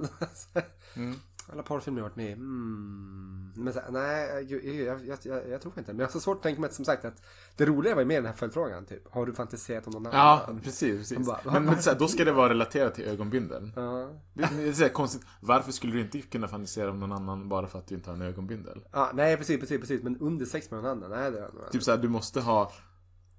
[1.52, 2.32] Alla porrfilmer jag har varit med i.
[2.32, 3.54] Mm.
[3.56, 5.94] Men så, nej, jag, jag, jag, jag tror inte.
[5.94, 7.24] Men jag har så svårt att tänka mig att, som sagt att
[7.56, 9.14] det roliga var ju med den här följdfrågan typ.
[9.14, 10.40] Har du fantiserat om någon annan?
[10.48, 10.98] Ja, precis.
[10.98, 11.28] precis.
[11.28, 13.74] Bara, men men här, då ska det vara relaterat till ögonbindeln.
[13.76, 14.10] Ja.
[14.34, 15.22] Det, det är så konstigt.
[15.40, 18.16] Varför skulle du inte kunna fantisera om någon annan bara för att du inte har
[18.16, 18.82] en ögonbindel?
[18.92, 20.04] Ja, nej precis, precis, precis.
[20.04, 21.70] Men under sex med någon annan, nej det är.
[21.72, 22.72] Typ såhär, du måste ha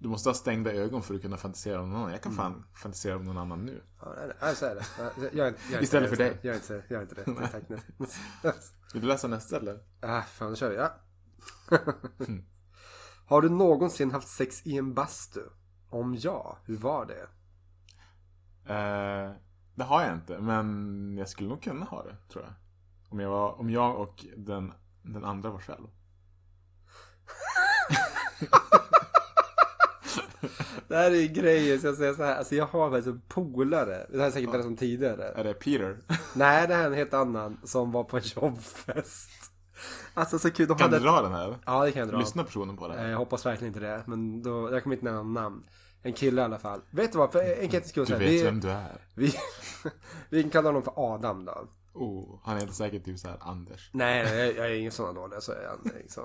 [0.03, 2.13] du måste ha stängda ögon för att kunna fantisera om någon annan.
[2.13, 3.83] Jag kan fan fantisera om någon annan nu.
[4.01, 4.85] Ja, nej, så är det.
[4.99, 6.39] Ja, Jag, jag, jag, Istället för dig.
[6.43, 7.25] Jag är inte, är inte det.
[7.25, 7.63] Tack.
[8.95, 9.79] Vill du läsa nästa eller?
[10.01, 10.77] Ah, fan, då kör vi.
[10.77, 10.95] Ja.
[13.27, 15.41] Har du någonsin haft sex i en bastu?
[15.91, 17.23] Om ja, hur var det?
[18.75, 19.33] Eh,
[19.75, 22.55] det har jag inte, men jag skulle nog kunna ha det, tror jag.
[23.09, 24.73] Om jag, var, om jag och den,
[25.03, 25.87] den andra var själv.
[30.93, 32.37] Det här är grejen, så jag säger så här.
[32.37, 34.07] Alltså jag har faktiskt en polare.
[34.11, 35.25] Det här är säkert berättat om tidigare.
[35.25, 35.97] Är det Peter?
[36.35, 39.31] Nej, det här är en helt annan som var på en jobbfest.
[40.15, 40.67] Alltså så kul.
[40.69, 40.99] De Kan hade...
[40.99, 41.59] du dra den här?
[41.67, 42.19] Ja, det kan jag dra.
[42.19, 43.09] Lyssnar personen på det Eh, här?
[43.11, 44.03] Jag hoppas verkligen inte det.
[44.07, 45.63] Men då, jag kommer inte nämna namn.
[46.03, 46.81] En kille i alla fall.
[46.91, 47.33] Vet du vad?
[47.33, 48.05] För enkelhetens skull.
[48.07, 49.01] Du vet vi, vem du är.
[49.15, 49.35] vi,
[50.29, 51.65] vi kan kalla honom för Adam då.
[51.95, 53.91] Oh, han heter säkert typ såhär Anders.
[53.93, 55.43] Nej, nej, jag, jag är ingen sån dålig.
[55.43, 56.25] Så är han, liksom.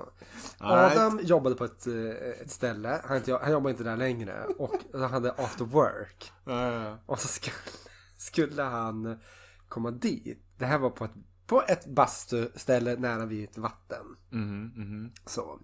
[0.58, 3.00] Adam jobbade på ett, eh, ett ställe.
[3.04, 4.44] Han, han jobbar inte där längre.
[4.58, 6.32] Och han hade after work.
[6.44, 6.98] Ja.
[7.06, 7.56] Och så skulle,
[8.16, 9.20] skulle han
[9.68, 10.44] komma dit.
[10.58, 11.14] Det här var på ett,
[11.46, 14.16] på ett bastuställe nära vid ett vatten.
[14.30, 15.12] Mhm, mhm.
[15.26, 15.60] Så.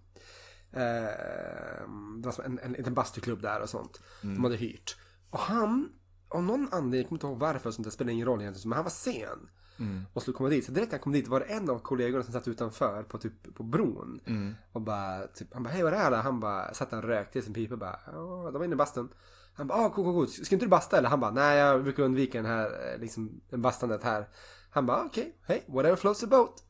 [0.72, 1.88] Eh,
[2.18, 4.00] det var som en, en liten bastuklubb där och sånt.
[4.22, 4.96] De hade hyrt.
[5.30, 5.92] Och han,
[6.28, 8.76] av någon anledning, jag kommer inte ihåg varför, sånt, det spelar ingen roll egentligen, men
[8.76, 9.48] han var sen.
[10.12, 10.64] Och skulle komma dit.
[10.64, 13.18] Så direkt när han kom dit var det en av kollegorna som satt utanför på,
[13.18, 14.20] typ, på bron.
[14.72, 16.16] Och bara, typ, han bara, hej vad är det här då?
[16.16, 19.08] Han bara, satt och rökte i sin pipa bara, ja, de var inne i bastun.
[19.56, 20.28] Han bara, ah, cool, cool, cool.
[20.28, 21.08] Ska inte du basta eller?
[21.08, 24.28] Han bara, nej jag brukar undvika den här, eh, liksom, bastandet här.
[24.70, 26.62] Han bara, okej, hej, whatever floats the boat.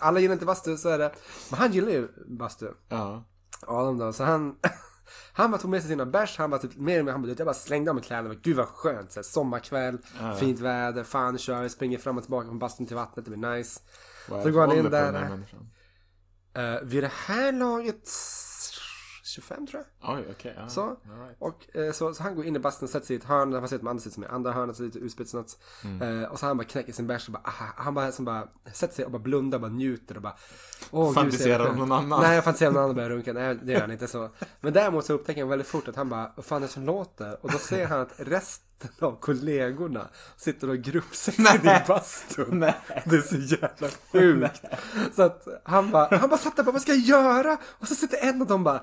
[0.00, 1.12] Alla gillar inte bastu, så är det.
[1.50, 2.68] Men han gillar ju bastu.
[2.88, 3.24] ja.
[3.66, 4.56] Adam då, så han
[5.32, 7.34] Han bara tog med sig sina bärs, han bara typ mer och mer, han bara,
[7.38, 9.98] jag bara slängde av mig kläderna, gud vad skönt, så här, sommarkväll,
[10.40, 13.80] fint väder, fan kör, springer fram och tillbaka från bastun till vattnet, det blir nice.
[14.28, 15.38] Är Så går han in där.
[16.58, 18.08] Uh, vid det här laget
[19.32, 20.14] 25 tror jag.
[20.14, 20.54] Oj, okej.
[20.56, 20.68] ja.
[20.68, 21.36] Så, right.
[21.38, 23.50] och eh, så, så han går in i bastun och sätter sig i ett hörn,
[23.50, 25.58] där man ser att andra sitter i andra hörnet, så lite utspetsat.
[25.84, 26.22] Mm.
[26.22, 28.48] Eh, och så han bara knäcker sin bärs och bara, aha, han bara, som bara
[28.72, 30.36] sätter sig och bara blundar och bara njuter och bara
[30.90, 32.20] åh, Fantiserar om någon annan.
[32.20, 33.32] Nej, jag fantiserar om någon annan börjar runka.
[33.32, 34.30] Nej, det gör han inte så.
[34.60, 36.84] Men däremot så upptäcker han väldigt fort att han bara, vad fan är det som
[36.84, 37.44] låter?
[37.44, 42.60] Och då ser han att resten av kollegorna sitter och gruppsexar i bastun.
[43.04, 44.62] Det är så jävla sjukt.
[45.16, 47.56] Så att han bara, han bara satt där och bara, vad ska jag göra?
[47.78, 48.82] Och så sitter en av dem bara,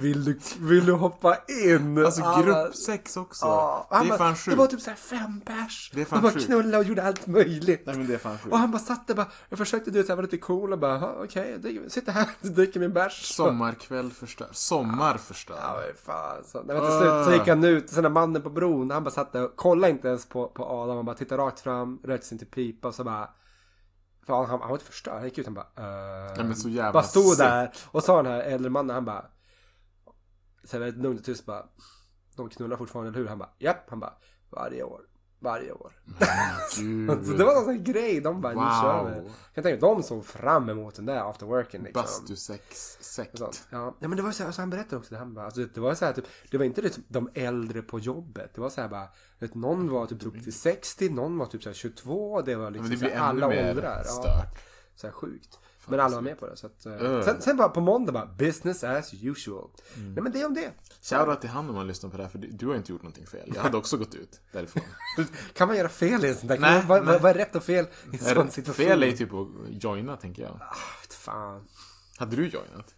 [0.00, 1.36] vill du, vill du hoppa
[1.66, 2.04] in?
[2.04, 3.46] Alltså gruppsex också.
[3.46, 4.56] Ja, det är bara, fan Det sjukt.
[4.58, 5.90] var typ såhär fem pers.
[5.94, 7.82] Det är fan De bara knullade och gjorde allt möjligt.
[7.86, 8.52] Nej men det är fan sjukt.
[8.52, 10.94] Och han bara satt där bara, jag försökte du vet, vara lite cool och bara,
[10.98, 13.22] "Ja, okej, okay, sitter här och dricker min bärs.
[13.34, 14.48] Sommarkväll förstör.
[14.52, 15.58] Sommar förstör.
[15.62, 16.44] Ja, men fan.
[16.44, 19.04] Så, nej, men till slut så gick han ut, sen när mannen på bron, han
[19.04, 22.00] bara satt där och kollade inte ens på, på Adam, han bara tittade rakt fram,
[22.04, 23.30] rökte sin till pipa och så bara
[24.26, 26.56] för han, han, var inte förstörd, han gick ut och han bara uh, Nej, men
[26.56, 27.38] så jävla Bara stod sick.
[27.38, 29.24] där och sa den här äldre mannen, han bara
[30.64, 31.66] Så här väldigt lugnt och tyst bara
[32.36, 33.28] De knullar fortfarande, eller hur?
[33.28, 34.12] Han bara japp, han bara
[34.50, 35.00] Varje år,
[35.38, 35.92] varje år.
[37.24, 39.30] Så det var en här grej, de bara nu kör vi Wow.
[39.54, 43.38] Jag tänkte, de såg fram emot den där after working liksom Bastusex sekt.
[43.38, 43.66] Sånt.
[43.70, 43.94] Ja.
[43.98, 45.18] ja men det var så här, alltså han berättade också det.
[45.18, 47.98] Han bara, alltså, det var så här typ, det var inte liksom de äldre på
[47.98, 48.54] jobbet.
[48.54, 49.08] Det var så här bara,
[49.38, 52.42] vet, någon var typ upp till 60, någon var typ så här 22.
[52.42, 54.02] Det var liksom det så här, alla åldrar.
[54.04, 54.58] Ja, stört.
[54.94, 55.58] så här sjukt.
[55.90, 56.56] Men alla var med på det.
[56.56, 57.22] Så att, Öh.
[57.24, 59.70] sen, sen bara på måndag bara, business as usual.
[59.96, 60.14] Mm.
[60.14, 60.70] Nej men det om det.
[61.02, 63.26] Shoutout till han om man lyssnar på det här för du- har inte gjort någonting
[63.26, 63.52] fel.
[63.54, 64.82] Jag hade också gått ut därifrån.
[65.54, 66.58] Kan man göra fel i en sån där?
[66.58, 67.12] Nej, vad, nej.
[67.12, 68.86] vad, vad är rätt och fel i en sån Är- situation?
[68.86, 69.48] fel är typ att
[69.82, 70.52] joina tänker jag.
[71.02, 71.64] Vet fan.
[72.18, 72.94] Hade du joinat?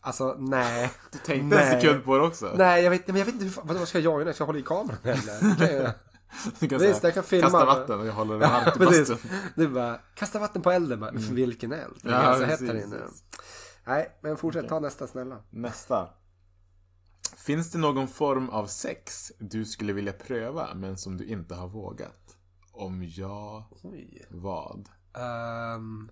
[0.00, 0.90] Alltså nej.
[1.12, 1.74] Du tänkte Nej.
[1.74, 2.54] en sekund på det också?
[2.56, 4.32] Nej jag vet, men jag vet inte hur vadå ska jag joina?
[4.32, 5.92] Ska jag hålla i kameran eller?
[6.60, 7.42] Du kan Visst, säga, jag kan filma.
[7.50, 9.18] kasta vatten och jag håller det varmt i bastun.
[9.56, 11.98] Du bara, kasta vatten på elden bara, för vilken eld?
[12.02, 12.96] Det är Ja, ganska hett här inne.
[13.86, 14.68] Nej, men fortsätt.
[14.68, 15.42] Ta nästa snälla.
[15.50, 16.08] Nästa.
[17.36, 21.68] Finns det någon form av sex du skulle vilja pröva men som du inte har
[21.68, 22.36] vågat?
[22.72, 24.26] Om ja, Oj.
[24.30, 24.88] vad?
[25.76, 26.10] Um,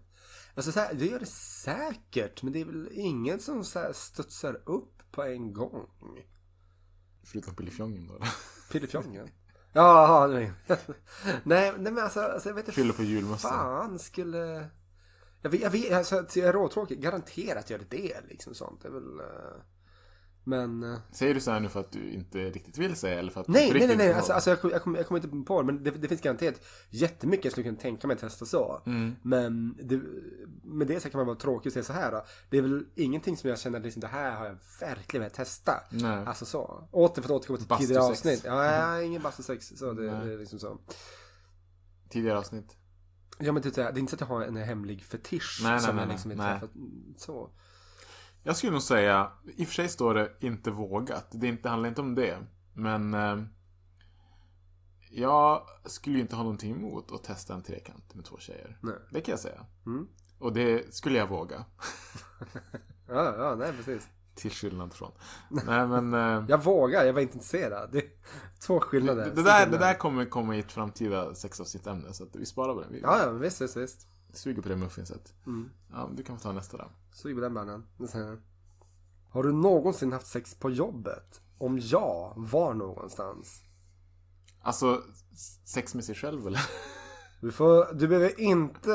[0.54, 2.42] alltså så här, det gör det säkert.
[2.42, 5.86] Men det är väl ingen som så här studsar upp på en gång.
[7.24, 8.18] Förutom Pillefjongen då.
[8.72, 9.28] Pillefjongen.
[9.72, 10.52] Ja, nej.
[11.44, 12.80] nej, nej men alltså, alltså jag vet inte.
[12.80, 13.48] Fyller på julmössa.
[13.48, 14.68] Fan skulle...
[15.42, 17.00] Jag vet, jag vet alltså, jag är råtråkig.
[17.00, 18.82] Garanterat gör det det liksom sånt.
[18.82, 19.20] Det är väl...
[19.20, 19.60] eh,
[20.48, 20.82] Men...
[20.92, 23.40] eh, Säger du så här nu för att du inte riktigt vill säga eller för
[23.40, 24.06] att du Nej, på nej, nej, nej.
[24.06, 25.66] vill Alltså, alltså jag, kom- jag, kommer, jag kommer inte på det.
[25.66, 28.82] Men det, det finns garanterat jättemycket jag skulle kunna tänka mig att testa så.
[28.86, 29.16] Mm.
[29.22, 30.00] Men det,
[30.64, 32.24] med det så kan man vara tråkig och säga så här då.
[32.50, 35.34] Det är väl ingenting som jag känner att liksom, det här har jag verkligen velat
[35.34, 35.72] testa.
[35.90, 36.24] Nej.
[36.26, 36.88] Alltså så.
[36.92, 38.42] Åter för att återkomma till tidigare avsnitt.
[38.44, 39.68] Ja, ja, ingen bastusex.
[39.76, 40.26] Så det, Nej.
[40.26, 40.78] det är liksom så.
[42.10, 42.76] Tidigare avsnitt.
[43.38, 45.80] Ja men typ det är inte så att jag har en hemlig fetisch Nej, nej,
[45.80, 46.14] som nej, jag nej.
[46.14, 46.52] liksom inte Nej.
[46.60, 46.74] träffat.
[46.74, 47.50] mm, Så.
[48.42, 51.26] Jag skulle nog säga, i och för sig står det inte vågat.
[51.30, 52.38] Det inte, handlar inte om det.
[52.74, 53.38] Men eh,
[55.10, 58.78] jag skulle ju inte ha någonting emot att testa en trekant med två tjejer.
[58.82, 58.94] Nej.
[59.10, 59.66] Det kan jag säga.
[59.86, 60.08] Mm.
[60.38, 61.64] Och det skulle jag våga.
[63.10, 64.08] Ja, ja, nej precis.
[64.34, 65.12] Till skillnad från.
[65.50, 66.14] Nej men.
[66.14, 67.88] Eh, Jag vågar, jag var inte intresserad.
[67.92, 68.10] Det är
[68.66, 69.24] två skillnader.
[69.24, 72.12] det, det, där, det där kommer komma i ett framtida sexavsnitt-ämne.
[72.12, 72.86] Så att vi sparar på det.
[72.90, 74.06] Vi Ja, ja, visst, visst, visst.
[74.32, 75.34] suger på det muffinset.
[75.46, 75.70] Mm.
[75.92, 76.84] Ja, du kan få ta nästa då.
[77.18, 77.86] Sug på den bärnen.
[79.30, 81.40] Har du någonsin haft sex på jobbet?
[81.58, 83.62] Om ja, var någonstans?
[84.60, 85.02] Alltså,
[85.64, 86.60] sex med sig själv eller?
[87.40, 88.90] Du, får, du behöver inte...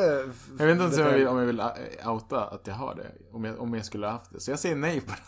[0.57, 2.95] Jag vet inte ens om jag vill, om jag vill eh, outa att jag har
[2.95, 3.11] det.
[3.31, 4.39] Om jag, om jag skulle ha haft det.
[4.39, 5.21] Så jag säger nej på det.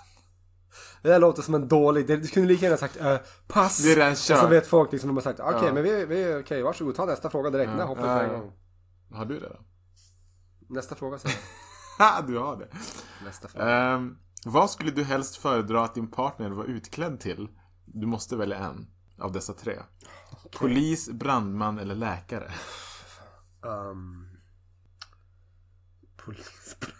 [1.01, 2.07] Det där låter som en dålig...
[2.07, 3.17] Du kunde lika gärna sagt uh,
[3.47, 3.83] pass.
[3.83, 4.51] Det är redan Och så kört.
[4.51, 5.73] vet folk liksom, de har sagt okej, Ja.
[5.73, 7.71] men vi, vi okej, varsågod, ta nästa fråga direkt.
[7.71, 7.77] Ja.
[7.77, 8.51] Nej, hoppa på Ja, en gång.
[9.11, 9.59] Har du det då?
[10.69, 11.31] Nästa fråga sen.
[12.27, 12.67] Du har det.
[13.25, 13.69] Nästa fråga.
[13.69, 17.47] Ehm, vad skulle du helst föredra att din partner var utklädd till?
[17.85, 18.87] Du måste välja en
[19.19, 19.79] av dessa tre.
[20.59, 22.51] Polis, brandman eller läkare?
[23.61, 24.27] Um,
[26.17, 26.95] polisbrandman.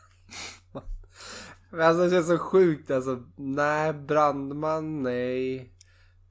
[1.70, 3.24] Men alltså det känns så sjukt alltså.
[3.36, 5.72] Nej, brandman, nej.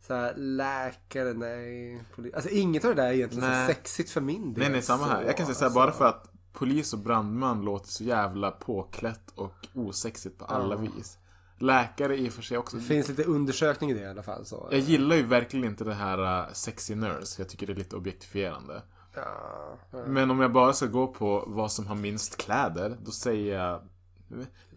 [0.06, 2.02] Så här, läkare, nej.
[2.14, 3.66] Poli- alltså inget av det där är egentligen Nej.
[3.68, 4.62] så sexigt för min del.
[4.62, 5.22] Nej, nej, samma här.
[5.22, 5.80] Jag kan säga så här, alltså.
[5.80, 11.18] bara för att polis och brandman låter så jävla påklätt och osexigt på alla vis.
[11.58, 12.76] Läkare i och för sig också.
[12.76, 14.46] Det finns lite undersökning i det i alla fall.
[14.46, 14.68] Så.
[14.70, 17.42] Jag gillar ju verkligen inte det här uh, sexy nurse.
[17.42, 18.82] Jag tycker det är lite objektifierande.
[19.14, 20.04] Ja, ja.
[20.06, 23.82] Men om jag bara ska gå på vad som har minst kläder, då säger jag...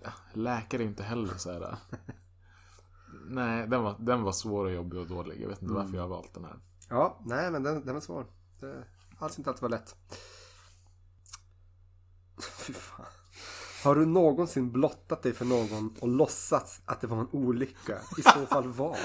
[0.03, 1.61] Ja, Läkare inte heller så här.
[1.61, 1.75] uh,
[3.29, 5.41] Nej, den var, den var svår och jobbig och dålig.
[5.41, 6.55] Jag vet inte varför jag har valt den här.
[6.89, 8.25] ja, nej men den, den var svår.
[8.59, 8.83] Det,
[9.19, 9.95] alls inte alltid var lätt.
[12.57, 13.05] Fy fan.
[13.83, 17.97] Har du någonsin blottat dig för någon och låtsats att det var en olycka?
[18.17, 18.97] I så fall var?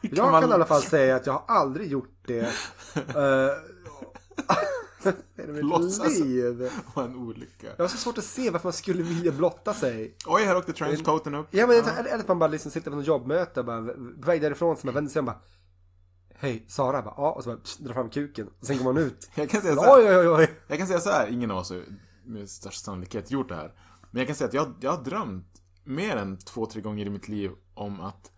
[0.00, 2.52] Jag kan i alla fall säga att jag har aldrig gjort det.
[2.96, 3.50] Uh,
[5.62, 6.20] Låtsas.
[6.94, 7.66] var en olycka.
[7.76, 10.16] Jag har så svårt att se varför man skulle vilja blotta sig.
[10.26, 11.46] Oj, här åkte trenchcoaten upp.
[11.50, 14.26] Ja men Eller, eller att man bara liksom sitter på något jobbmöte och bara på
[14.26, 15.40] väg därifrån så man vänder sig och bara
[16.42, 18.96] Hej, Sara bara, ja, och så bara pss, drar fram kuken och sen går man
[18.96, 19.30] ut.
[19.34, 19.94] Jag kan säga så här.
[19.94, 20.50] Oj, oj, oj, oj.
[20.68, 21.84] Jag kan säga så här, ingen av oss har
[22.24, 23.74] med största sannolikhet gjort det här.
[24.10, 27.10] Men jag kan säga att jag, jag har drömt mer än två, tre gånger i
[27.10, 28.30] mitt liv om att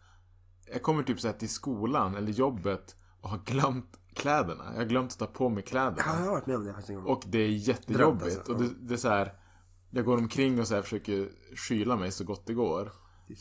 [0.73, 4.65] jag kommer typ så här till skolan eller jobbet och har glömt kläderna.
[4.73, 6.03] Jag har glömt att ta på mig kläderna.
[6.07, 7.05] Ja, jag har varit med om det faktiskt en gång.
[7.05, 7.99] Och det är jättejobbigt.
[7.99, 9.35] Drömt alltså, Och det, det är så här.
[9.91, 12.93] Jag går omkring och så här försöker skyla mig så gott det går.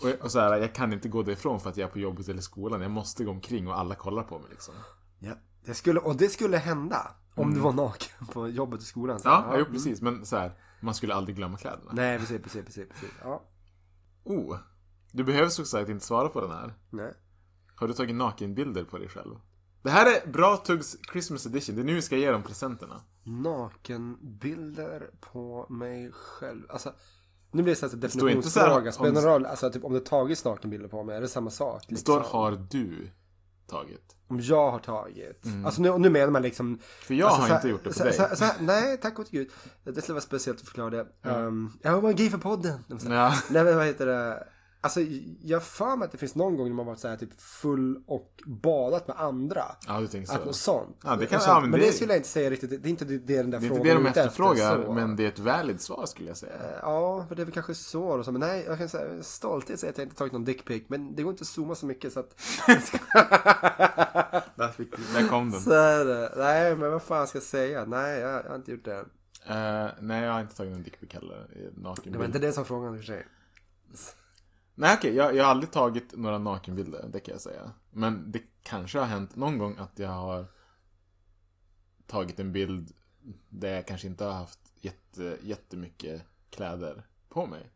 [0.04, 2.30] Och, och så här, jag kan inte gå därifrån för att jag är på jobbet
[2.30, 2.82] eller skolan.
[2.82, 4.74] Jag måste gå omkring och alla kollar på mig liksom.
[5.20, 5.34] Ja,
[5.66, 9.20] det skulle, och det skulle hända om du var naken på jobbet i skolan.
[9.20, 9.42] Så, Mm.
[9.50, 10.02] Ja, jo, precis.
[10.02, 11.92] Men så här, man skulle aldrig glömma kläderna.
[11.94, 13.10] Nej, precis, precis, precis, precis.
[13.24, 13.44] Ja,
[14.26, 14.58] Oh,
[15.12, 16.74] du behöver som sagt inte svara på den här.
[16.90, 17.14] nej.
[17.76, 19.36] Har du tagit nakenbilder på dig själv?
[19.82, 21.76] Det här är Bra Tuggs Christmas edition.
[21.76, 23.02] Det är nu vi ska ge dem presenterna.
[23.24, 26.64] Nakenbilder på mig själv.
[26.70, 26.94] Alltså,
[27.54, 28.92] nu blir det så här står inte så här definitionsfråga.
[28.92, 29.46] Spelar det om- någon roll?
[29.46, 31.82] Alltså, typ, om det tagits nakenbilder på mig, är det samma sak?
[31.88, 31.98] Liksom?
[31.98, 33.10] står har du
[33.68, 34.16] tagit.
[34.28, 35.44] Om jag har tagit.
[35.66, 36.80] Alltså nu, och nu menar man liksom.
[37.02, 38.14] För jag alltså, har så här- inte gjort det på så, dig.
[38.14, 39.50] Så, så, här- nej, tack gode gud.
[39.84, 41.06] Det skulle vara speciellt att förklara det.
[41.30, 42.80] Um, jag var gay för podden.
[43.10, 43.34] Ja.
[43.50, 44.48] Nej men vad heter det?
[44.84, 45.00] Alltså
[45.42, 48.04] jag för mig att det finns någon gång när man varit så här typ full
[48.08, 49.64] och badat med andra.
[49.88, 50.46] Ja, du tänker Att så.
[50.46, 50.98] något sånt.
[51.04, 52.70] Ja, det kan- Och ja, men men det- det skulle jag inte säga riktigt.
[52.70, 54.22] Det är inte det, det är den där Det är frågan inte det de efter,
[54.28, 54.94] efterfrågar, så.
[54.94, 56.54] men det är ett valid svar skulle jag säga.
[56.82, 58.32] Ja, för det är väl kanske så och så.
[58.32, 60.84] Men nej, jag kan säga stolthet säger att jag inte tagit någon dickpic.
[60.88, 62.42] Men det går inte att zooma så mycket så att...
[64.56, 65.62] Där, fick du, där kom den.
[65.62, 66.34] Så är det.
[66.38, 67.86] Nej, men vad fan ska jag säga?
[67.86, 69.00] Nej, jag, jag har inte gjort det.
[69.48, 71.48] Eh, nej, jag har inte tagit en dickpic heller.
[72.06, 73.26] i Det var inte det som frågan i och för sig.
[74.76, 77.72] Nej okej, jag, jag har aldrig tagit några nakenbilder, det kan jag säga.
[77.92, 80.46] Men det kanske har hänt någon gång att jag har
[82.08, 82.92] tagit en bild
[83.50, 87.72] där jag kanske inte har haft jätte, jättemycket kläder på mig.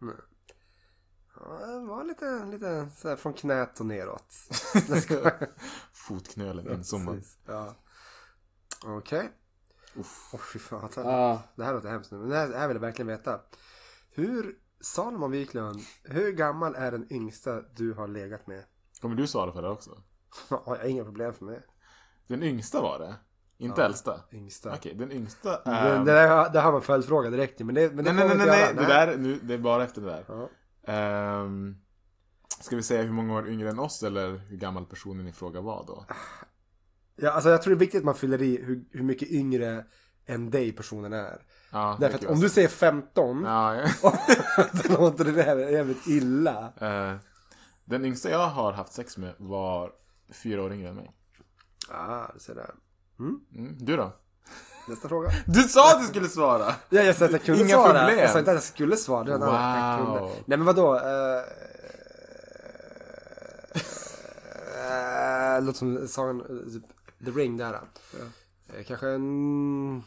[1.35, 4.35] Ja, det var lite, lite så här från knät och neråt.
[5.93, 7.23] Fotknölen inzoomad.
[7.45, 7.75] Ja.
[8.85, 9.29] Okej.
[9.95, 10.29] Uff.
[10.33, 10.89] Åh fy fan.
[10.97, 11.39] Ah.
[11.55, 12.17] Det här låter hemskt nu.
[12.17, 13.41] Men det här, det här vill jag verkligen veta.
[14.09, 18.63] Hur, Salomon Wiklund, hur gammal är den yngsta du har legat med?
[19.01, 20.03] Kommer du svara på det också?
[20.49, 21.61] Ja, jag har inga problem för mig.
[22.27, 23.15] Den yngsta var det?
[23.57, 24.21] Inte äldsta?
[24.31, 24.73] Yngsta.
[24.73, 25.99] Okej, den yngsta Det, är...
[25.99, 28.73] det, där, det har man följdfråga direkt men det, men det nej, nej, nej, nej,
[28.75, 28.85] nej.
[28.85, 30.25] Det, där, nu, det är bara efter det där.
[30.27, 30.49] Ja.
[30.93, 31.75] Ehm,
[32.61, 35.61] ska vi säga hur många år yngre än oss eller hur gammal personen i fråga
[35.61, 36.05] var då?
[37.15, 39.85] Ja, alltså jag tror det är viktigt att man fyller i hur, hur mycket yngre
[40.25, 41.41] än dig personen är.
[41.71, 43.89] Ja, Därför att om du säger 15, Ja, ja.
[44.83, 46.73] då låter det jävligt illa.
[46.81, 47.15] Eh,
[47.85, 49.91] den yngsta jag har haft sex med var
[50.31, 51.11] fyra år yngre än mig.
[51.91, 52.71] Ah, du ser där.
[53.19, 53.39] Mm.
[53.79, 54.11] Du då?
[54.89, 55.29] Nästa fråga.
[55.45, 56.75] Du sa att du skulle svara!
[56.89, 57.99] Ja, jag sa att jag kunde Inga svara.
[57.99, 58.19] problem.
[58.19, 59.23] Jag sa inte att jag skulle svara.
[59.23, 60.17] Det annan- jag Wow.
[60.17, 60.33] kunde.
[60.45, 60.95] Nej men vadå?
[60.95, 61.01] Uh,
[65.57, 66.41] uh, låter som sagan,
[66.73, 66.83] typ,
[67.25, 67.73] The Ring där.
[67.73, 67.79] Eh,
[68.87, 70.03] kanske en...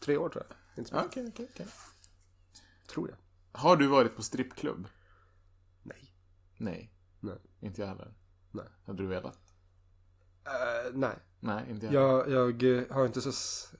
[0.00, 0.56] Tre år tror jag.
[0.78, 1.40] Inte så Okej, mycket.
[1.44, 1.66] okej, okej.
[2.86, 3.16] Tror jag.
[3.60, 4.88] Har du varit på strippklubb?
[5.82, 6.14] Nej.
[6.58, 6.92] Nej.
[7.20, 7.38] Nej.
[7.60, 8.14] Inte jag heller.
[8.50, 8.64] Nej.
[8.86, 9.38] Hade du velat?
[10.44, 11.16] Eh, nej.
[11.40, 12.36] Nej, inte jag heller.
[12.36, 13.28] Jag, jag eh, har inte så...
[13.28, 13.74] s-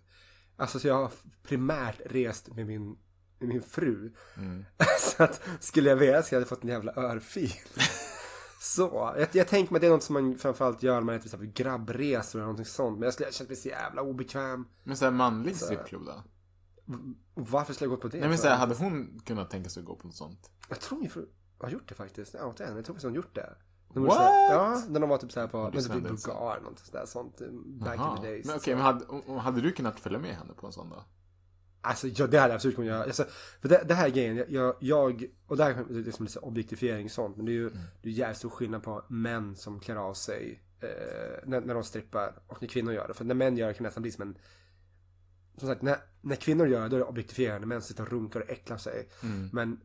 [0.56, 1.10] Alltså så jag har
[1.42, 2.88] primärt rest med min,
[3.38, 4.12] med min fru.
[4.36, 4.64] Mm.
[5.00, 7.52] så att skulle jag vilja så hade jag fått en jävla örfil.
[8.64, 9.14] Så.
[9.18, 11.18] Jag, jag tänker mig att det är något som man framförallt gör när man är
[11.18, 12.98] till exempel grabbresor eller någonting sånt.
[12.98, 14.64] Men jag skulle känna mig så jävla obekväm.
[14.84, 16.22] Men såhär manlig strippklubb då?
[17.34, 18.18] Varför skulle jag gå på det?
[18.20, 20.50] Nej men såhär, hade hon kunnat tänka sig att gå på något sånt?
[20.68, 21.26] Jag tror min fru
[21.58, 22.34] har gjort det faktiskt.
[22.34, 23.56] Ja, det är, jag tror faktiskt hon gjort det.
[23.94, 24.08] De What?
[24.08, 26.00] var så här- Ja, när de var typ såhär på, men typ i.
[26.00, 27.40] Bulgarien någonting sådär sånt.
[27.40, 28.16] eh, Back Jaha.
[28.16, 28.46] in the days.
[28.46, 28.76] Men okej, så.
[28.76, 28.84] men
[29.26, 31.04] hade, hade du kunnat följa med henne på en sån då?
[31.84, 33.02] Alltså ja, det hade jag absolut kunnat göra.
[33.02, 33.24] Alltså,
[33.60, 36.38] för det, det här är grejen, jag, jag, och det här är det som lite
[36.38, 37.36] objektifiering och sånt.
[37.36, 37.70] Men det är ju
[38.02, 40.88] det är jävligt stor skillnad på män som klär av sig eh,
[41.44, 43.14] när, när de strippar och när kvinnor gör det.
[43.14, 44.38] För när män gör det kan det nästan bli som en
[45.56, 47.66] som sagt, när, när kvinnor gör det då är det objektifierande.
[47.66, 49.08] Män sitter och runkar och äcklar sig.
[49.52, 49.80] Men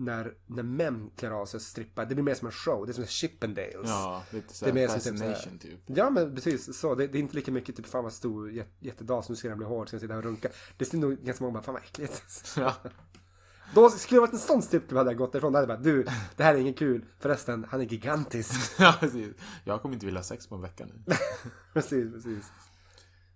[0.00, 2.86] när, när män klär av sig och strippar, det blir mer som en show.
[2.86, 3.74] Det är som en Chippendales.
[3.84, 5.80] Ja, lite Det är såhär mer som typ fascination typ.
[5.86, 6.94] Ja men precis så.
[6.94, 9.48] Det, det är inte lika mycket typ fan vad stor jät, jättedag som nu ska
[9.48, 10.48] den bli hård, ska jag sitta här och runka.
[10.76, 12.22] Det är nog ganska många bara fan vad äckligt.
[12.56, 12.74] Ja.
[13.74, 15.52] Då skulle det varit en sån strippklubb hade jag gått därifrån.
[15.52, 17.04] Då hade jag bara du, det här är ingen kul.
[17.18, 18.72] Förresten, han är gigantisk.
[18.78, 19.34] ja, precis.
[19.64, 21.14] Jag kommer inte vilja ha sex på en vecka nu.
[21.72, 22.52] precis, precis.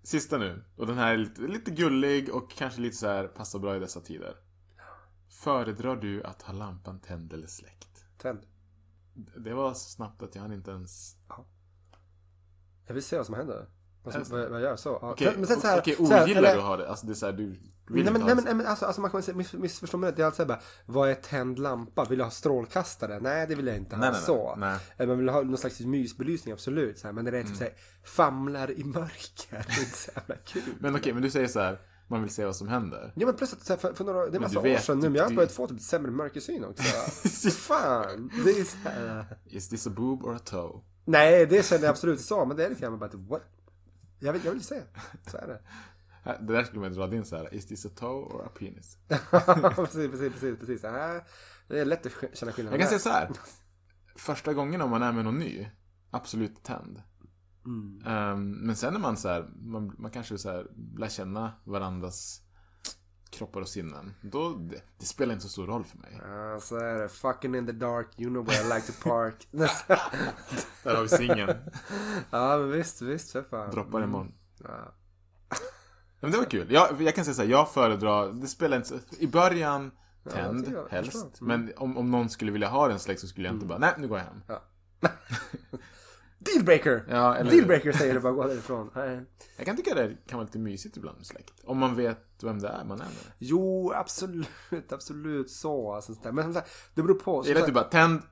[0.02, 0.64] Sista nu.
[0.76, 3.78] Och den här är lite, lite gullig och kanske lite så här passar bra i
[3.78, 4.34] dessa tider.
[5.44, 8.04] Föredrar du att ha lampan tänd eller släckt?
[8.18, 8.40] Tänd.
[9.36, 11.16] Det var så snabbt att jag hann inte ens...
[12.86, 13.68] Jag vill se vad som händer.
[14.02, 14.32] Vad, så?
[14.32, 15.14] vad jag gör så.
[15.18, 15.32] Ja.
[15.36, 16.88] Men sen så här, okej, så här, ogillar eller- du att ha det?
[16.88, 19.00] Alltså det är så här, du vill Nej men, nej, men, nej, men alltså, alltså
[19.00, 20.16] man kan miss, missförstå mig rätt.
[20.16, 22.04] Det är alltid såhär bara, vad är tänd lampa?
[22.04, 23.20] Vill jag ha strålkastare?
[23.20, 24.00] Nej det vill jag inte ha.
[24.00, 24.56] Nej, nej, så.
[24.56, 24.78] Nej.
[24.96, 26.98] Eller man vill ha någon slags mysbelysning, absolut.
[26.98, 27.58] Så här, men det är typ Mm.
[27.58, 27.72] såhär,
[28.04, 29.50] famlar i mörker.
[29.50, 30.74] Det är inte så jävla kul.
[30.80, 31.78] Men okej, men du säger så här,
[32.08, 33.12] man vill se vad som händer.
[33.16, 34.62] Ja men plus att så här, för, för några, det är Men massa du år
[34.62, 36.82] vet, sedan nu, men jag har börjat få typ sämre mörkersyn också.
[37.50, 39.38] Fan, det är så här.
[39.46, 40.80] Is this a boob or a toe?
[41.04, 43.42] Nej, det känner jag absolut så, men det är lite grann bara att, what?
[44.18, 44.82] Jag vill, jag vill se,
[45.30, 45.60] så är det.
[46.40, 48.98] Det där skulle man dra in så här, is this a toe or a penis?
[49.76, 50.82] precis, precis, precis, precis.
[51.68, 52.74] Det är lätt att känna skillnad.
[52.74, 53.30] Jag kan säga så här.
[54.16, 55.68] Första gången om man är med någon ny,
[56.10, 57.02] absolut tänd.
[57.66, 58.02] Mm.
[58.06, 60.66] Ehm, men sen när man så här, man, man kanske så här,
[60.98, 62.40] lär känna varandras
[63.30, 64.14] kroppar och sinnen.
[64.22, 66.20] Då, det, det spelar inte så stor roll för mig.
[66.22, 67.08] Ja, så är det.
[67.08, 69.48] Fucking in the dark, you know where I like to park.
[70.82, 71.56] Där har vi singeln.
[72.30, 73.70] ja, men visst, visst, för fan.
[73.70, 74.32] Droppar imorgon.
[74.64, 74.94] Ja.
[76.20, 76.72] Men det var kul.
[76.72, 79.90] Jag, jag kan säga så här, jag föredrar, det spelar inte så, i början
[80.30, 81.40] tänd, jag helst.
[81.40, 83.62] Men om, om någon skulle vilja ha den släkt så skulle jag Mm.
[83.62, 84.42] inte bara, nej nu går jag hem.
[86.44, 87.04] Dealbreaker!
[87.08, 88.90] Ja, eller- Dealbreaker säger du bara, gå därifrån.
[88.94, 89.24] Nej.
[89.56, 91.54] Jag kan tycka det kan vara lite mysigt ibland med släkt.
[91.64, 93.32] Om man vet vem det är man är med.
[93.38, 94.48] Jo, absolut,
[94.92, 95.92] absolut så.
[95.92, 96.12] Alltså.
[96.32, 97.42] Men som sagt, det beror på.
[97.42, 98.22] Som är sagt, typ bara, tänd,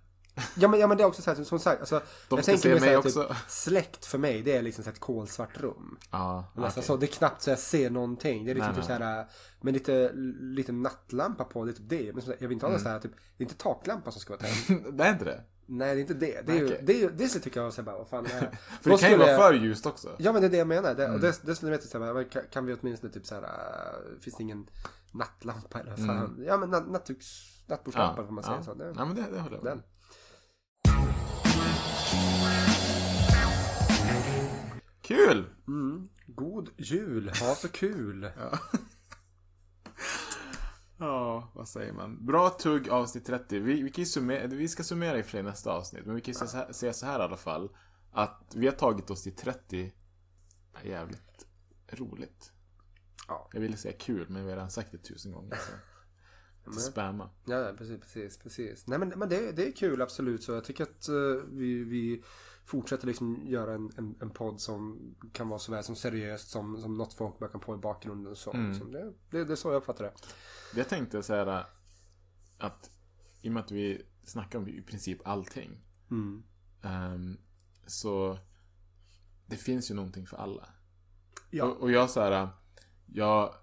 [0.56, 1.80] ja, men, ja men det är också så här, som sagt.
[1.80, 3.36] Alltså, De jag tänker mig så här, mig typ, också.
[3.48, 5.98] släkt för mig, det är liksom så här ett kolsvart rum.
[6.10, 6.82] Ja, Nästan okej.
[6.82, 8.44] så, det är knappt så jag ser någonting.
[8.44, 9.26] Det är liksom Nej, typ så här,
[9.60, 12.12] med lite, lite nattlampa på, det är typ det.
[12.12, 14.20] Men sagt, jag vill inte ha någon så här, typ, det är inte taklampa som
[14.20, 14.96] ska vara tänd.
[14.98, 15.44] det är inte det?
[15.74, 16.46] Nej, det är inte det.
[16.46, 16.80] Det, är ju, Okej.
[16.82, 18.58] det, är det så tycker jag så här bara, vad fan är det?
[18.82, 20.16] För det kan ju vara för ljust också.
[20.18, 20.94] Ja, men det är det jag menar.
[20.94, 21.20] Det, och Mm.
[21.20, 24.42] det, det skulle jag så här, kan, vi åtminstone typ så här, äh, finns det
[24.42, 24.66] ingen
[25.12, 26.44] nattlampa eller vad fan?
[26.46, 27.26] Ja, men nattduks,
[27.66, 28.64] nattbordslampa får man säga Mm.
[28.66, 28.72] ja.
[28.72, 28.78] så.
[28.78, 29.82] Det, ja, men det, det håller jag med.
[35.02, 35.44] Kul!
[35.68, 36.08] Mm.
[36.26, 38.30] God jul, ha så kul.
[38.38, 38.58] Ja,
[41.54, 42.26] vad säger man?
[42.26, 43.58] Bra tugg avsnitt 30.
[43.58, 46.06] Vi, vi, kan summera, vi ska summera i i nästa avsnitt.
[46.06, 47.70] Men vi kan ju säga så här, säga så här i alla fall.
[48.12, 49.92] Att vi har tagit oss till 30.
[50.82, 51.46] är Jävligt
[51.90, 52.52] roligt.
[53.28, 53.50] Ja.
[53.52, 55.56] Jag ville säga kul, men vi har redan sagt det tusen gånger.
[55.56, 55.72] Så.
[56.70, 57.30] Inte spamma.
[57.44, 58.86] Ja, ja, precis, precis, precis.
[58.86, 60.42] Nej, men, men det, det är kul, absolut.
[60.42, 61.14] Så jag tycker att eh,
[61.48, 62.24] vi, vi
[62.64, 66.94] fortsätter liksom göra en, en, en podd som kan vara såväl som seriöst som, som
[66.94, 68.52] något folk bara kan på i bakgrunden och så.
[68.52, 68.74] Mm.
[68.74, 70.12] Så det, det, det är så jag uppfattar det.
[70.74, 71.66] Jag tänkte så här
[72.58, 72.90] att
[73.42, 75.80] i och med att vi snackar om i princip allting.
[76.10, 76.42] Mm.
[76.82, 77.38] ehm,
[77.86, 78.38] så
[79.46, 80.68] det finns ju någonting för alla.
[81.50, 81.64] Ja.
[81.64, 82.48] Och, och jag så här,
[83.06, 83.54] jag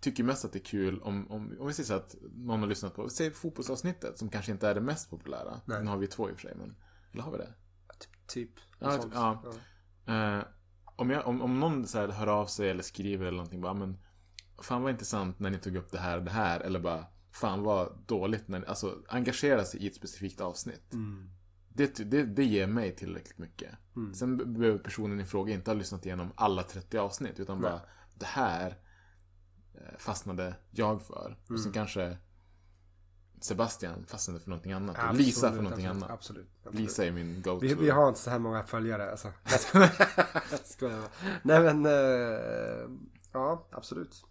[0.00, 2.66] tycker mest att det är kul om, om, om vi säger så att någon har
[2.66, 5.60] lyssnat på, säg fotbollsavsnittet som kanske inte är det mest populära.
[5.64, 5.82] Nej.
[5.82, 6.76] Nu har vi två i och för sig, men,
[7.12, 7.54] eller har vi det?
[8.28, 8.50] Typ.
[8.78, 9.14] Ja, typ, sånt.
[9.14, 9.42] ja.
[10.36, 10.44] Eh,
[10.96, 13.74] om, jag, om, om någon så här hör av sig eller skriver eller någonting bara,
[13.74, 13.98] men
[14.62, 17.62] fan vad intressant när ni tog upp det här och det här, eller bara fan
[17.62, 20.92] vad dåligt när ni, alltså engagera sig i ett specifikt avsnitt.
[20.92, 21.30] Mm.
[21.68, 23.70] Det, det, det ger mig tillräckligt mycket.
[23.96, 24.14] Mm.
[24.14, 27.80] Sen be- behöver personen i fråga inte ha lyssnat igenom alla 30 avsnitt, utan bara
[28.14, 28.76] det här
[29.74, 31.38] eh, fastnade jag för.
[31.44, 31.62] Och Mm.
[31.62, 32.16] sen kanske
[33.40, 34.96] Sebastian fastnade för någonting annat.
[34.98, 36.18] Absolut, Lisa för någonting absolut, annat.
[36.18, 36.48] Absolut.
[36.58, 36.80] absolut.
[36.80, 37.58] Lisa är min go-to.
[37.66, 39.32] Vi, vi har inte så här många följare alltså.
[40.64, 41.00] Skojar.
[41.00, 41.08] Bara.
[41.42, 42.90] Nej men, eh,
[43.32, 44.24] ja absolut.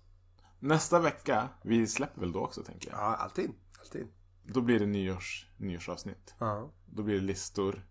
[0.59, 2.99] Nästa vecka, vi släpper väl då också tänker jag.
[2.99, 3.51] Ja, alltid.
[3.79, 4.07] Alltid.
[4.43, 6.35] Då blir det nyårs, nyårsavsnitt.
[6.39, 6.71] Ja.
[6.85, 7.85] Då blir det listor.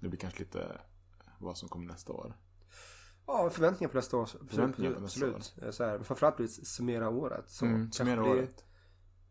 [0.00, 0.80] Det blir kanske lite
[1.38, 2.36] vad som kommer nästa år.
[3.26, 4.28] Ja, förväntningar på nästa år.
[4.48, 5.74] Förväntningar på nästa absolut.
[5.74, 7.50] Så här, framförallt blir det summera året.
[7.50, 8.64] Så Mm, summera blir, året.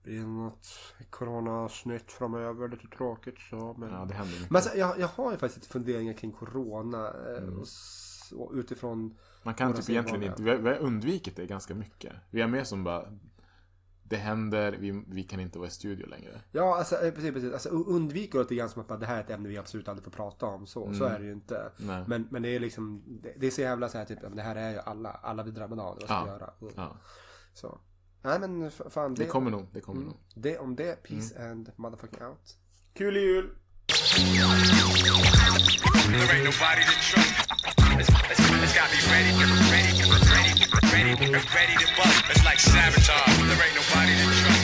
[0.08, 0.68] Blir något
[1.10, 2.68] coronasnytt framöver.
[2.70, 3.76] Lite tråkigt så.
[3.78, 4.50] Men, Ja, det händer mycket.
[4.52, 7.08] men alltså, jag, jag har ju faktiskt lite funderingar kring corona.
[7.08, 7.60] eh, Mm.
[7.60, 7.68] Och,
[8.42, 12.14] och utifrån Man kan typ egentligen inte, vi har, vi har undvikit det ganska mycket.
[12.32, 13.06] Vi är mer som bara,
[14.04, 16.42] det händer, vi, vi kan inte vara i studio längre.
[16.52, 17.54] Ja, alltså, eh, precis, precis.
[17.54, 20.12] Alltså, undviker lite grann som att det här är ett ämne vi absolut aldrig får
[20.12, 20.68] prata om.
[20.68, 21.16] Så, så Mm.
[21.16, 21.72] är det ju inte.
[21.78, 22.04] Nej.
[22.08, 24.56] Men, men det är liksom, det, det är så jävla så här typ, det här
[24.56, 26.06] är ju alla, alla blir drabbade av det.
[26.08, 26.34] Vad ska Ja.
[26.34, 26.54] göra?
[26.60, 26.98] Och, Ja,
[27.54, 27.80] Så.
[28.24, 29.14] Nej men f- fan.
[29.16, 30.44] det kommer nog, det kommer mm, nog.
[30.44, 32.58] det om det, peace and motherfucking out.
[32.98, 33.50] Kul jul!
[36.08, 37.34] There ain't nobody to trust.
[38.00, 40.04] It's, it's, it's got me ready, ready,
[40.34, 40.54] ready,
[40.94, 41.14] ready,
[41.58, 42.20] ready to bust.
[42.32, 43.38] It's like sabotage.
[43.50, 44.64] There ain't nobody to trust.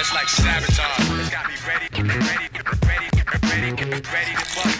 [0.00, 1.20] It's like sabotage.
[1.20, 2.48] It's got me ready, ready,
[2.88, 3.08] ready,
[3.50, 3.70] ready,
[4.14, 4.79] ready to bust.